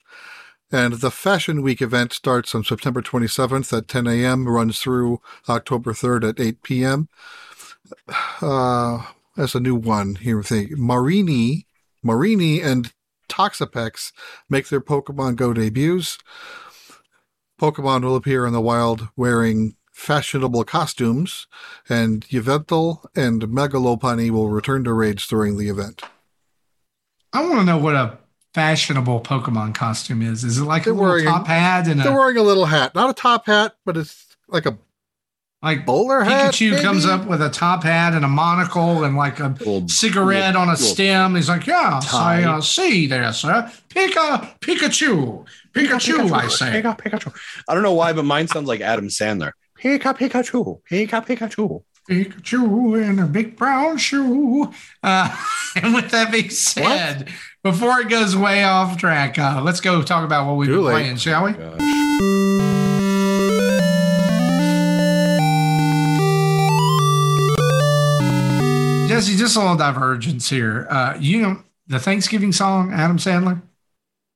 [0.74, 5.92] And the Fashion Week event starts on September 27th at 10 a.m., runs through October
[5.92, 7.08] 3rd at 8 p.m.
[8.42, 9.04] Uh,
[9.36, 11.66] as a new one here, think Mareanie,
[12.04, 12.92] Mareanie and
[13.28, 14.10] Toxapex
[14.50, 16.18] make their Pokemon Go debuts.
[17.60, 21.46] Pokemon will appear in the wild wearing fashionable costumes,
[21.88, 26.02] and Yveltal and Mega Lopunny will return to raids during the event.
[27.32, 28.18] I want to know what a
[28.54, 30.44] fashionable Pokemon costume is.
[30.44, 32.66] Is it like They're a little wearing- top hat and They're a wearing a little
[32.66, 34.78] hat, not a top hat, but it's like a
[35.62, 36.52] like bowler hat.
[36.52, 36.82] Pikachu maybe?
[36.82, 40.68] comes up with a top hat and a monocle and like a Little- cigarette on
[40.68, 41.34] a little- stem.
[41.34, 42.44] He's like, "Yes, I tie.
[42.44, 43.70] uh, see there, sir.
[43.88, 47.32] Pika, Pikachu, Pikachu, I say." Pika, Pikachu.
[47.68, 49.52] I don't know why, but mine sounds like Adam Sandler.
[49.82, 50.80] Pika, Pikachu.
[50.90, 51.82] Pika, Pikachu.
[52.08, 54.70] Pikachu in a big brown shoe.
[55.02, 55.34] Uh,
[55.76, 57.28] and with that being said,
[57.62, 60.84] before it goes way off track, uh, let's go talk about what we've Too been
[60.84, 60.92] late.
[60.92, 61.52] playing, shall we?
[61.52, 61.80] Gosh.
[69.08, 70.86] Jesse, just a little divergence here.
[70.90, 73.62] Uh, you know the Thanksgiving song, Adam Sandler?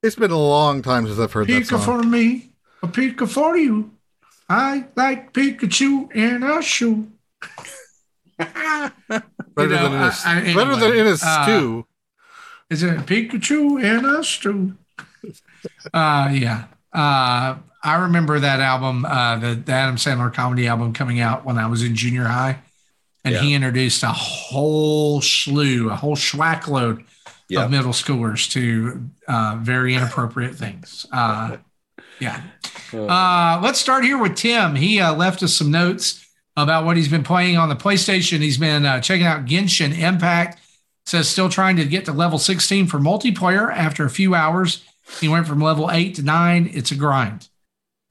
[0.02, 1.80] It's been a long time since I've heard that Pika song.
[1.80, 2.50] for me,
[2.82, 3.90] a Pika for you.
[4.48, 7.10] I like Pikachu in a shoe.
[8.38, 9.20] better You
[9.56, 11.86] know, than in a, I- I- better than anyway, in a uh, stew.
[12.70, 14.76] Is it Pikachu in a stew?
[15.94, 16.64] uh, yeah.
[16.92, 21.58] Uh, I remember that album, uh, the, the Adam Sandler comedy album coming out when
[21.58, 22.58] I was in junior high.
[23.24, 23.40] And Yeah.
[23.40, 27.04] he introduced a whole slew, a whole schwack load
[27.48, 27.64] Yeah.
[27.64, 31.06] of middle schoolers to uh, very inappropriate things.
[31.12, 31.56] Uh,
[32.20, 32.42] yeah.
[32.90, 34.74] Uh, let's start here with Tim.
[34.74, 36.26] He uh, left us some notes
[36.62, 38.40] about what he's been playing on the PlayStation.
[38.40, 40.60] He's been uh, checking out Genshin Impact.
[41.06, 43.72] Says still trying to get to level 16 for multiplayer.
[43.72, 44.84] After a few hours,
[45.20, 46.70] he went from level eight to nine.
[46.74, 47.48] It's a grind.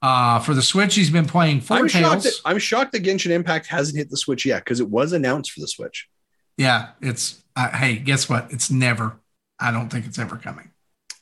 [0.02, 3.32] Uh, for the Switch, he's been playing Four I'm shocked, that, I'm shocked that Genshin
[3.32, 6.08] Impact hasn't hit the Switch yet because it was announced for the Switch.
[6.56, 8.48] yeah, it's uh, hey, guess what?
[8.52, 9.20] It's never.
[9.60, 10.72] I don't think it's ever coming.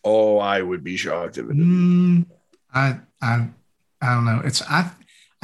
[0.03, 2.25] Oh, I would be shocked if it Mm,
[2.73, 3.47] I I
[4.01, 4.41] I don't know.
[4.43, 4.91] It's I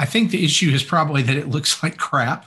[0.02, 2.46] I think the issue is probably that it looks like crap,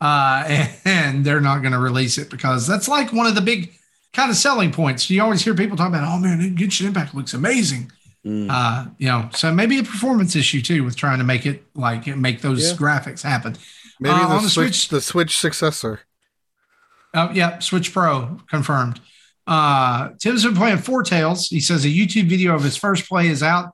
[0.00, 0.44] uh,
[0.84, 3.72] and, they're not going to release it because that's like one of the big
[4.12, 5.08] kind of selling points.
[5.10, 7.90] You always hear people talk about, oh man, Genshin Impact looks amazing.
[8.26, 8.48] Mm.
[8.50, 12.06] Uh, you know, so maybe a performance issue too with trying to make it like
[12.16, 12.76] make those Yeah.
[12.76, 13.56] graphics happen.
[13.98, 16.00] Maybe Uh, the, on the Switch, Switch- the Switch successor.
[17.14, 19.00] Oh, yeah, Switch Pro confirmed.
[19.46, 21.48] Uh, Tim's been playing Four Tales.
[21.48, 23.72] He says a YouTube video of his first play is out.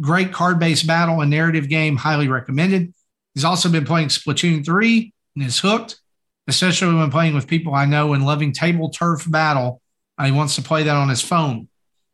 [0.00, 2.94] Great card based battle and narrative game, highly recommended.
[3.34, 5.98] He's also been playing Splatoon 3 and is hooked,
[6.46, 9.80] especially when playing with people I know and loving table turf battle.
[10.16, 11.68] Uh, he wants to play that on his phone.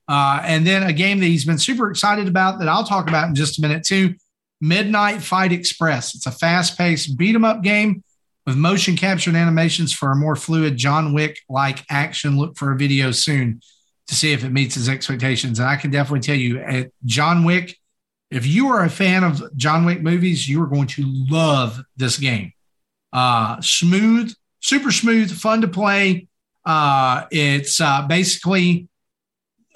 [0.06, 3.28] Uh, and then a game that he's been super excited about that I'll talk about
[3.28, 4.14] in just a minute too
[4.60, 6.14] Midnight Fight Express.
[6.14, 8.02] It's a fast paced beat 'em up game
[8.46, 12.36] with motion captured animations for a more fluid John Wick like action.
[12.36, 13.60] Look for a video soon
[14.06, 15.58] to see if it meets his expectations.
[15.58, 17.78] And I can definitely tell you, at John Wick,
[18.30, 22.18] if you are a fan of John Wick movies, you are going to love this
[22.18, 22.52] game.
[23.12, 26.26] Uh, smooth, super smooth, fun to play.
[26.64, 28.88] Uh, it's uh, basically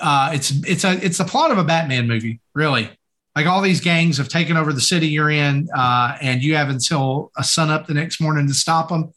[0.00, 2.90] uh, it's it's a it's the plot of a Batman movie, really
[3.38, 6.70] like all these gangs have taken over the city you're in, uh, and you have
[6.70, 9.12] until a sun up the next morning to stop them.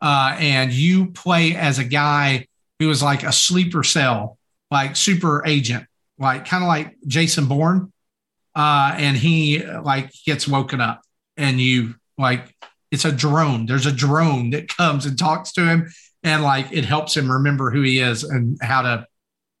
[0.00, 2.46] Uh, and you play as a guy
[2.78, 4.35] who is like a sleeper cell,
[4.70, 5.86] like super agent,
[6.18, 7.92] like kind of like Jason Bourne.
[8.54, 11.02] Uh, and he like gets woken up,
[11.36, 12.54] and you like
[12.90, 13.66] it's a drone.
[13.66, 17.70] There's a drone that comes and talks to him, and like it helps him remember
[17.70, 19.06] who he is and how to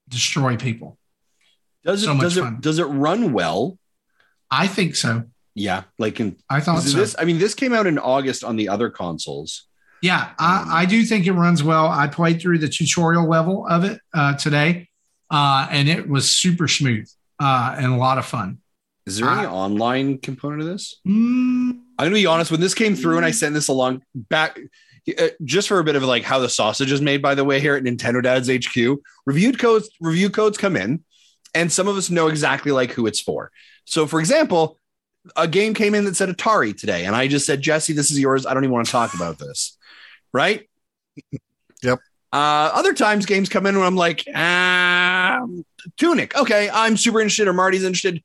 [0.08, 0.98] destroy people.
[1.84, 2.54] Does it so does fun.
[2.54, 3.78] it does it run well?
[4.50, 5.24] I think so.
[5.54, 6.96] Yeah, like in I thought so.
[6.96, 7.14] this.
[7.18, 9.66] I mean, this came out in August on the other consoles.
[10.02, 11.86] Yeah, I, I do think it runs well.
[11.88, 14.88] I played through the tutorial level of it uh, today,
[15.30, 17.08] uh, and it was super smooth
[17.40, 18.58] uh, and a lot of fun.
[19.06, 20.96] Is there any Uh, online component of this?
[21.06, 22.50] Mm, I'm gonna be honest.
[22.50, 24.58] When this came through and I sent this along back,
[25.18, 27.22] uh, just for a bit of like how the sausage is made.
[27.22, 31.04] By the way, here at Nintendo Dad's HQ, reviewed codes review codes come in,
[31.54, 33.52] and some of us know exactly like who it's for.
[33.84, 34.80] So, for example,
[35.36, 38.18] a game came in that said Atari today, and I just said, Jesse, this is
[38.18, 38.44] yours.
[38.44, 39.78] I don't even want to talk about this,
[40.32, 40.68] right?
[41.82, 42.00] Yep.
[42.36, 45.40] Uh, other times, games come in when I'm like, ah,
[45.96, 46.36] Tunic.
[46.36, 48.22] Okay, I'm super interested, or Marty's interested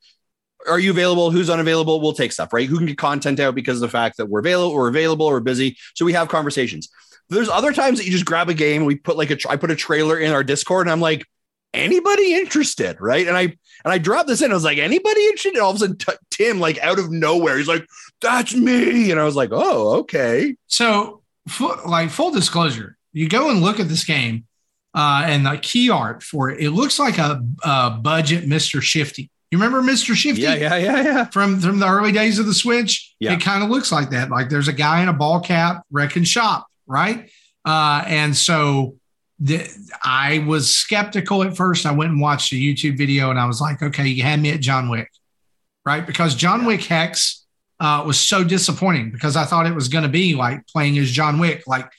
[0.68, 1.32] are you available?
[1.32, 2.02] Who's unavailable?
[2.02, 2.68] We'll take stuff, right?
[2.68, 5.40] Who can get content out because of the fact that we're available, we're available, we're
[5.40, 5.78] busy.
[5.94, 6.90] So we have conversations.
[7.30, 9.72] There's other times that you just grab a game we put like a, I put
[9.72, 11.26] a trailer in our Discord and I'm like,
[11.74, 13.26] anybody interested, right?
[13.28, 14.52] And I and I dropped this in.
[14.52, 15.54] I was like, anybody interested?
[15.54, 17.88] And all of a sudden, t- Tim, like out of nowhere, he's like,
[18.22, 19.12] that's me.
[19.12, 20.56] And I was like, oh, okay.
[20.68, 21.22] so,
[21.86, 24.46] like full disclosure, you go and look at this game,
[24.94, 26.60] uh, and the key art for it.
[26.60, 29.30] It looks like a, a budget Mister Shifty.
[29.52, 30.44] You remember Mister Shifty?
[30.44, 31.26] Yeah, yeah, yeah, yeah.
[31.26, 33.14] from from the early days of the Switch.
[33.20, 33.34] Yeah.
[33.34, 34.30] It kind of looks like that.
[34.30, 37.30] Like there's a guy in a ball cap wrecking shop, right?
[37.66, 38.96] Uh, and so
[39.40, 39.68] the,
[40.04, 41.86] I was skeptical at first.
[41.86, 44.52] I went and watched a YouTube video, and I was like, okay, you had me
[44.52, 45.10] at John Wick,
[45.86, 46.06] right?
[46.08, 47.46] Because John Wick Hex
[47.80, 51.12] uh, was so disappointing because I thought it was going to be like playing as
[51.12, 51.90] John Wick, like.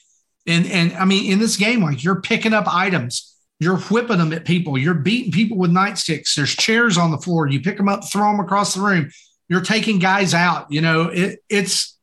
[0.47, 4.33] And, and I mean, in this game, like you're picking up items, you're whipping them
[4.33, 6.35] at people, you're beating people with nightsticks.
[6.35, 7.47] There's chairs on the floor.
[7.47, 9.11] You pick them up, throw them across the room
[9.53, 10.73] you're taking guys out.
[10.73, 11.99] You know, it, it's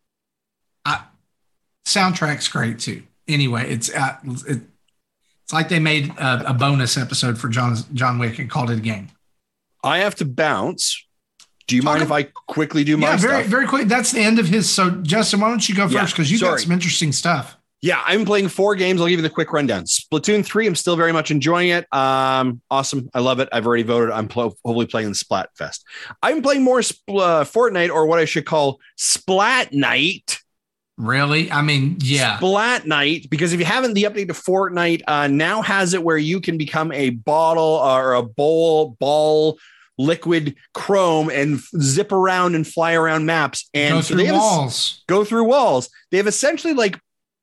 [0.86, 1.04] I,
[1.84, 3.02] soundtrack's great too.
[3.28, 4.18] Anyway, it's uh,
[4.48, 4.62] it,
[5.44, 8.78] it's like they made a, a bonus episode for John John Wick and called it
[8.78, 9.10] a game.
[9.84, 11.04] I have to bounce.
[11.68, 13.46] Do you mind Talk if I quickly do my yeah, very stuff?
[13.48, 13.88] very quick.
[13.88, 14.70] That's the end of his.
[14.70, 17.58] So Justin, why don't you go first because you've got some interesting stuff.
[17.82, 19.00] Yeah, I'm playing four games.
[19.00, 19.86] I'll give you the quick rundown.
[19.86, 21.88] Splatoon 3, I'm still very much enjoying it.
[21.94, 23.10] Um, awesome.
[23.14, 23.48] I love it.
[23.54, 24.12] I've already voted.
[24.12, 25.84] I'm pl- hopefully playing the Splatfest.
[26.22, 30.40] I'm playing more Spl- uh, Fortnite or what I should call Splat Night.
[30.98, 35.28] Really, I mean, yeah, Splat Night, because if you haven't, the update to Fortnite uh,
[35.28, 39.58] now has it where you can become a bottle or a bowl ball
[39.98, 45.04] liquid chrome and zip around and fly around maps and Go through have walls.
[45.08, 45.90] go through walls.
[46.12, 47.00] They have essentially like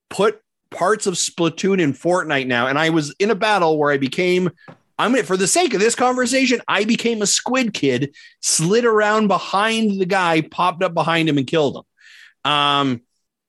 [0.08, 2.66] put parts of Splatoon in Fortnite now.
[2.66, 4.50] And I was in a battle where I became,
[4.98, 9.28] I'm gonna, for the sake of this conversation, I became a squid kid, slid around
[9.28, 12.52] behind the guy, popped up behind him and killed him.
[12.52, 13.02] Um,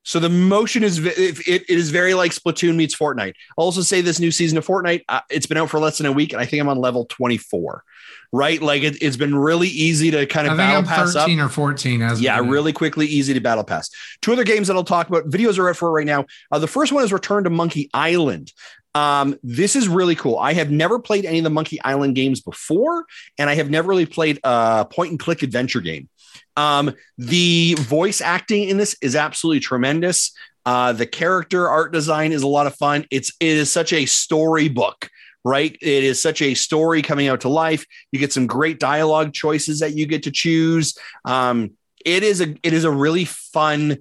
[0.03, 3.33] so the motion is it is very like Splatoon meets Fortnite.
[3.57, 6.07] I'll also say this new season of Fortnite, uh, it's been out for less than
[6.07, 7.83] a week, and I think I'm on level 24.
[8.33, 11.23] Right, like it, it's been really easy to kind I of think battle pass up.
[11.23, 13.89] 13 or 14 as Yeah, really quickly, easy to battle pass.
[14.21, 15.29] Two other games that I'll talk about.
[15.29, 16.25] Videos are out for right now.
[16.51, 18.51] Uh, the first one is Return to Monkey Island.
[18.95, 20.37] Um, this is really cool.
[20.37, 23.05] I have never played any of the Monkey Island games before,
[23.37, 26.09] and I have never really played a point and click adventure game.
[26.55, 30.31] Um, the voice acting in this is absolutely tremendous.
[30.65, 33.05] Uh, the character art design is a lot of fun.
[33.11, 35.09] It's it is such a storybook,
[35.47, 35.75] right?
[35.81, 37.85] It is such a story coming out to life.
[38.11, 40.95] You get some great dialogue choices that you get to choose.
[41.25, 41.71] Um,
[42.05, 43.97] it is a it is a really fun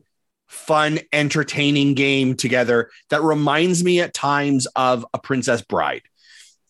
[0.48, 6.02] fun entertaining game together that reminds me at times of a princess bride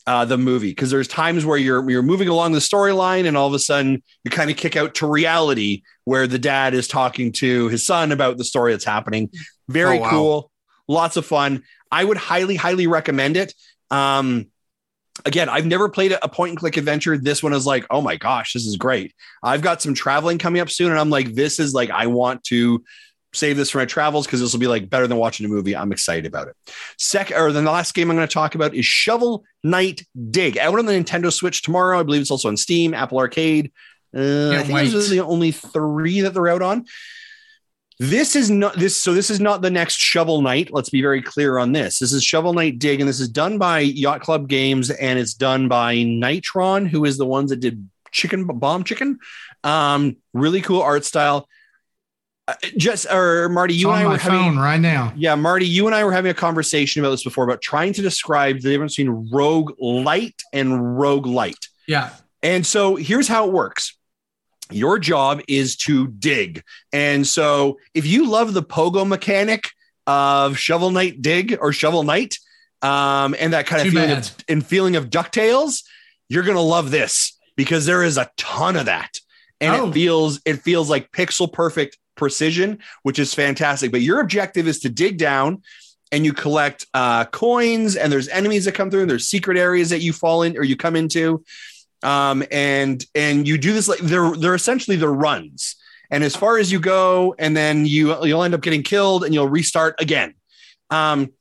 [0.06, 3.46] uh, the movie because there's times where you're you're moving along the storyline and all
[3.48, 7.32] of a sudden you kind of kick out to reality where the dad is talking
[7.32, 9.28] to his son about the story that's happening
[9.68, 10.10] very Oh, wow.
[10.10, 10.50] cool
[10.88, 11.62] lots of fun
[11.92, 13.52] i would highly highly recommend it
[13.90, 14.46] um
[15.24, 17.16] again i've never played a point and click adventure.
[17.16, 19.14] This one is like oh my gosh this is great.
[19.42, 22.44] I've got some traveling coming up soon and i'm like this is like i want
[22.44, 22.84] to
[23.32, 25.76] save this for my travels because this will be like better than watching a movie.
[25.76, 26.56] I'm excited about it.
[26.98, 30.58] Second or then the last game i'm going to talk about is shovel knight dig.
[30.58, 32.00] Out on the nintendo switch tomorrow.
[32.00, 33.72] I believe it's also on steam apple arcade.
[34.16, 36.86] Uh, i think those are the only three that they're out on
[37.98, 41.22] this is not this so this is not the next shovel knight let's be very
[41.22, 44.48] clear on this this is shovel knight dig and this is done by yacht club
[44.48, 49.18] games and it's done by Nitrome who is the ones that did chicken bomb chicken
[49.64, 51.48] um really cool art style
[52.48, 55.12] uh, just or marty It's you and on i were having phone right now.
[55.16, 58.02] yeah, Marty, you and I were having a conversation about this before about trying to
[58.02, 61.66] describe the difference between rogue light and rogue light.
[61.88, 62.10] Yeah.
[62.44, 63.95] And so here's how it works.
[64.70, 66.62] Your job is to dig.
[66.92, 69.70] And so if you love the pogo mechanic
[70.06, 72.38] of Shovel Knight Dig or Shovel Knight,
[72.82, 74.18] um, and that kind of Too feeling bad.
[74.24, 75.82] of, and feeling of DuckTales,
[76.28, 79.18] you're gonna love this because there is a ton of that.
[79.60, 79.88] And Oh.
[79.88, 83.90] it feels it feels like pixel perfect precision, which is fantastic.
[83.92, 85.62] But your objective is to dig down
[86.12, 89.90] and you collect uh, coins, and there's enemies that come through, and there's secret areas
[89.90, 91.42] that you fall in or you come into.
[92.06, 95.74] Um, and and you do this like they're they're essentially the runs.
[96.08, 99.34] And as far as you go, and then you you'll end up getting killed and
[99.34, 100.34] you'll restart again.
[100.88, 101.32] Um,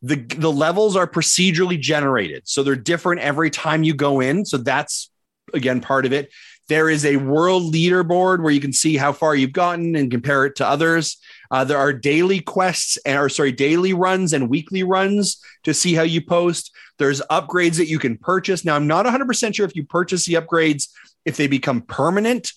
[0.00, 4.46] the the levels are procedurally generated, so they're different every time you go in.
[4.46, 5.10] So that's
[5.52, 6.32] again part of it.
[6.70, 10.46] There is a world leaderboard where you can see how far you've gotten and compare
[10.46, 11.18] it to others.
[11.54, 15.94] Uh, there are daily quests and or sorry, daily runs and weekly runs to see
[15.94, 16.74] how you post.
[16.98, 18.64] There's upgrades that you can purchase.
[18.64, 20.88] Now, I'm not 100% sure if you purchase the upgrades,
[21.24, 22.50] if they become permanent.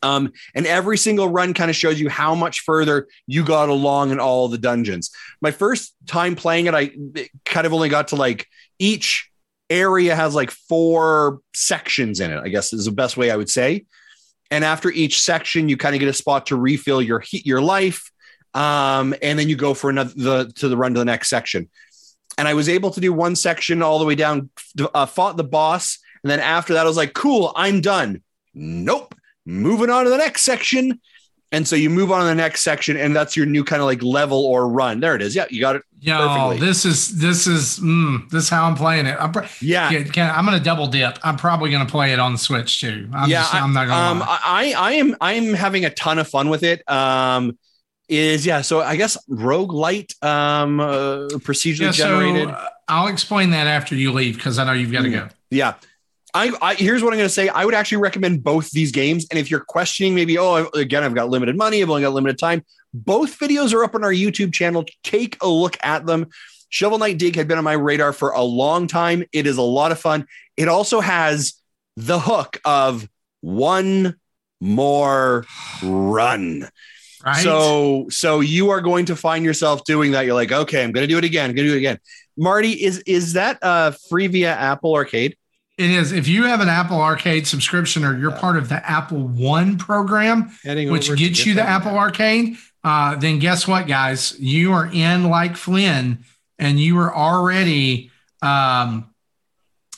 [0.00, 4.12] Um, and every single run kind of shows you how much further you got along
[4.12, 5.10] in all the dungeons.
[5.40, 6.92] My first time playing it, I
[7.44, 8.46] kind of only got to like
[8.78, 9.28] each
[9.68, 13.50] area has like four sections in it, I guess is the best way I would
[13.50, 13.86] say.
[14.50, 17.60] And after each section, you kind of get a spot to refill your heat, your
[17.60, 18.10] life.
[18.52, 21.68] Um, and then you go for another the to the run to the next section.
[22.38, 24.50] And I was able to do one section all the way down,
[24.94, 25.98] uh, fought the boss.
[26.22, 28.22] And then after that, I was like, cool, I'm done.
[28.54, 29.14] Nope.
[29.46, 31.00] Moving on to the next section.
[31.54, 33.86] And so you move on to the next section, and that's your new kind of
[33.86, 34.98] like level or run.
[34.98, 35.36] There it is.
[35.36, 35.82] Yeah, you got it.
[36.04, 36.58] Perfectly.
[36.66, 39.16] this is this is mm, this is how I'm playing it.
[39.20, 39.88] I'm, pr- Yeah.
[39.88, 41.18] can, can, I'm gonna double dip.
[41.22, 43.08] I'm probably gonna play it on the Switch too.
[43.14, 44.10] I'm yeah, just, I'm not gonna.
[44.10, 44.38] um, lie.
[44.44, 46.86] I, I am, I am having a ton of fun with it.
[46.90, 47.56] Um,
[48.08, 48.60] is yeah.
[48.60, 52.48] So I guess rogue light, um, uh, procedurally yeah, so generated.
[52.50, 55.28] uh, I'll explain that after you leave because I know you've got to go.
[55.50, 55.74] Yeah.
[56.34, 57.48] I, I here's what I'm going to say.
[57.48, 59.26] I would actually recommend both these games.
[59.30, 62.38] And if you're questioning, maybe, oh, again, I've got limited money, I've only got limited
[62.38, 62.64] time.
[62.92, 64.84] Both videos are up on our YouTube channel.
[65.04, 66.26] Take a look at them.
[66.68, 69.24] Shovel Knight Dig had been on my radar for a long time.
[69.32, 70.26] It is a lot of fun.
[70.56, 71.54] It also has
[71.96, 73.08] the hook of
[73.40, 74.16] one
[74.60, 75.46] more
[75.82, 76.68] run.
[77.24, 77.42] Right.
[77.42, 80.26] So so you are going to find yourself doing that.
[80.26, 81.50] You're like, okay, I'm going to do it again.
[81.50, 81.98] I'm going to do it again.
[82.36, 85.36] Marty, is is that uh, free via Apple Arcade?
[85.76, 86.12] It is.
[86.12, 90.50] If you have an Apple Arcade subscription or you're part of the Apple One program,
[90.62, 91.96] Heading which gets get you the Apple.
[91.96, 94.38] Arcade, uh, then guess what, guys?
[94.38, 96.24] You are in like Flynn,
[96.58, 98.10] and you are already.
[98.42, 99.10] Um,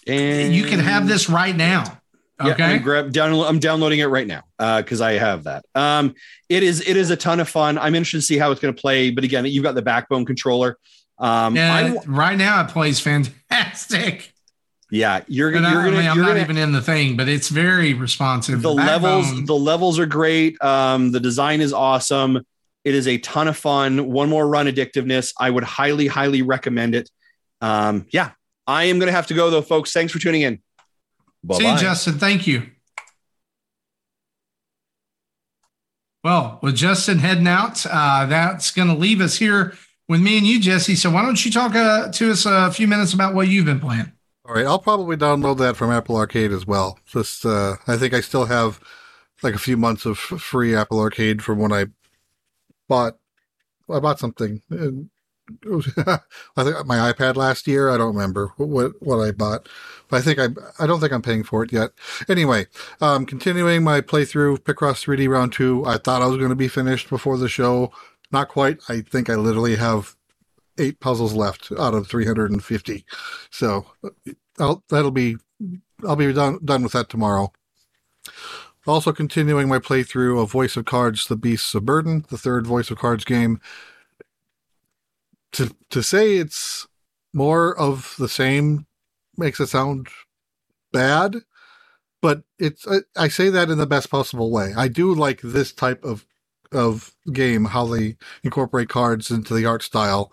[0.07, 2.01] And you can have this right now.
[2.43, 2.65] Yeah, Okay.
[2.65, 5.65] I'm, grab, down, I'm downloading it right now because I have that.
[5.74, 6.15] Um,
[6.48, 7.78] it is it is a ton of fun.
[7.78, 9.11] I'm interested to see how it's going to play.
[9.11, 10.77] But again, you've got the backbone controller.
[11.19, 14.32] Um, yeah, right now it plays fantastic.
[14.91, 17.17] Yeah, you're And gonna I, you're mean, I'm you're not gonna even in the thing,
[17.17, 18.63] but it's very responsive.
[18.63, 20.61] the levels the levels are great.
[20.63, 22.45] Um, the design is awesome.
[22.85, 24.07] It is a ton of fun.
[24.07, 25.33] One more run addictiveness.
[25.39, 27.11] I would highly highly recommend it.
[27.61, 28.31] Um, yeah,
[28.67, 29.93] I am gonna have to go though, folks.
[29.93, 30.63] Thanks for tuning in.
[31.43, 32.19] Bye See you, Justin.
[32.19, 32.63] Thank you.
[36.25, 39.75] Well, with Justin heading out, uh, that's going to leave us here
[40.09, 40.97] with me and you, Jesse.
[40.97, 43.79] So why don't you talk uh, to us a few minutes about what you've been
[43.79, 44.11] playing?
[44.47, 47.01] All right, I'll probably download that from Apple Arcade as well.
[47.05, 48.78] Just, uh, I think I still have
[49.43, 51.86] like a few months of free Apple Arcade from when I
[52.89, 53.18] bought.
[53.93, 54.62] I bought something.
[54.70, 57.90] I think my iPad last year.
[57.90, 59.68] I don't remember what what I bought,
[60.09, 60.48] but I think I
[60.78, 61.90] I don't think I'm paying for it yet.
[62.28, 62.66] Anyway,
[63.01, 65.85] um, continuing my playthrough Picross 3D Round Two.
[65.86, 67.93] I thought I was going to be finished before the show.
[68.32, 68.78] Not quite.
[68.89, 70.16] I think I literally have
[70.78, 73.05] eight puzzles left out of 350.
[73.51, 73.86] So
[74.59, 75.36] I'll, that'll be
[76.07, 77.53] I'll be done done with that tomorrow.
[78.86, 82.90] Also continuing my playthrough of Voice of Cards: The Beasts of Burden, the third Voice
[82.90, 83.61] of Cards game.
[85.53, 86.86] To to say it's
[87.32, 88.86] more of the same
[89.36, 90.09] makes it sound
[90.93, 91.36] bad,
[92.20, 94.73] but it's I, I say that in the best possible way.
[94.77, 96.27] I do like this type of
[96.77, 100.31] of game how they incorporate cards into the art style.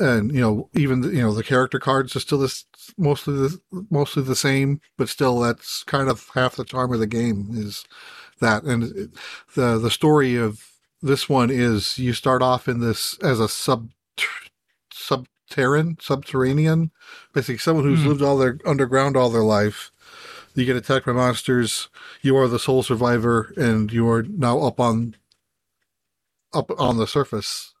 [0.00, 2.64] And you know even the, you know the character cards are still this
[2.96, 7.06] mostly the mostly the same but still that's kind of half the charm of the
[7.06, 7.84] game is
[8.40, 8.62] that.
[8.64, 9.12] And
[9.54, 10.64] the the story of
[11.02, 13.90] this one is you start off in this as a sub
[14.92, 16.90] subterran subterranean
[17.32, 18.08] basically someone who's Hmm.
[18.08, 19.90] lived all their underground all their life.
[20.54, 21.88] You get attacked by monsters.
[22.22, 25.16] You are the sole survivor and you are now up on
[26.54, 27.74] up on the surface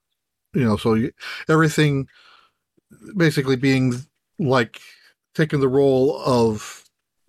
[0.54, 1.12] you know so you,
[1.48, 2.06] everything
[3.16, 3.94] basically being
[4.38, 4.80] like
[5.34, 6.84] taking the role of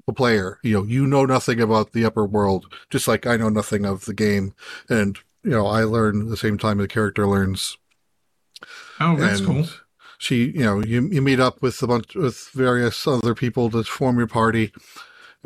[0.07, 3.49] a player you know you know nothing about the upper world just like i know
[3.49, 4.53] nothing of the game.
[4.89, 7.77] And you know i learn the same time the character learns.
[8.99, 9.65] Oh, that's and cool.
[10.17, 13.84] she you know you, you meet up with a bunch with various other people to
[13.84, 14.72] form your party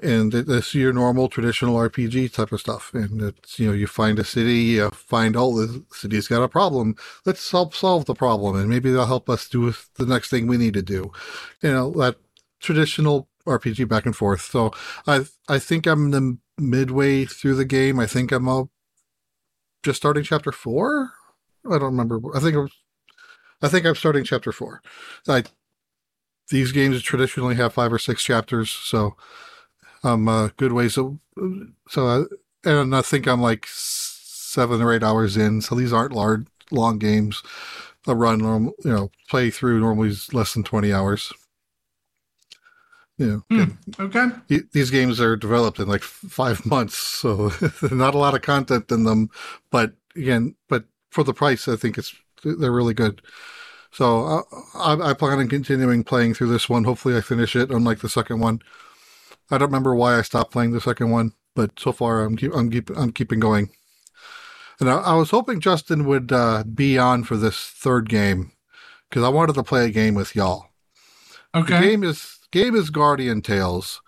[0.03, 2.93] and it- it's your normal traditional rpg type of stuff.
[2.93, 6.47] And it's you know you find a city you find oh the city's got a
[6.49, 6.95] problem.
[7.25, 10.57] Let's help solve the problem and maybe they'll help us do the next thing we
[10.57, 11.11] need to do.
[11.61, 12.17] You know that
[12.59, 14.41] traditional rpg back and forth.
[14.41, 14.71] So
[15.07, 17.99] i i think i'm the midway through the game.
[17.99, 18.71] I think i'm all
[19.83, 21.11] just starting chapter four?
[21.65, 22.19] I don't remember.
[22.35, 22.71] I think was
[23.61, 24.81] I think I'm starting chapter four.
[25.27, 25.43] I,
[26.49, 29.15] these games traditionally have five or six chapters, so
[30.03, 30.93] I'm uh, good ways.
[30.95, 31.19] So,
[31.89, 35.61] so I, and I think I'm like seven or eight hours in.
[35.61, 37.41] So these aren't large, long games.
[38.07, 41.31] A run, norm, you know, play through normally is less than twenty hours.
[43.17, 44.01] You know, Hmm.
[44.01, 44.27] Okay.
[44.71, 47.51] these games are developed in like five months, so
[47.91, 49.29] not a lot of content in them.
[49.71, 53.21] But again, but for the price, I think it's they're really good.
[53.91, 54.41] So uh,
[54.75, 56.85] I, I plan on continuing playing through this one.
[56.85, 57.71] Hopefully, I finish it.
[57.71, 58.61] Unlike the second one,
[59.51, 62.53] I don't remember why I stopped playing the second one, but so far I'm keep
[62.55, 63.69] I'm keep I'm keeping going.
[64.79, 68.51] And I, I was hoping Justin would uh, be on for this third game
[69.09, 70.67] because I wanted to play a game with y'all.
[71.53, 71.81] The Okay.
[71.81, 74.01] game is game is Guardian Tales.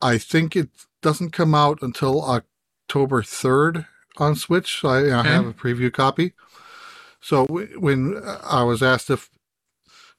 [0.00, 0.70] I think it
[1.02, 3.86] doesn't come out until October third
[4.18, 4.84] on Switch.
[4.84, 6.34] I, I have a preview copy.
[7.20, 9.30] So w- when I was asked if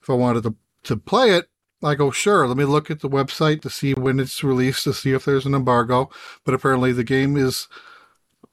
[0.01, 0.55] if I wanted to
[0.85, 1.48] to play it,
[1.81, 2.47] I go sure.
[2.47, 5.45] Let me look at the website to see when it's released to see if there's
[5.45, 6.10] an embargo.
[6.43, 7.68] But apparently the game is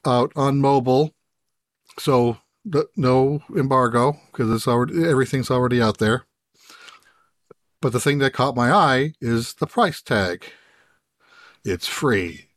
[0.05, 1.13] out on mobile,
[1.99, 2.39] so
[2.97, 6.25] no embargo because it's already everything's already out there.
[7.81, 10.45] But the thing that caught my eye is the price tag.
[11.65, 12.49] It's free.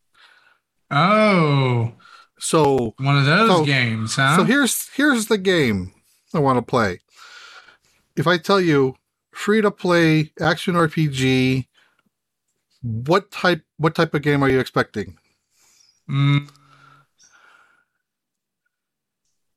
[0.92, 1.94] Oh,
[2.40, 4.38] So one of those So- games, huh?
[4.38, 5.94] so here's here's the game
[6.34, 7.00] I want to play.
[8.16, 8.96] If I tell you
[9.32, 11.68] free to play action RPG,
[12.82, 15.18] what type what type of game are you expecting?
[16.10, 16.50] Mm.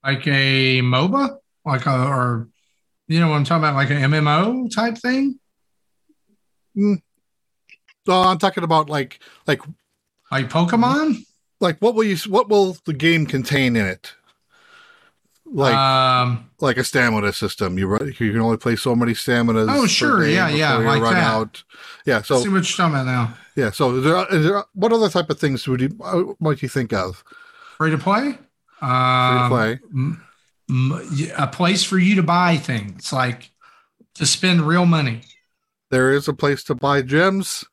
[0.04, 2.48] Like a MOBA, like a, or
[3.08, 5.38] you know what I'm talking about, like an MMO type thing,
[6.76, 9.62] So I'm talking about like like
[10.30, 11.24] like Pokemon.
[11.60, 14.14] like what will you what will the game contain in it?
[15.52, 17.78] Like um, like a stamina system.
[17.78, 19.66] You run, you can only play so many staminas.
[19.68, 20.26] Oh, sure.
[20.26, 21.22] Yeah, yeah, you like run that.
[21.22, 21.62] out.
[22.06, 22.22] Yeah.
[22.22, 23.34] see So what you're talking about now.
[23.56, 23.70] yeah.
[23.70, 26.92] So is there, is there, what other type of things would you might you think
[26.92, 27.22] of?
[27.78, 28.32] Free to play.
[28.32, 28.38] Free
[28.80, 29.78] to Um, play.
[29.92, 30.22] m-
[30.70, 33.50] m- a place for you to buy things like
[34.14, 35.22] to spend real money.
[35.90, 37.64] There is a place to buy gems.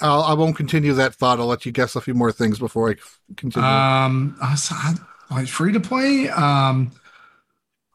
[0.00, 1.40] I'll, I won't continue that thought.
[1.40, 2.94] I'll let you guess a few more things before I
[3.36, 3.66] continue.
[3.68, 4.94] Um, I-
[5.30, 6.28] like free to play.
[6.28, 6.92] Um,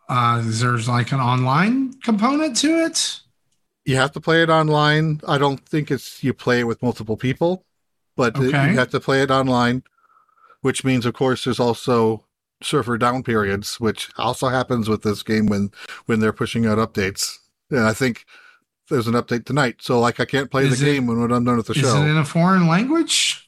[0.10, 3.19] uh, there's like an online component to it.
[3.85, 5.19] you have to play it online.
[5.27, 7.65] I don't think it's you play it with multiple people,
[8.15, 8.72] but it- Okay.
[8.72, 9.84] you have to play it online,
[10.61, 12.26] which means, of course, there's also
[12.61, 15.72] server down periods, which also happens with this game when
[16.05, 17.38] when they're pushing out updates.
[17.69, 18.26] And I think
[18.89, 21.31] there's an update tonight, so like I can't play Is the it- game when, when
[21.31, 21.88] I'm done with the Is show.
[21.88, 23.43] Is it in a foreign language?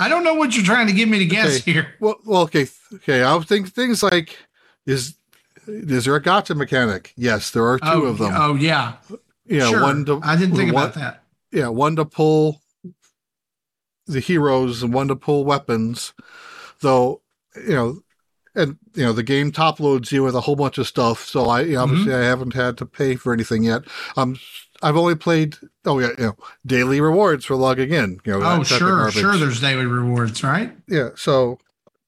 [0.00, 1.72] I don't know what you're trying to get me to guess Okay.
[1.72, 1.94] here.
[2.00, 3.22] Well, well, okay, okay.
[3.22, 4.36] I would think things like
[4.86, 5.14] is
[5.68, 7.12] is there a gacha mechanic?
[7.16, 8.32] Yes, there are two oh, of them.
[8.34, 8.94] Oh yeah,
[9.46, 9.82] yeah, sure.
[9.82, 11.22] one to I didn't think one, about that.
[11.52, 12.62] yeah, one to pull
[14.06, 16.12] the heroes and one to pull weapons.
[16.80, 17.20] Though,
[17.56, 18.00] you know,
[18.54, 21.26] and you know, the game top loads you with a whole bunch of stuff.
[21.26, 21.78] So I know, Mm-hmm.
[21.82, 23.82] obviously I haven't had to pay for anything yet.
[24.16, 24.38] Um,
[24.82, 26.36] I've only played oh yeah, you know,
[26.66, 28.20] daily rewards for logging in.
[28.24, 29.36] You know, Oh sure, sure.
[29.36, 30.72] There's daily rewards, right?
[30.88, 31.10] yeah.
[31.16, 31.58] So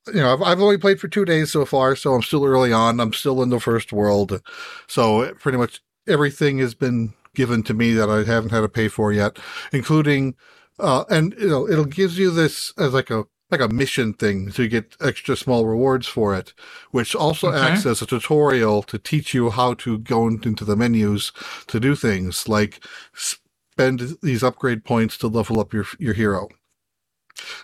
[0.09, 2.73] you know, I've, I've only played for two days so far, so I'm still early
[2.73, 2.99] on.
[2.99, 4.41] I'm still in the first world,
[4.89, 8.89] so pretty much everything has been given to me that I haven't had to pay
[8.89, 9.39] for yet,
[9.73, 10.35] including,
[10.79, 14.51] uh, and you know, it'll gives you this as like a like a mission thing,
[14.53, 16.55] to get extra small rewards for it,
[16.91, 17.67] which also Okay.
[17.67, 21.33] acts as a tutorial to teach you how to go into the menus
[21.69, 22.81] to do things like
[23.15, 26.49] spend these upgrade points to level up your your hero.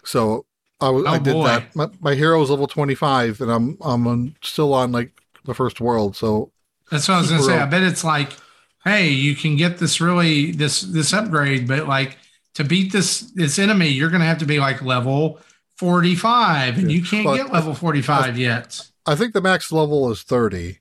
[0.04, 0.46] So
[0.80, 1.42] I, Oh, I did boy.
[1.44, 1.74] that.
[1.76, 5.12] My, my hero is level twenty five, and I'm I'm on, still on like
[5.44, 6.16] the first world.
[6.16, 6.52] So
[6.90, 7.58] That's what I was gonna say.
[7.58, 8.32] I bet it's like,
[8.84, 12.16] hey, you can get this really this this upgrade, but like
[12.54, 15.40] to beat this this enemy, you're gonna have to be like level
[15.78, 16.96] forty five, and Yeah.
[16.98, 18.80] you can't Well, get level forty five yet.
[19.06, 20.80] I think the max level is 30.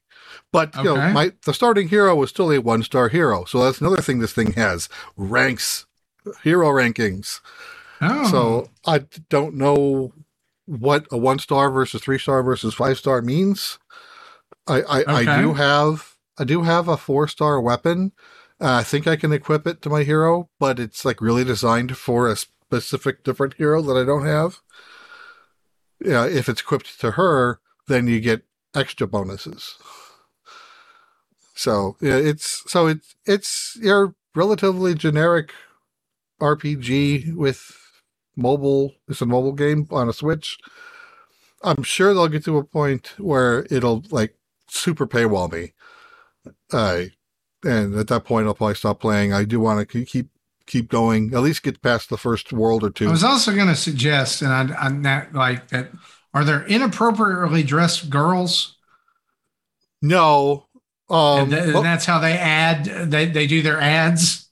[0.52, 3.46] But you know, my the starting hero is still a one star hero.
[3.46, 4.90] So that's another thing this thing has.
[5.16, 5.86] Ranks
[6.44, 7.40] hero rankings.
[8.02, 10.14] Oh, So I don't know
[10.66, 13.78] what a one star versus three star versus five star means.
[14.68, 18.12] I I, I do have I do have a four star weapon.
[18.60, 21.96] Uh, I think I can equip it to my hero, but it's like really designed
[21.98, 24.60] for a specific different hero that I don't have.
[26.00, 28.44] Yeah, if it's equipped to her, then you get
[28.76, 29.76] extra bonuses.
[31.56, 35.54] So yeah, it's so it's it's your relatively generic
[36.40, 37.76] RPG with
[38.36, 38.94] mobile.
[39.08, 40.58] It's a mobile game on a Switch.
[41.64, 44.36] I'm sure they'll get to a point where it'll like
[44.70, 45.74] super paywall me.
[46.72, 47.06] Uh,
[47.64, 49.34] and at that point, I'll probably stop playing.
[49.34, 50.30] I do want to keep
[50.68, 51.34] keep going.
[51.34, 53.08] At least get past the first world or two.
[53.08, 55.90] I was also gonna suggest, and I, I'm not like that.
[56.34, 58.76] Are there inappropriately dressed girls?
[60.02, 60.68] no,
[61.10, 62.86] um, and, th- and that's how they add.
[63.10, 64.50] They they do their ads.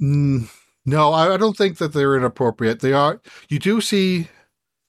[0.00, 0.50] Mm,
[0.84, 2.80] no, I, I don't think that they're inappropriate.
[2.80, 3.20] They are.
[3.48, 4.28] You do see,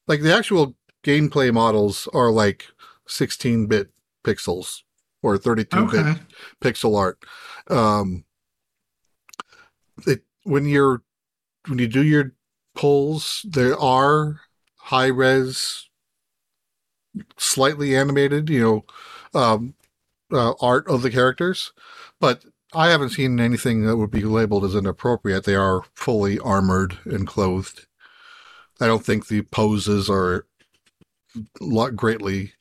[0.08, 0.76] like the actual
[1.06, 2.66] gameplay models are like
[3.08, 3.92] 16-bit
[4.26, 4.82] pixels
[5.22, 6.20] or 32-bit Okay.
[6.62, 7.20] pixel art.
[7.70, 8.26] Um,
[10.08, 11.02] it when you're
[11.68, 12.34] when you do your
[12.76, 14.42] pulls, there are
[14.78, 15.90] high res,
[17.38, 19.76] slightly animated, you know, um,
[20.32, 21.72] uh, art of the characters,
[22.20, 22.44] but
[22.74, 25.44] I haven't seen anything that would be labeled as inappropriate.
[25.44, 27.86] They are fully armored and clothed.
[28.82, 30.46] I don't think the poses are
[31.96, 32.54] greatly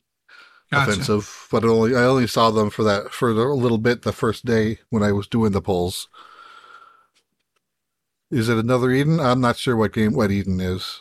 [0.70, 0.92] Gotcha.
[0.92, 4.44] offensive, but only I only saw them for that for a little bit the first
[4.44, 6.09] day when I was doing the polls.
[8.32, 9.20] Is it another Eden?
[9.20, 11.00] I'm not sure what game what Eden is.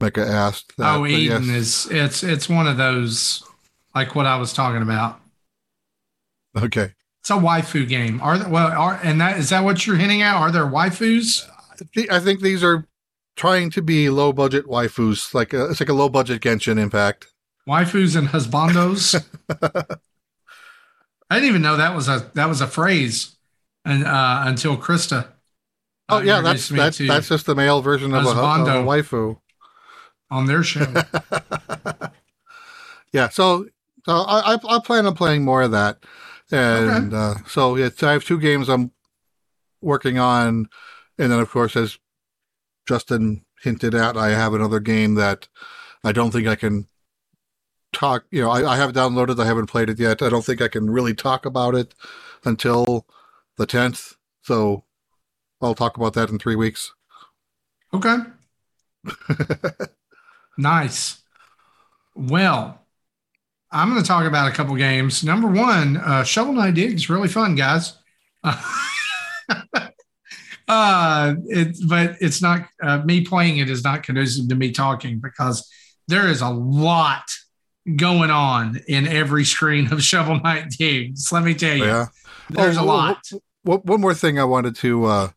[0.00, 0.76] Becca asked.
[0.78, 1.54] That, oh, Eden yes.
[1.54, 3.44] is it's it's one of those
[3.94, 5.20] like what I was talking about.
[6.56, 6.94] okay.
[7.20, 8.20] It's a waifu game.
[8.22, 10.36] Are there, well, are and that is that what you're hinting at?
[10.36, 11.46] Are there waifus?
[12.10, 12.86] I think these are
[13.36, 16.78] trying to be low budget waifus, like a, it's like a low budget Genshin.
[16.78, 17.26] Impact.
[17.68, 19.22] Waifus and husbandos.
[21.30, 23.36] I didn't even know that was a that was a phrase,
[23.84, 25.35] and uh, until Krista.
[26.08, 29.38] Oh uh, yeah, that's that's that's just the male version of a, of a waifu.
[30.30, 30.86] on their show.
[33.12, 33.66] yeah, so
[34.04, 35.98] so I, I I plan on playing more of that,
[36.50, 38.92] and uh, so yeah, so I have two games I'm
[39.80, 40.68] working on,
[41.18, 41.98] and then of course as
[42.86, 45.48] Justin hinted at, I have another game that
[46.04, 46.86] I don't think I can
[47.92, 48.24] talk.
[48.30, 49.40] You know, I, I have downloaded.
[49.40, 50.22] I haven't played it yet.
[50.22, 51.94] I don't think I can really talk about it
[52.44, 53.06] until
[53.56, 54.14] the tenth.
[54.42, 54.84] So
[55.66, 56.92] I'll talk about that in three weeks.
[57.92, 58.16] Okay.
[60.58, 61.22] nice.
[62.14, 62.80] Well,
[63.70, 65.22] I'm going to talk about a couple games.
[65.24, 67.94] Number one, uh, Shovel Knight Diggs, really fun, guys.
[70.68, 75.20] uh, it, but it's not uh, me playing it is not conducive to me talking
[75.20, 75.68] because
[76.08, 77.24] there is a lot
[77.96, 81.30] going on in every screen of Shovel Knight Diggs.
[81.32, 82.06] Let me tell you, Yeah.
[82.50, 83.18] there's Oh, a lot.
[83.62, 85.28] One one more thing I wanted to uh,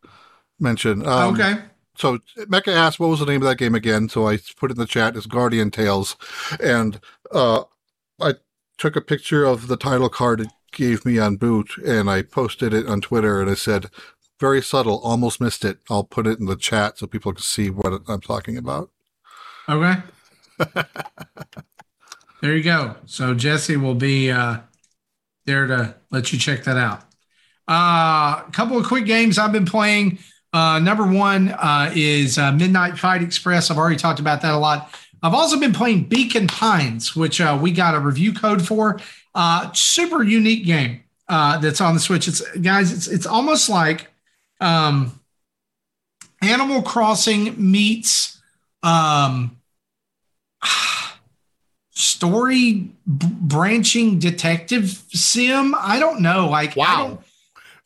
[0.60, 1.06] mention.
[1.06, 1.56] Um, okay.
[1.96, 4.76] So Mecha asked, "What was the name of that game again?" So I put it
[4.76, 5.16] in the chat.
[5.16, 6.16] It's Guardian Tales,
[6.62, 7.00] and
[7.32, 7.64] uh,
[8.22, 8.36] I
[8.78, 12.74] took a picture of the title card it gave me on boot, and I posted
[12.74, 13.90] it on Twitter, and I said,
[14.40, 17.70] "Very subtle, almost missed it." I'll put it in the chat so people can see
[17.70, 18.92] what I'm talking about.
[19.68, 19.96] Okay.
[22.42, 22.96] there you go.
[23.06, 24.60] So Jesse will be uh,
[25.46, 27.04] there to let you check that out.
[27.68, 30.20] Uh, a couple of quick games I've been playing.
[30.52, 33.70] Uh, number one uh, is uh, Midnight Fight Express.
[33.70, 34.94] I've already talked about that a lot.
[35.22, 39.00] I've also been playing Beacon Pines, which uh, we got a review code for.
[39.36, 42.28] Uh, super unique game uh, that's on the Switch.
[42.28, 44.08] It's guys, it's it's almost like
[44.60, 45.20] um,
[46.42, 48.42] Animal Crossing meets
[48.82, 49.58] um,
[51.92, 55.76] story b- branching detective sim.
[55.78, 56.50] I don't know.
[56.50, 57.20] Like, I Wow.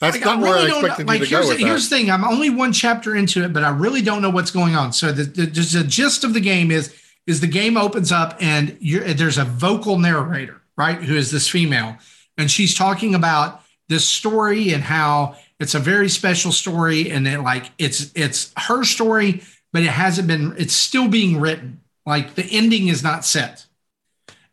[0.04, 1.14] That's like, not where I don't expected know.
[1.14, 1.96] you Like, to go here's, with the, here's that.
[1.96, 2.12] the thing.
[2.12, 4.94] I'm only one chapter into it, but I really don't know what's going on.
[4.94, 6.94] So the, the, just the gist of the game is
[7.26, 11.98] is the game opens up and there's a vocal narrator, right, who is this female,
[12.38, 17.40] and she's talking about this story and how it's a very special story, and it
[17.40, 20.54] like it's it's her story, but it hasn't been.
[20.58, 21.82] It's still being written.
[22.06, 23.66] Like the ending is not set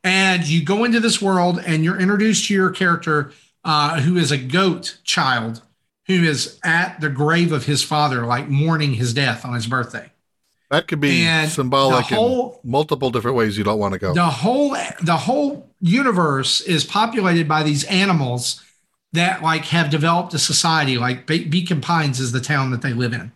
[0.02, 3.32] and you go into this world and you're introduced to your character
[3.64, 5.62] uh, who is a goat child
[6.06, 10.10] who is at the grave of his father like mourning his death on his birthday
[10.70, 14.14] That could be And symbolic whole- in multiple different ways you don't want to go.
[14.14, 18.62] the whole the whole universe is populated by these animals
[19.12, 22.92] that like have developed a society like Be- beacon pines is the town that they
[22.92, 23.32] live in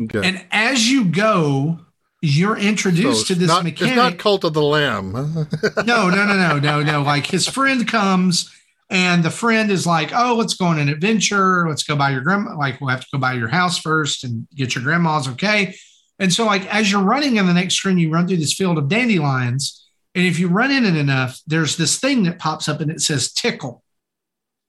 [0.00, 0.28] Okay.
[0.28, 1.80] and as you go
[2.22, 5.12] you're introduced it's to this not, mechanic It's not Cult of the Lamb.
[5.12, 5.44] no,
[5.84, 7.02] no, no, no, no, no.
[7.02, 8.50] Like his friend comes
[8.88, 11.68] and the friend is like, oh, let's go on an adventure.
[11.68, 12.56] Let's go by your grandma.
[12.56, 15.74] Like, we'll have to go by your house first and get your grandma's okay.
[16.18, 18.78] And so, like, as you're running in the next screen, you run through this field
[18.78, 19.88] of dandelions.
[20.14, 23.00] And if you run in it enough, there's this thing that pops up and it
[23.00, 23.82] says tickle.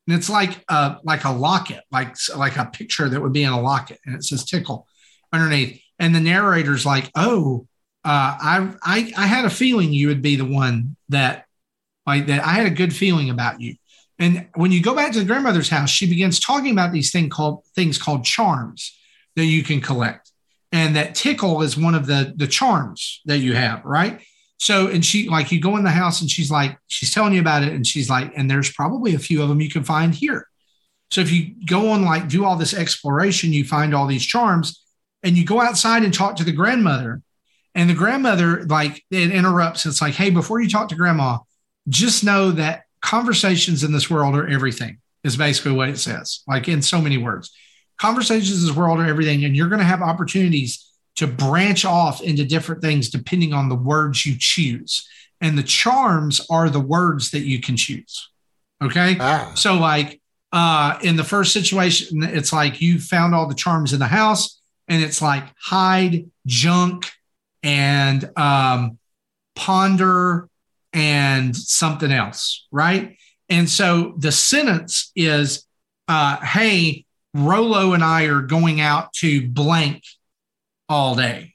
[0.08, 3.52] And it's like a like a locket, like like a picture that would be in
[3.52, 4.88] a locket, and it says tickle
[5.34, 5.82] underneath.
[6.00, 7.68] And the narrator's like, "Oh,
[8.06, 11.46] uh, I, I I had a feeling you would be the one that
[12.06, 12.46] like that.
[12.46, 13.76] I had a good feeling about you."
[14.20, 17.30] And when you go back to the grandmother's house, she begins talking about these thing
[17.30, 18.98] called things called charms
[19.36, 20.32] that you can collect,
[20.72, 24.22] and that tickle is one of the the charms that you have, right?
[24.60, 27.42] So, and she like you go in the house and she's like, she's telling you
[27.42, 30.16] about it, and she's like, and there's probably a few of them you can find
[30.16, 30.48] here.
[31.12, 34.84] So if you go on like do all this exploration, you find all these charms,
[35.22, 37.22] and you go outside and talk to the grandmother,
[37.76, 39.86] and the grandmother like it interrupts.
[39.86, 41.38] It's like, hey, before you talk to grandma,
[41.88, 44.98] just know that conversations in this world are everything.
[45.24, 47.52] Is basically what it says, like in so many words.
[48.00, 52.22] Conversations in this world are everything, and you're going to have opportunities to branch off
[52.22, 55.08] into different things depending on the words you choose.
[55.42, 58.30] And the charms are the words that you can choose.
[58.82, 59.18] Okay.
[59.20, 60.22] ah, So, like
[60.52, 64.62] uh, in the first situation, it's like you found all the charms in the house,
[64.88, 67.12] and it's like hide, junk,
[67.64, 68.98] and um,
[69.56, 70.48] ponder,
[70.98, 73.18] and something else, right?
[73.50, 75.64] And so the sentence is,
[76.08, 77.06] uh, "Hey,
[77.36, 80.04] Rolo and I are going out to blank
[80.90, 81.54] all day."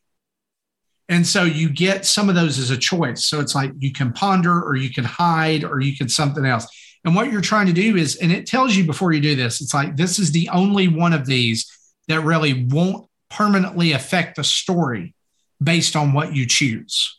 [1.08, 3.24] And so you get some of those as a choice.
[3.24, 6.66] So it's like you can ponder, or you can hide, or you can something else.
[7.04, 9.60] And what you're trying to do is, and it tells you before you do this,
[9.60, 11.68] it's like this is the only one of these
[12.06, 15.14] that really won't permanently affect the story
[15.60, 17.18] based on what you choose.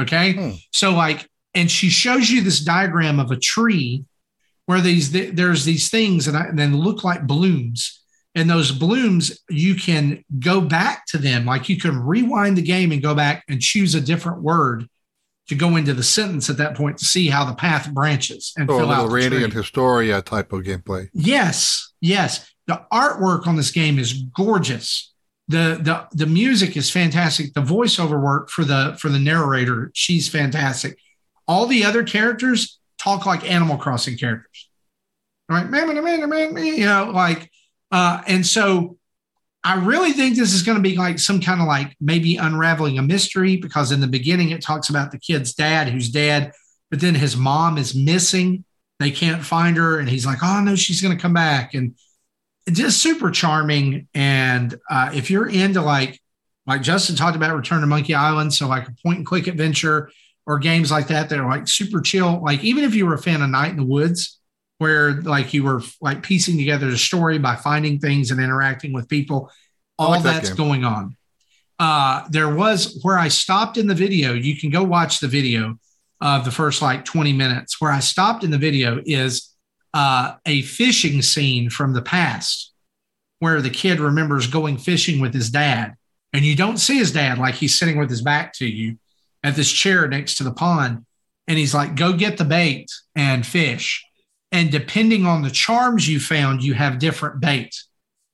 [0.00, 0.32] Okay.
[0.32, 0.50] Hmm.
[0.72, 4.04] So, like, and she shows you this diagram of a tree
[4.66, 8.00] where these there's these things and, I, and then look like blooms.
[8.36, 11.44] And those blooms, you can go back to them.
[11.46, 14.88] Like you can rewind the game and go back and choose a different word
[15.48, 18.68] to go into the sentence at that point to see how the path branches and
[18.68, 19.62] or a fill out little the Radiant tree.
[19.62, 21.08] Historia type of gameplay.
[21.12, 22.50] Yes, yes.
[22.66, 25.12] The artwork on this game is gorgeous.
[25.48, 27.52] The the the music is fantastic.
[27.52, 30.98] The voiceover work for the for the narrator, she's fantastic.
[31.46, 34.68] All the other characters talk like Animal Crossing characters.
[35.48, 37.50] Right, man, man, man, man, man, you know, like,
[37.90, 38.96] uh, and so
[39.62, 42.98] I really think this is going to be like some kind of like maybe unraveling
[42.98, 46.52] a mystery because in the beginning it talks about the kid's dad who's dead,
[46.90, 48.64] but then his mom is missing.
[49.00, 51.94] They can't find her, and he's like, "Oh no, she's going to come back," and
[52.66, 54.06] it's just super charming.
[54.14, 56.20] And uh, if you're into like
[56.66, 60.10] like Justin talked about Return to Monkey Island, so like a point and click adventure
[60.46, 62.42] or games like that that are like super chill.
[62.42, 64.40] Like even if you were a fan of Night in the Woods,
[64.78, 69.08] where like you were like piecing together the story by finding things and interacting with
[69.08, 69.50] people,
[69.98, 70.56] all like that's game.
[70.56, 71.16] going on.
[71.78, 74.32] Uh, there was where I stopped in the video.
[74.32, 75.78] You can go watch the video
[76.20, 77.80] of the first like 20 minutes.
[77.80, 79.54] Where I stopped in the video is
[79.92, 82.72] uh, a fishing scene from the past
[83.38, 85.94] where the kid remembers going fishing with his dad.
[86.32, 88.98] And you don't see his dad like he's sitting with his back to you
[89.44, 91.06] at this chair next to the pond.
[91.46, 94.04] And he's like, go get the bait and fish.
[94.50, 97.76] And depending on the charms you found, you have different bait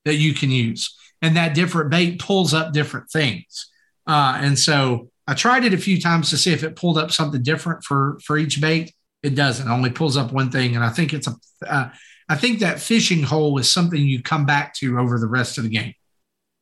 [0.04, 0.96] that you can use.
[1.20, 3.66] And that different bait pulls up different things.
[4.06, 7.10] Uh, and so I tried it a few times to see if it pulled up
[7.10, 8.94] something different for for each bait.
[9.22, 9.68] It doesn't.
[9.68, 10.74] It only pulls up one thing.
[10.74, 11.34] And I think it's a.
[11.66, 11.90] Uh,
[12.28, 15.64] I think that fishing hole is something you come back to over the rest of
[15.64, 15.94] the game,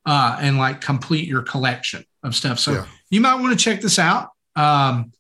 [0.07, 2.59] uh, and like complete your collection of stuff.
[2.59, 2.87] So Yeah.
[3.11, 4.31] you might want to check this out.
[4.59, 5.13] Um,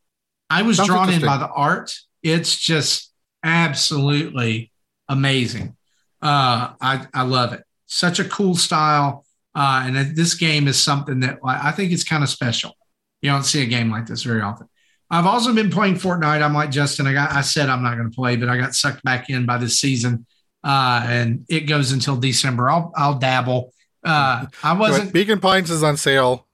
[0.50, 1.94] I was Sounds drawn in by the art.
[2.22, 3.12] It's just
[3.44, 4.72] absolutely
[5.08, 5.76] amazing.
[6.20, 7.62] Uh, I I love it.
[7.86, 9.24] Such a cool style.
[9.54, 12.76] Uh, and this game is something that I think it's kind of special.
[13.22, 14.68] You don't see a game like this very often.
[15.10, 16.42] I've also been playing Fortnite.
[16.42, 17.06] I'm like Justin.
[17.06, 17.32] I got.
[17.32, 19.78] I said I'm not going to play, but I got sucked back in by this
[19.78, 20.26] season,
[20.62, 22.68] uh, and it goes until December.
[22.70, 23.72] I'll I'll dabble.
[24.04, 25.12] Uh, I wasn't.
[25.12, 26.46] Beacon Pines is on sale.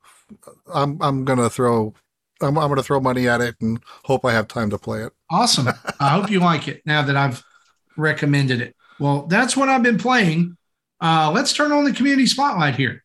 [0.73, 1.95] I'm I'm gonna throw
[2.45, 5.13] I'm I'm gonna throw money at it and hope I have time to play it.
[5.31, 5.69] Awesome.
[6.01, 7.43] I hope you like it now that I've
[7.97, 8.77] recommended it.
[9.01, 10.57] Well, that's what I've been playing.
[11.01, 13.03] Uh, let's turn on the community spotlight here.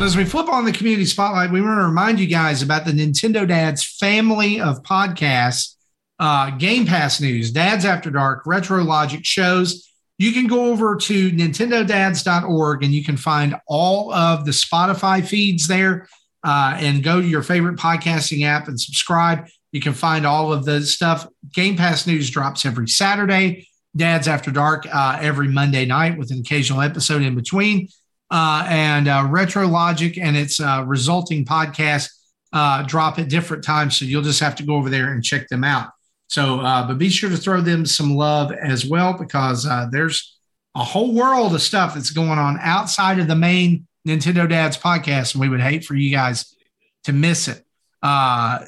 [0.00, 2.86] So as we flip on the community spotlight, we want to remind you guys about
[2.86, 5.74] the Nintendo Dads family of podcasts,
[6.20, 9.88] uh, Game Pass news, Dads After Dark, Retro Logic shows.
[10.18, 15.66] You can go over to nintendodads.org and you can find all of the Spotify feeds
[15.66, 16.06] there
[16.44, 19.46] uh, and go to your favorite podcasting app and subscribe.
[19.72, 21.26] You can find all of the stuff.
[21.54, 23.66] Game Pass news drops every Saturday.
[23.96, 27.88] Dads After Dark uh, every Monday night with an occasional episode in between
[28.30, 32.10] uh, and uh, Retro Logic and its uh, resulting podcast
[32.52, 33.98] uh, drop at different times.
[33.98, 35.90] So you'll just have to go over there and check them out.
[36.30, 40.38] So, uh, but be sure to throw them some love as well because uh, there's
[40.76, 45.34] a whole world of stuff that's going on outside of the main Nintendo Dads podcast,
[45.34, 46.54] and we would hate for you guys
[47.02, 47.64] to miss it.
[48.00, 48.64] Uh,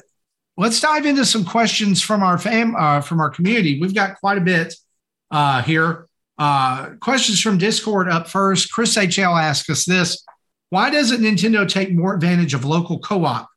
[0.57, 3.79] let's dive into some questions from our fam uh, from our community.
[3.79, 4.75] We've got quite a bit
[5.31, 6.07] uh, here.
[6.37, 8.73] Uh, questions from Discord up first.
[8.73, 10.21] Chris HL asks us this
[10.69, 13.47] Why doesn't Nintendo take more advantage of local co op,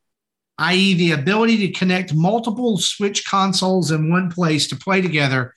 [0.59, 5.55] i.e., the ability to connect multiple Switch consoles in one place to play together,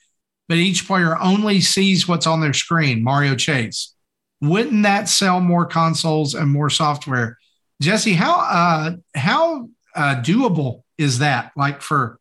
[0.48, 3.02] but each player only sees what's on their screen?
[3.02, 3.94] Mario Chase.
[4.42, 7.38] Wouldn't that sell more consoles and more software?
[7.82, 11.52] Jesse, how uh, how uh, doable is that?
[11.56, 12.18] Like for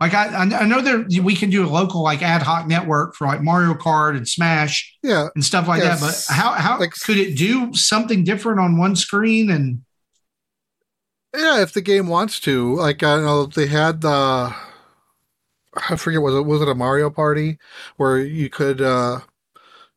[0.00, 3.26] like I I know there we can do a local like ad hoc network for
[3.26, 6.00] like Mario Kart and Smash Yeah, and stuff like Yes.
[6.00, 6.06] that.
[6.06, 9.50] But how how Like- could it do something different on one screen?
[9.50, 9.82] And
[11.34, 11.62] yeah.
[11.62, 14.54] If the game wants to, like I know they had the
[15.90, 17.58] I forget was it was it a Mario Party
[17.96, 19.20] where you could uh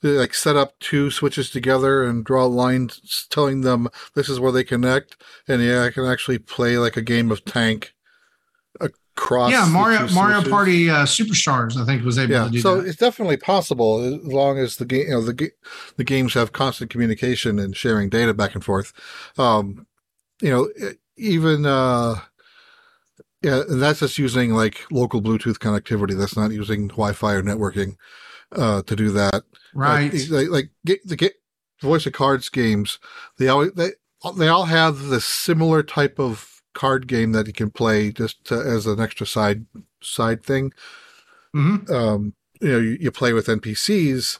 [0.03, 4.63] like set up two switches together and draw lines telling them this is where they
[4.63, 5.17] connect,
[5.47, 7.93] and yeah, I can actually play like a game of tank
[8.79, 9.51] across.
[9.51, 10.51] yeah, Mario Mario switches.
[10.51, 12.61] Party uh, Superstars, I think was able Yeah, to do that.
[12.61, 12.87] so that.
[12.87, 15.51] it's definitely possible as long as the game, you know, the
[15.97, 18.93] the games have constant communication and sharing data back and forth.
[19.37, 19.87] Um,
[20.41, 22.15] you know, e- even uh,
[23.41, 26.17] yeah, and that's just using like local Bluetooth connectivity.
[26.17, 27.95] That's not using Wi-Fi or networking
[28.51, 29.43] uh, to do that.
[29.73, 30.13] Right.
[30.13, 31.33] Like, like, like get, the get
[31.81, 32.99] voice of cards games.
[33.37, 33.91] They always they
[34.37, 38.55] they all have the similar type of card game that you can play just to,
[38.55, 39.65] as an extra side
[40.01, 40.71] side thing
[41.53, 41.89] Mhm.
[41.89, 44.39] um, you know, you, you play with NPCs,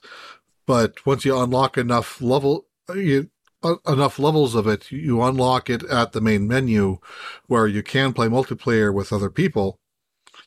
[0.65, 3.29] but once you unlock enough level, you,
[3.87, 6.97] enough levels of it, you unlock it at the main menu
[7.47, 9.77] where you can play multiplayer with other people.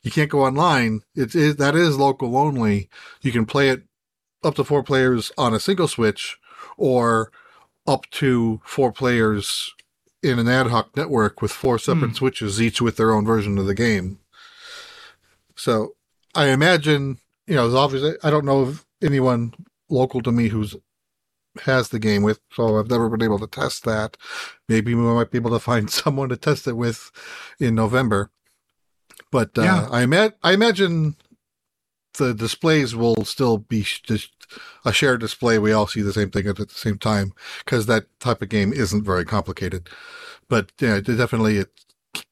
[0.03, 1.01] You can't go online.
[1.15, 2.89] It is, that is local only.
[3.21, 3.83] You can play it
[4.43, 6.37] up to four players on a single switch,
[6.77, 7.31] or
[7.87, 9.73] up to four players
[10.21, 12.15] in an ad hoc network with four separate Hmm.
[12.15, 14.19] switches, each with their own version of the game.
[15.55, 15.95] So
[16.33, 19.53] I imagine, you know, it's obviously, I don't know of anyone
[19.89, 20.75] local to me who's
[21.63, 24.17] has the game with, so I've never been able to test that.
[24.67, 27.11] Maybe we might be able to find someone to test it with
[27.59, 28.31] in November.
[29.31, 29.87] But uh, Yeah.
[29.91, 31.15] I, ima- I imagine
[32.17, 34.31] the displays will still be just
[34.85, 35.57] a shared display.
[35.57, 37.33] We all see the same thing at the same time
[37.63, 39.89] because that type of game isn't very complicated.
[40.47, 41.71] But yeah, definitely it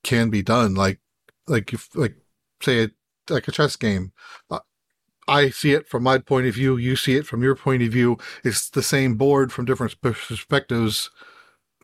[0.04, 0.76] can be done.
[0.76, 1.00] Like
[1.48, 2.16] like if like
[2.62, 2.92] say it
[3.30, 4.14] like a chess game.
[5.28, 6.78] I see it from my point of view.
[6.78, 8.18] You see it from your point of view.
[8.44, 11.10] It's the same board from different perspectives.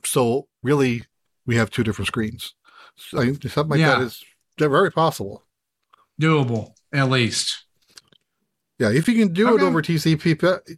[0.04, 1.04] So really,
[1.46, 2.54] we have two different screens.
[2.98, 4.02] So, something like that Yeah.
[4.02, 4.24] is
[4.58, 5.46] very possible.
[6.22, 7.66] Doable, at least.
[8.78, 10.36] Yeah, if you can do it over TCP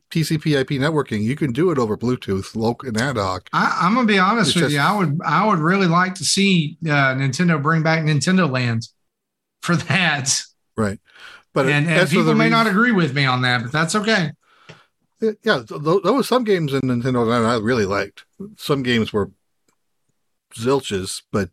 [0.10, 3.48] TCP/IP networking, you can do it over Bluetooth, local and ad hoc.
[3.54, 4.80] I, I'm gonna be honest It's with just- you.
[4.80, 8.88] I would I would really like to see uh, Nintendo bring back Nintendo Land
[9.62, 10.42] for that.
[10.76, 11.00] Right.
[11.53, 14.32] But and, and people may not agree with me on that, but that's okay.
[15.19, 18.26] Yeah, th- th- there was some games in Nintendo that I really liked.
[18.57, 19.32] Some games were
[20.56, 21.49] zilches, but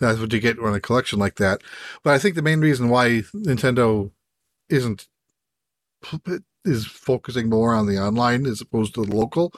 [0.00, 1.62] that's what you get on a collection like that.
[2.02, 4.10] But I think the main reason why Nintendo
[4.68, 5.06] isn't
[6.64, 9.52] is focusing more on the online as opposed to the local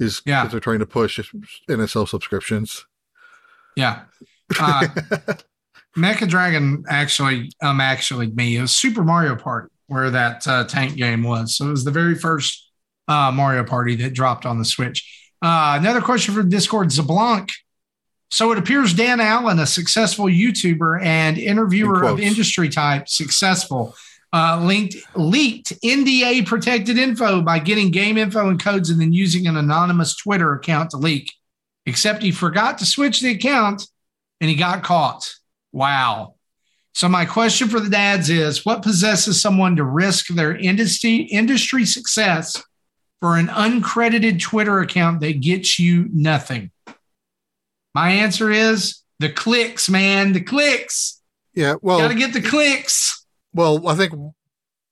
[0.00, 0.46] is because Yeah.
[0.46, 1.18] they're trying to push
[1.68, 2.86] NSO subscriptions.
[3.76, 4.04] Yeah.
[4.58, 4.86] Uh,
[5.96, 8.56] Mecha Dragon actually um actually me.
[8.56, 11.56] It was Super Mario Party where that uh, tank game was.
[11.56, 12.70] So it was the very first
[13.08, 15.30] uh, Mario Party that dropped on the Switch.
[15.42, 17.50] Uh, another question from Discord, Zablanc.
[18.30, 23.94] So it appears Dan Allen, a successful YouTuber and interviewer In of industry type, successful,
[24.32, 29.46] uh, linked leaked NDA protected info by getting game info and codes and then using
[29.46, 31.32] an anonymous Twitter account to leak.
[31.86, 33.86] Except he forgot to switch the account
[34.40, 35.32] and he got caught.
[35.74, 36.36] Wow.
[36.92, 41.84] So my question for the dads is what possesses someone to risk their industry industry
[41.84, 42.62] success
[43.20, 46.70] for an uncredited Twitter account that gets you nothing?
[47.92, 51.20] My answer is the clicks, man, the clicks.
[51.54, 53.26] Yeah, well, Got to get the clicks.
[53.52, 54.12] Well, I think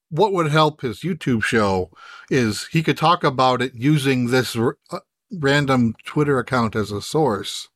[0.09, 1.91] what would help his YouTube show
[2.29, 4.99] is he could talk about it using this r- uh,
[5.31, 7.69] random Twitter account as a source.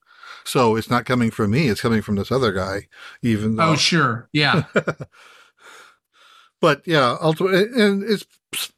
[0.47, 2.87] So it's not coming from me; it's coming from this other guy.
[3.21, 4.29] Even though, Oh, sure.
[4.31, 4.63] Yeah.
[6.61, 8.25] but yeah, ultimately, and it's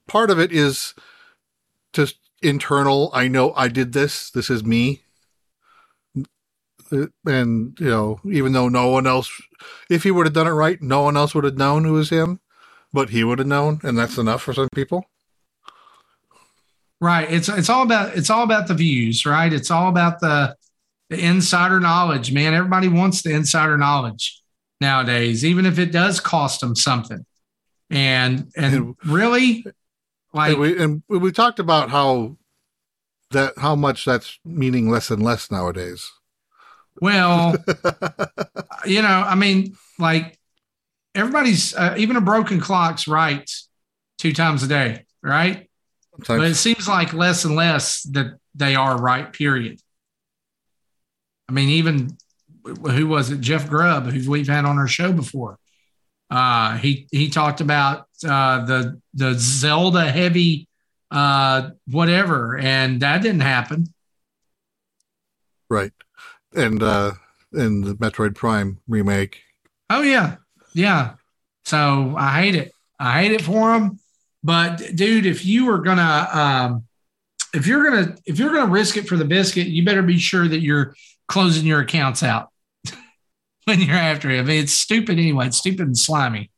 [0.08, 0.96] part of it is
[1.94, 3.12] just internal.
[3.14, 4.32] I know I did this.
[4.32, 5.02] This is me.
[6.91, 9.30] Uh, And you know, even though no one else,
[9.91, 12.10] if he would have done it right, no one else would have known it was
[12.10, 12.40] him,
[12.91, 15.06] but he would have known, and that's enough for some people.
[17.00, 17.32] Right.
[17.32, 19.54] It's it's all about it's all about the views, right?
[19.54, 20.58] It's all about the
[21.10, 22.53] the insider knowledge, man.
[22.53, 24.41] Everybody wants the insider knowledge
[24.80, 27.26] nowadays, even if it does cost them something.
[27.90, 29.65] And and And- really,
[30.34, 32.38] like and we and we talked about how
[33.31, 36.07] that how much that's meaning less and less nowadays.
[37.02, 37.56] well,
[38.86, 40.38] you know, I mean, like
[41.15, 43.49] everybody's uh, even a broken clock's right
[44.19, 45.69] two times a day, right?
[46.27, 49.80] But it seems like less and less that they are right, period.
[51.50, 52.16] I mean, even
[52.64, 53.42] who was it?
[53.42, 55.58] Jeff Grubb, who we've had on our show before.
[56.30, 60.68] Uh, he he talked about uh, the the Zelda heavy
[61.10, 63.88] uh, whatever, and that didn't happen.
[65.70, 65.92] right,
[66.56, 67.14] and uh,
[67.52, 69.42] and the Metroid Prime remake.
[69.90, 70.36] Oh yeah,
[70.76, 71.16] yeah.
[71.66, 72.74] So I hate it.
[73.00, 74.00] I hate it for him.
[74.44, 76.84] But dude, if you are gonna, um,
[77.56, 80.48] if you're gonna, if you're gonna risk it for the biscuit, you better be sure
[80.48, 80.94] that you're
[81.30, 82.49] closing your accounts out
[83.65, 84.49] when you're after him.
[84.49, 85.47] It's stupid anyway.
[85.47, 86.51] It's stupid and slimy.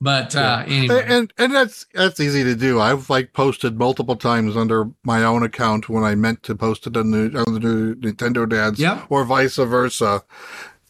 [0.00, 2.78] But uh, anyway, and and that's that's easy to do.
[2.80, 6.96] I've like posted multiple times under my own account when I meant to post it
[6.96, 9.06] on the on the Nintendo Dads, Yep.
[9.08, 10.22] or vice versa.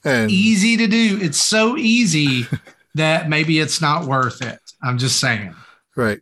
[0.05, 1.19] And easy to do.
[1.23, 2.47] It's so easy
[2.97, 4.59] that maybe it's not worth it.
[4.83, 5.55] I'm just saying.
[5.97, 6.21] right,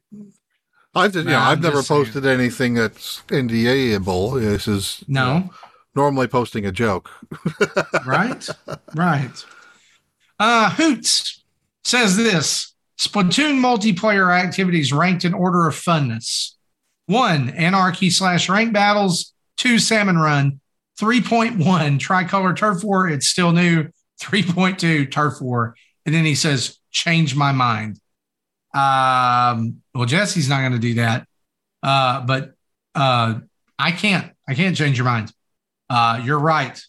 [0.95, 2.05] I've just, you know I've never just saying.
[2.05, 4.31] posted anything that's NDA-able.
[4.31, 5.39] This is you No.
[5.41, 5.51] know,
[5.97, 7.11] normally posting a joke.
[8.07, 8.49] right?
[8.95, 9.45] right.
[10.39, 11.43] Uh, Hoots
[11.85, 16.53] says this Splatoon multiplayer activities ranked in order of funness
[17.07, 20.61] one, Anarchy slash rank battles, two, Salmon Run,
[21.01, 23.89] 3.1, Tricolor Turf War, it's still new,
[24.21, 25.77] 3.2, Turf War.
[26.05, 28.01] And then he says, change my mind.
[28.75, 31.27] Um, well, Jesse's not going to do that.
[31.83, 32.55] Uh, but
[32.95, 33.41] uh,
[33.79, 34.33] I can't.
[34.49, 35.33] I can't change your mind.
[35.89, 36.81] Uh, you're right.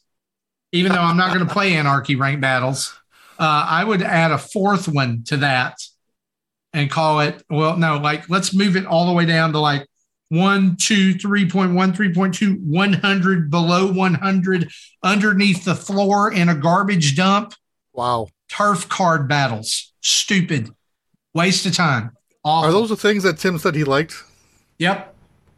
[0.72, 3.00] Even though I'm not going to play Anarchy rank battles,
[3.40, 5.78] uh, I would add a fourth one to that
[6.74, 7.44] and call it.
[7.50, 9.88] Well, no, like let's move it all the way down to like
[10.30, 14.70] one, two, 3.1, 3.2, 100, below 100,
[15.04, 17.54] underneath the floor in a garbage dump.
[17.94, 18.28] Wow.
[18.50, 19.94] Turf card battles.
[20.02, 20.70] Stupid.
[21.34, 22.12] Waste of time.
[22.44, 22.70] Awful.
[22.70, 24.16] Are those the things that Tim said he liked?
[24.80, 25.16] Yep.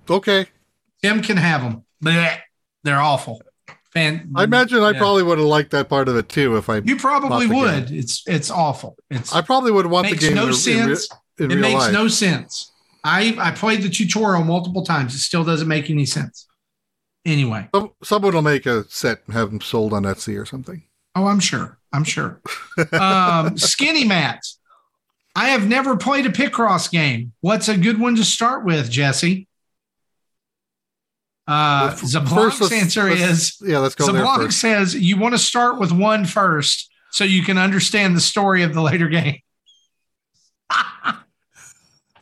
[0.10, 0.48] Okay.
[1.02, 1.84] Tim can have them.
[2.04, 2.40] Blech.
[2.84, 3.42] They're awful.
[3.92, 6.78] Fan, I imagine I probably would have liked that part of it too if I
[6.78, 7.90] you probably would.
[7.90, 8.96] It's it's awful.
[9.10, 11.10] It's I probably would want the game no in, in, sense.
[11.40, 11.94] in it makes life.
[11.94, 12.72] no sense.
[13.04, 15.16] I I played the tutorial multiple times.
[15.16, 16.48] It still doesn't make any sense.
[17.26, 20.84] Anyway, Some, someone will make a set and have them sold on Etsy or something.
[21.16, 21.80] oh, I'm sure.
[21.92, 22.42] I'm sure.
[22.94, 24.60] um, skinny mats.
[25.36, 27.34] I have never played a Picross game.
[27.42, 29.48] What's a good one to start with, Jesse?
[31.50, 36.26] Uh, Zablonk's answer is yeah, let's go Zablonk says you want to start with one
[36.26, 39.40] first so you can understand the story of the later game.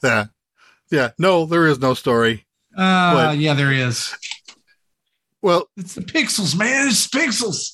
[0.04, 0.26] Yeah,
[0.91, 1.10] yeah.
[1.18, 2.45] No, there is no story.
[2.78, 3.38] Uh, What?
[3.40, 4.14] yeah, there is.
[5.41, 6.88] Well, It's the pixels, man.
[6.88, 7.74] It's pixels.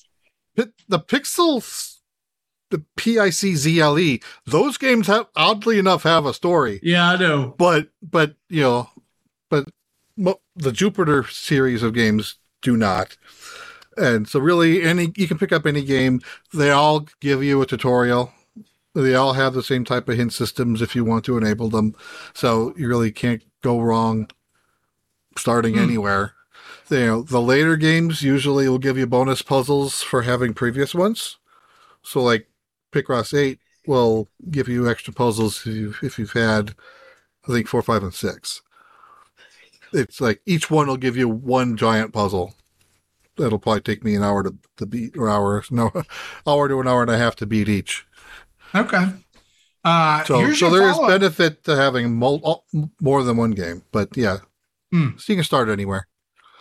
[0.55, 1.97] The Pixels,
[2.69, 6.79] the P I C Z L E, those games have oddly enough have a story,
[6.83, 7.55] Yeah, I know.
[7.57, 8.92] but but you know, but
[10.55, 13.17] the Jupiter series of games do not.
[13.97, 16.21] And so, really, any you can pick up any game.
[16.53, 18.33] They all give you a tutorial.
[18.95, 21.95] They all have the same type of hint systems if you want to enable them.
[22.33, 24.29] So you really can't go wrong
[25.37, 25.79] starting Hmm.
[25.79, 26.33] anywhere.
[26.89, 31.37] You know, the later games usually will give you bonus puzzles for having previous ones.
[32.03, 32.47] So, like
[32.91, 36.75] Picross 8 will give you extra puzzles if you've, if you've had,
[37.47, 38.61] I think, 4, 5, and 6.
[39.93, 42.53] It's like each one will give you one giant puzzle.
[43.37, 45.91] That'll probably take me an hour to, to beat, or hour, no,
[46.47, 48.05] hour to an hour and a half to beat each.
[48.75, 49.05] Okay.
[49.83, 52.63] Uh, So, so there is benefit to having mul-
[53.01, 54.37] more than one game, but yeah,
[54.91, 55.09] Hmm.
[55.17, 56.07] so you can start anywhere.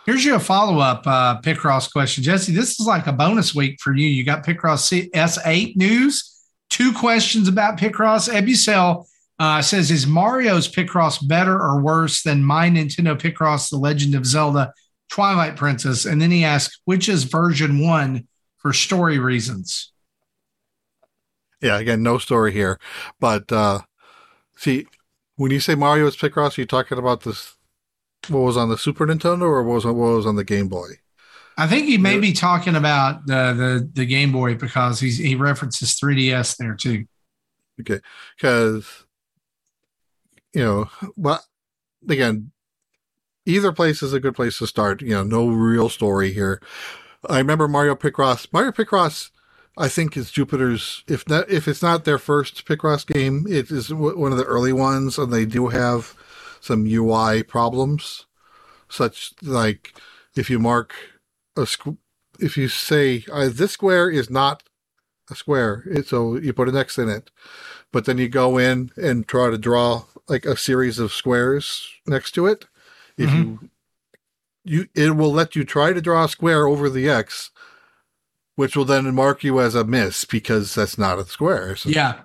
[0.05, 2.23] Here's your follow up uh, Picross question.
[2.23, 4.07] Jesse, this is like a bonus week for you.
[4.07, 8.27] You got Picross C- S8 news, two questions about Picross.
[8.27, 9.05] Ebucel
[9.43, 14.25] uh, says, Is Mario's Picross better or worse than my Nintendo Picross, The Legend of
[14.25, 14.73] Zelda
[15.09, 16.05] Twilight Princess?
[16.05, 19.91] And then he asks, Which is version one for story reasons?
[21.61, 22.79] Yeah, again, no story here,
[23.19, 23.81] but uh
[24.55, 24.87] see,
[25.35, 27.55] when you say Mario's Picross, are you talking about this?
[28.29, 30.99] What was on the Super Nintendo, or what was what was on the Game Boy?
[31.57, 35.35] I think he may be talking about the, the, the Game Boy because he's, he
[35.35, 37.05] references 3DS there too.
[37.79, 37.99] Okay,
[38.35, 39.02] because
[40.53, 41.43] you know, but
[42.07, 42.51] again,
[43.45, 45.01] either place is a good place to start.
[45.01, 46.61] You know, no real story here.
[47.29, 48.47] I remember Mario Picross.
[48.51, 49.31] Mario Picross,
[49.77, 51.03] I think, is Jupiter's.
[51.07, 54.45] If not, if it's not their first Picross game, it is w- one of the
[54.45, 56.15] early ones, and they do have
[56.59, 58.25] some UI problems,
[58.89, 59.93] such like
[60.35, 60.93] if you mark
[61.57, 61.97] a squ-
[62.39, 64.63] if you say uh, this square is not
[65.29, 67.31] a square, it, so you put an X in it,
[67.91, 72.31] but then you go in and try to draw like a series of squares next
[72.31, 72.65] to it.
[73.17, 73.65] If mm-hmm.
[73.65, 73.69] you
[74.63, 77.51] you it will let you try to draw a square over the X,
[78.55, 81.75] which will then mark you as a miss because that's not a square.
[81.75, 82.21] So, Yeah.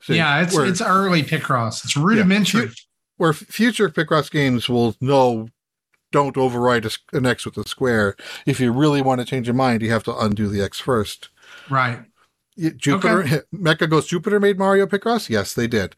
[0.00, 0.42] so yeah.
[0.42, 1.84] It's, where, it's early Picross.
[1.84, 2.70] It's rudimentary.
[3.16, 5.48] where future Picross games will know
[6.10, 8.16] don't overwrite an X with a square.
[8.46, 11.28] If you really want to change your mind, you have to undo the X first.
[11.68, 12.00] Right.
[12.76, 15.28] Jupiter, Mecha goes Jupiter made Mario Picross.
[15.28, 15.94] Yes, they did.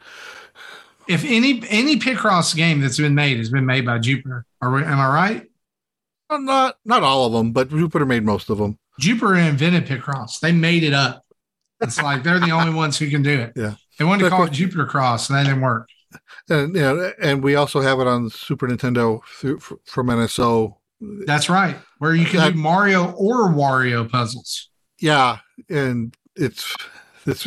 [1.09, 4.82] If any any Picross game that's been made has been made by Jupiter, are we,
[4.85, 5.47] am I right?
[6.28, 8.78] Well, not not all of them, but Jupiter made most of them.
[9.01, 10.40] Jupiter invented Picross.
[10.40, 11.24] They made it up.
[11.81, 13.52] It's like they're the only ones who can do it.
[13.56, 13.74] Yeah.
[13.98, 15.89] They wanted to call it Jupiter Cross, and that didn't work.
[16.48, 20.74] And you know, and we also have it on Super Nintendo through, from NSO.
[21.27, 21.77] That's right.
[21.98, 24.68] Where you can That- do Mario or Wario puzzles.
[25.01, 25.39] Yeah,
[25.70, 26.74] and it's
[27.27, 27.47] it's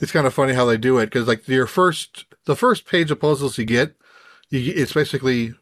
[0.00, 3.10] it's kind of funny how they do it because like your first the first page
[3.10, 3.96] of puzzles you get,
[4.50, 5.54] you, it's basically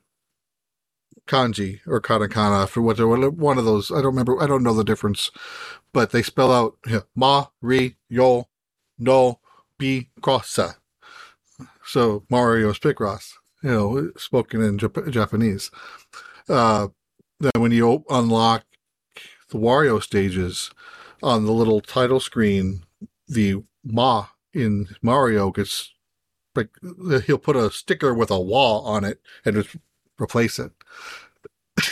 [1.26, 2.98] kanji or katakana for what
[3.34, 3.90] one of those.
[3.90, 4.42] I don't remember.
[4.42, 5.30] I don't know the difference,
[5.92, 8.48] but they spell out yeah, ma ri yo
[8.98, 9.40] no
[9.78, 10.76] bi crossa.
[11.84, 13.32] So Mario's Picross,
[13.62, 15.70] you know, spoken in Jap- Japanese.
[16.48, 16.88] Uh,
[17.40, 18.64] then when you unlock
[19.50, 20.70] the Wario stages
[21.22, 22.84] on the little title screen,
[23.28, 25.92] the Ma in Mario gets
[26.54, 26.70] like
[27.26, 29.76] he'll put a sticker with a wall on it and just
[30.20, 30.72] replace it.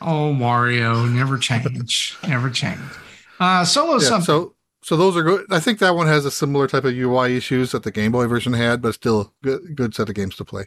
[0.00, 2.80] Oh, Mario, never change, never change.
[3.38, 4.24] Uh, solo Yeah, something.
[4.24, 5.44] so so those are good.
[5.50, 8.26] I think that one has a similar type of UI issues that the Game Boy
[8.26, 10.64] version had, but still good good set of games to play.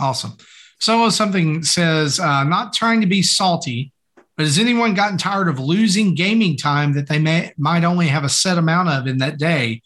[0.00, 0.36] Awesome.
[0.80, 3.92] Solo something says, uh, not trying to be salty,
[4.36, 8.24] but has anyone gotten tired of losing gaming time that they may might only have
[8.24, 9.82] a set amount of in that day?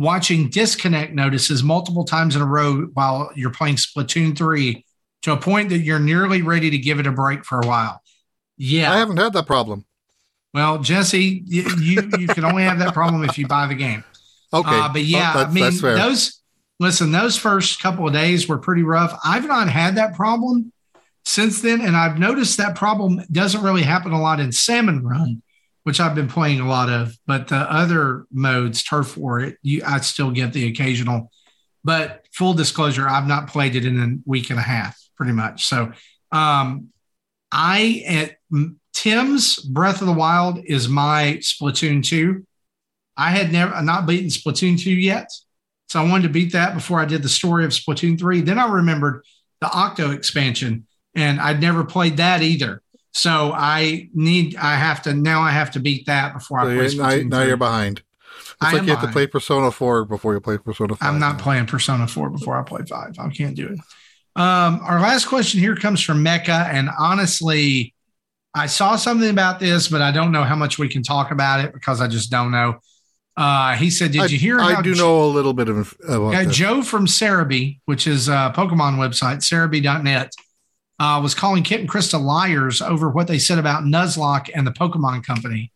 [0.00, 4.82] Watching disconnect notices multiple times in a row while you're playing Splatoon 3
[5.22, 8.00] to a point that you're nearly ready to give it a break for a while.
[8.56, 8.90] Yeah.
[8.90, 9.84] I haven't had that problem.
[10.54, 14.02] Well, Jesse, you you, you can only have that problem if you buy the game.
[14.54, 16.40] Okay, Uh, but yeah, Oh, I mean, those
[16.78, 19.18] listen, those first couple of days were pretty rough.
[19.22, 20.72] I've not had that problem
[21.26, 25.42] since then, and I've noticed that problem doesn't really happen a lot in Salmon Run,
[25.84, 27.16] which I've been playing a lot of.
[27.26, 31.30] But the other modes, Turf War, it, you, I still get the occasional.
[31.82, 35.66] But full disclosure, I've not played it in a week and a half, pretty much.
[35.66, 35.92] So,
[36.32, 36.88] um,
[37.52, 38.36] I at
[38.92, 42.46] Tim's Breath of the Wild is my Splatoon two.
[43.20, 45.30] I had never not beaten Splatoon 2 yet.
[45.88, 48.40] So I wanted to beat that before I did the story of Splatoon 3.
[48.40, 49.24] Then I remembered
[49.60, 52.80] the Octo expansion and I'd never played that either.
[53.12, 56.96] So I need I have to now I have to beat that before I So
[56.98, 58.02] play now, now you're behind.
[58.38, 61.08] It's I like you have to play Persona 4 before you play Persona 5.
[61.08, 61.42] I'm not now.
[61.42, 63.14] playing Persona 4 before I play 5.
[63.18, 63.78] I can't do it.
[64.36, 66.66] Um, our last question here comes from Mecha.
[66.66, 67.94] And honestly,
[68.54, 71.64] I saw something about this, but I don't know how much we can talk about
[71.64, 72.80] it because I just don't know.
[73.36, 76.32] Uh, he said, Did I, you hear I do know a little bit of about
[76.32, 76.44] Yeah.
[76.44, 80.32] Joe from Serebii, which is a Pokemon website, serebii.net,
[81.00, 84.70] uh, was calling Kit and Krista liars over what they said about Nuzlocke and the
[84.70, 85.72] Pokemon Company,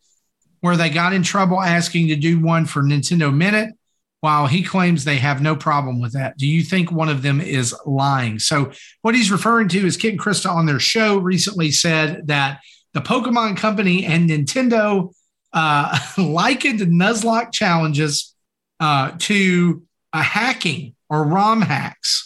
[0.61, 3.73] where they got in trouble asking to do one for Nintendo Minute,
[4.21, 6.37] while he claims they have no problem with that.
[6.37, 8.39] Do you think one of them is lying?
[8.39, 8.71] So,
[9.01, 12.61] what he's referring to is Kit and Krista on their show recently said that
[12.93, 15.11] the Pokemon Company and Nintendo
[15.53, 18.35] uh, likened Nuzlocke challenges
[18.79, 19.83] uh, to
[20.13, 22.24] a hacking or ROM hacks,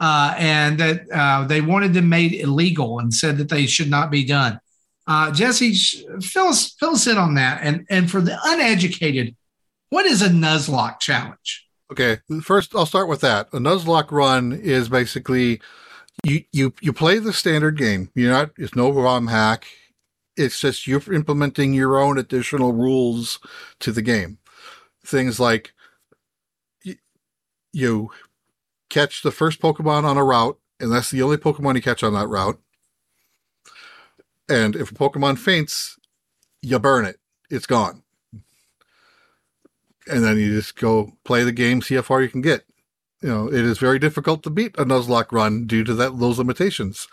[0.00, 4.10] uh, and that uh, they wanted them made illegal and said that they should not
[4.10, 4.58] be done.
[5.06, 5.74] Uh, Jesse,
[6.20, 7.60] fill us fill us in on that.
[7.62, 9.36] And and for the uneducated,
[9.90, 11.66] what is a Nuzlocke challenge?
[11.92, 13.48] Okay, first I'll start with that.
[13.52, 15.60] A Nuzlocke run is basically
[16.24, 18.10] you you you play the standard game.
[18.14, 19.66] You're not it's no ROM hack.
[20.36, 23.38] It's just you're implementing your own additional rules
[23.80, 24.38] to the game.
[25.04, 25.72] Things like
[26.82, 26.96] you,
[27.72, 28.10] you
[28.90, 32.12] catch the first Pokemon on a route, and that's the only Pokemon you catch on
[32.14, 32.60] that route.
[34.48, 35.98] And if a Pokemon faints,
[36.60, 37.18] you burn it.
[37.48, 38.02] It's gone
[40.10, 42.64] and then you just go play the game, see how far you can get.
[43.22, 46.38] You know, it is very difficult to beat a Nuzlocke run due to that those
[46.38, 47.06] limitations.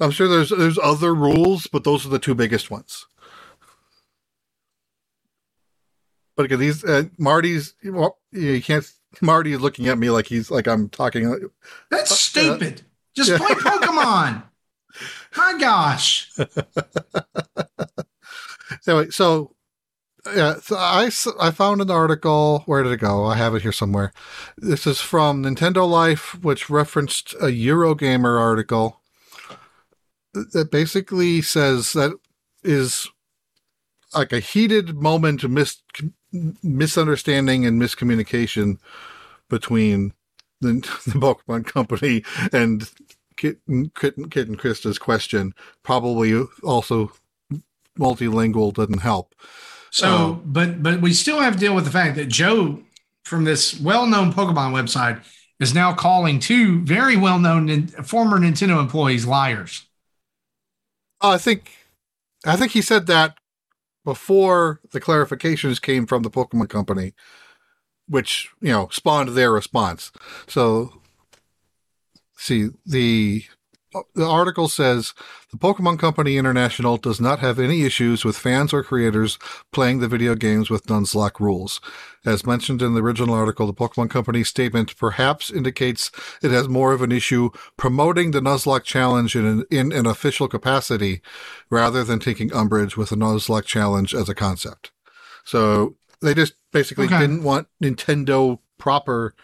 [0.00, 3.06] I'm sure there's there's other rules, but those are the two biggest ones.
[6.36, 8.90] But again, these uh, Marty's well, you can't.
[9.22, 11.48] Marty is looking at me like he's like I'm talking.
[11.90, 12.82] That's uh, stupid.
[13.14, 13.38] Just yeah.
[13.38, 14.42] play Pokemon.
[15.36, 16.32] My gosh.
[18.86, 19.54] Anyway, so
[20.34, 21.10] yeah, so I
[21.40, 22.62] I found an article.
[22.66, 23.24] Where did it go?
[23.24, 24.12] I have it here somewhere.
[24.56, 29.00] This is from Nintendo Life, which referenced a Eurogamer article
[30.32, 32.12] that basically says that
[32.62, 33.08] is
[34.14, 35.82] like a heated moment of mis-
[36.62, 38.78] misunderstanding and miscommunication
[39.48, 40.12] between
[40.60, 40.72] the,
[41.06, 42.90] the Pokemon Company and
[43.36, 43.58] Kit,
[43.94, 45.54] Kit, Kit and Krista's question.
[45.82, 47.12] Probably also
[47.98, 49.34] multilingual doesn't help.
[49.90, 52.82] So, but but we still have to deal with the fact that Joe
[53.24, 55.24] from this well-known Pokemon website
[55.58, 59.86] is now calling two very well-known nin- former Nintendo employees liars.
[61.20, 61.72] I think,
[62.44, 63.38] I think he said that
[64.06, 67.12] before the clarifications came from the Pokemon Company,
[68.08, 70.12] which you know spawned their response.
[70.46, 71.02] So,
[72.36, 73.44] see the
[74.14, 75.14] the article says
[75.50, 79.38] the Pokemon Company International does not have any issues with fans or creators
[79.72, 81.80] playing the video games with Nuzlocke rules.
[82.24, 86.10] As mentioned in the original article, the Pokemon Company statement perhaps indicates
[86.42, 90.48] it has more of an issue promoting the Nuzlocke challenge in an, in an official
[90.48, 91.22] capacity
[91.70, 94.90] rather than taking umbrage with the Nuzlocke challenge as a concept.
[95.44, 97.18] So they just basically Okay.
[97.20, 99.34] didn't want Nintendo proper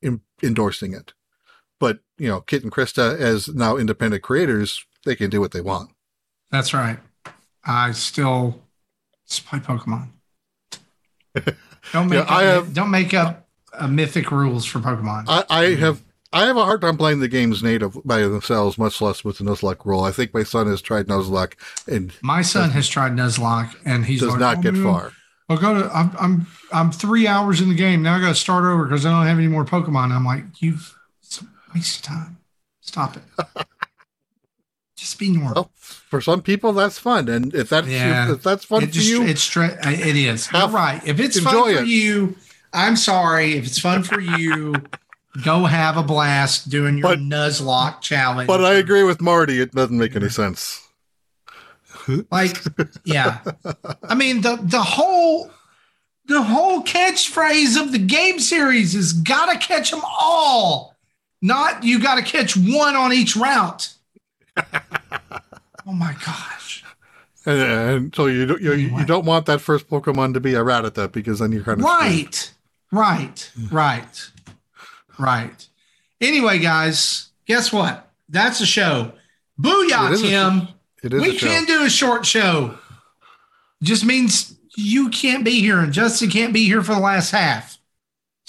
[0.00, 1.12] in, endorsing it.
[2.20, 5.90] You know, Kit and Krista, as now independent creators, they can do what they want.
[6.50, 6.98] That's right.
[7.64, 8.62] I still
[9.28, 10.08] just play Pokemon.
[11.92, 15.24] Don't make Yeah, up, I have- don't make up uh, mythic rules for Pokemon.
[15.28, 16.02] I, I have
[16.32, 19.44] I have a hard time playing the games native by themselves, much less with the
[19.44, 20.04] Nuzlocke rule.
[20.04, 21.54] I think my son has tried Nuzlocke
[21.88, 25.12] and My son has tried Nuzlocke, and he's does like, not "Oh, get man, far.
[25.48, 25.96] I got to.
[25.96, 28.16] I'm I'm I'm three hours in the game now.
[28.16, 30.12] I got to start over because I don't have any more Pokemon.
[30.12, 30.96] I'm like, you've
[31.74, 32.38] waste of time.
[32.80, 33.22] Stop it.
[34.96, 35.52] Just be normal.
[35.54, 38.32] Well, for some people, that's fun, and if that's Yeah.
[38.32, 40.50] if that's fun it for you, it's stre- it is.
[40.52, 41.00] You're right.
[41.06, 41.86] If it's fun for it.
[41.86, 42.36] you,
[42.74, 43.54] I'm sorry.
[43.54, 44.74] If it's fun for you,
[45.44, 48.46] go have a blast doing your But- Nuzlocke challenge.
[48.46, 49.60] but I agree with Marty.
[49.60, 50.86] It doesn't make any sense.
[52.30, 52.56] Like,
[53.04, 53.38] yeah.
[54.02, 55.50] I mean, the the whole
[56.26, 60.96] the whole catchphrase of the game series is gotta catch them all.
[61.42, 63.94] Not you gotta catch one on each route.
[64.56, 66.84] oh my gosh.
[67.46, 70.60] And, and so you don't you, you don't want that first Pokemon to be a
[70.60, 72.02] Rattata because then you're kind of screwed.
[72.02, 72.54] Right.
[72.92, 73.52] Right.
[73.70, 74.30] Right.
[75.18, 75.68] Right.
[76.20, 78.10] Anyway, guys, guess what?
[78.28, 79.12] That's a show.
[79.58, 80.68] It Booyah, a Tim.
[81.02, 82.78] It is we a can do a short show.
[83.82, 87.78] Just means you can't be here and Justin can't be here for the last half.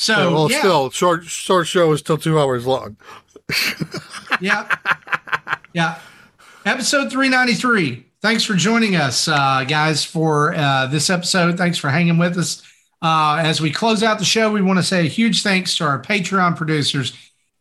[0.02, 2.98] So Yeah, well, yeah, still short short show is still two hours long.
[4.42, 4.76] yeah,
[5.74, 6.00] yeah.
[6.66, 8.08] Episode three ninety three.
[8.20, 11.56] Thanks for joining us, uh, guys, for uh, this episode.
[11.56, 12.64] Thanks for hanging with us.
[13.04, 15.84] Uh, as we close out the show, we want to say a huge thanks to
[15.84, 17.16] our Patreon producers,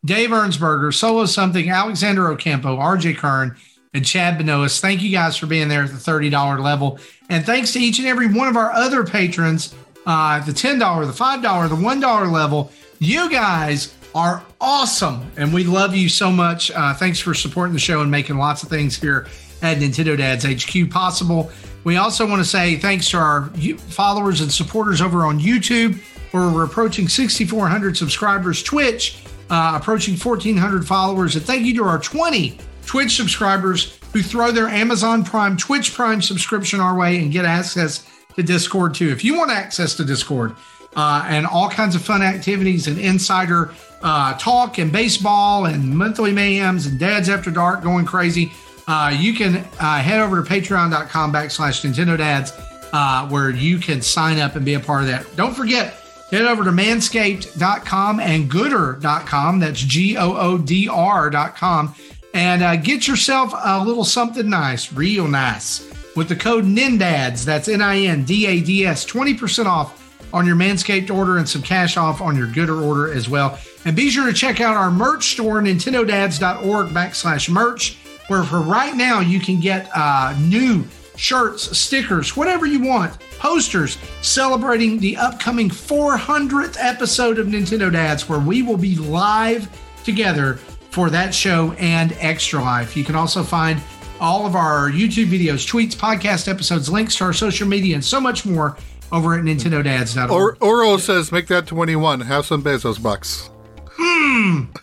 [0.07, 3.55] Dave Ernsberger, Solo Something, Alexander Ocampo, RJ Kern,
[3.93, 4.81] and Chad Benoist.
[4.81, 6.99] Thank you guys for being there at the $30 level.
[7.29, 9.75] And thanks to each and every one of our other patrons,
[10.07, 12.73] uh, the $10, the $5, the $1 level.
[12.99, 15.31] You guys are awesome.
[15.37, 16.71] And we love you so much.
[16.71, 19.27] Uh, thanks for supporting the show and making lots of things here
[19.63, 21.51] at Nintendo Dads HQ possible.
[21.85, 23.51] We also want to say thanks to our
[23.89, 25.99] followers and supporters over on YouTube,
[26.33, 28.63] where we're approaching 6,400 subscribers.
[28.63, 31.37] Twitch, uh, approaching 1,400 followers.
[31.37, 36.21] And thank you to our 20 Twitch subscribers who throw their Amazon Prime, Twitch Prime
[36.21, 38.07] subscription our way and get access
[38.43, 39.09] Discord too.
[39.11, 40.55] If you want access to Discord
[40.97, 43.73] uh, and all kinds of fun activities and insider
[44.03, 48.53] uh, talk and baseball and monthly mayhems and dads after dark going crazy,
[48.89, 52.53] uh, you can uh, head over to patreon.com backslash Nintendo Dads
[52.93, 55.27] uh, where you can sign up and be a part of that.
[55.37, 55.95] Don't forget,
[56.31, 59.59] head over to manscaped.com and goodr.com.
[59.61, 61.95] That's G O O D R.com.
[62.33, 65.81] And uh, get yourself a little something nice, real nice,
[66.21, 67.47] with the code NINDADS.
[67.47, 71.49] That's N I N D A D S, 20% off on your Manscaped order and
[71.49, 73.59] some cash off on your Goodr order as well.
[73.87, 78.95] And be sure to check out our merch store, nintendodads.org backslash merch, where for right
[78.95, 80.85] now you can get uh, new
[81.17, 88.41] shirts, stickers, whatever you want, posters celebrating the upcoming 400th episode of Nintendo Dads, where
[88.41, 89.71] we will be live
[90.05, 90.57] together
[90.91, 92.95] for that show and Extra Life.
[92.95, 93.81] You can also find
[94.21, 98.21] all of our YouTube videos, tweets, podcast episodes, links to our social media, and so
[98.21, 98.77] much more
[99.13, 100.31] over at nintendodads.org.
[100.31, 102.21] Or Oro says, make that 21.
[102.21, 103.51] Have some Bezos bucks.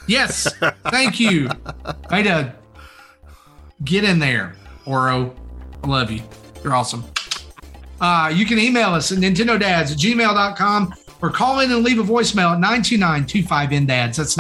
[0.08, 0.54] Yes.
[0.90, 1.50] Thank you.
[2.12, 2.54] Way to
[3.84, 4.56] get in there,
[4.86, 5.36] Oro.
[5.84, 6.22] I love you.
[6.64, 7.04] You're awesome.
[8.00, 12.04] Uh, you can email us at nintendodads at gmail.com or call in and leave a
[12.04, 14.16] voicemail at 929-25NDADS.
[14.18, 14.36] That's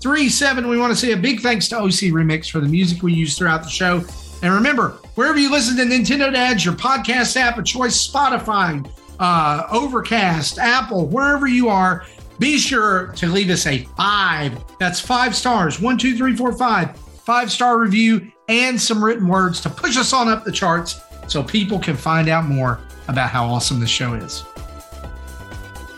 [0.00, 0.68] 929-256-3237.
[0.68, 3.36] We want to say a big thanks to OC Remix for the music we use
[3.36, 4.04] throughout the show.
[4.42, 8.88] And remember, wherever you listen to Nintendo Dads, your podcast app of choice, Spotify,
[9.18, 12.06] uh, Overcast, Apple, wherever you are,
[12.38, 14.56] be sure to leave us a five.
[14.78, 15.80] That's five stars.
[15.80, 16.96] One, two, three, four, five.
[16.96, 21.42] Five star review and some written words to push us on up the charts so
[21.42, 24.44] people can find out more about how awesome this show is.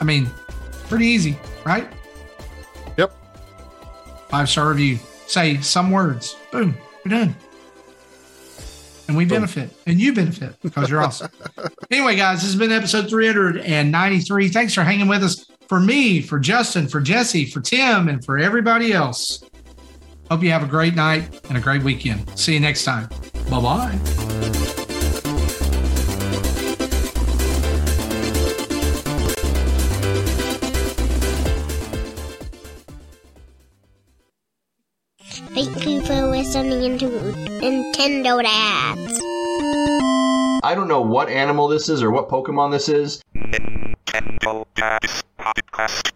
[0.01, 0.29] I mean,
[0.89, 1.89] pretty easy, right?
[4.31, 4.99] Five star review.
[5.27, 6.37] Say some words.
[6.53, 6.77] Boom.
[7.05, 7.37] We're done.
[9.09, 11.33] And we benefit, and you benefit because you're awesome.
[11.91, 14.49] anyway, guys, this has been episode 393.
[14.51, 15.47] Thanks for hanging with us.
[15.69, 19.43] For me, for Justin, for Jesse, for Tim, and for everybody else.
[20.31, 22.39] Hope you have a great night and a great weekend.
[22.39, 23.09] See you next time.
[23.51, 24.70] Bye bye.
[35.53, 39.21] Thank you for listening to Nintendo Dads.
[40.63, 43.21] I don't know what animal this is or what Pokemon this is.
[43.35, 46.13] Nintendo Dads Podcast.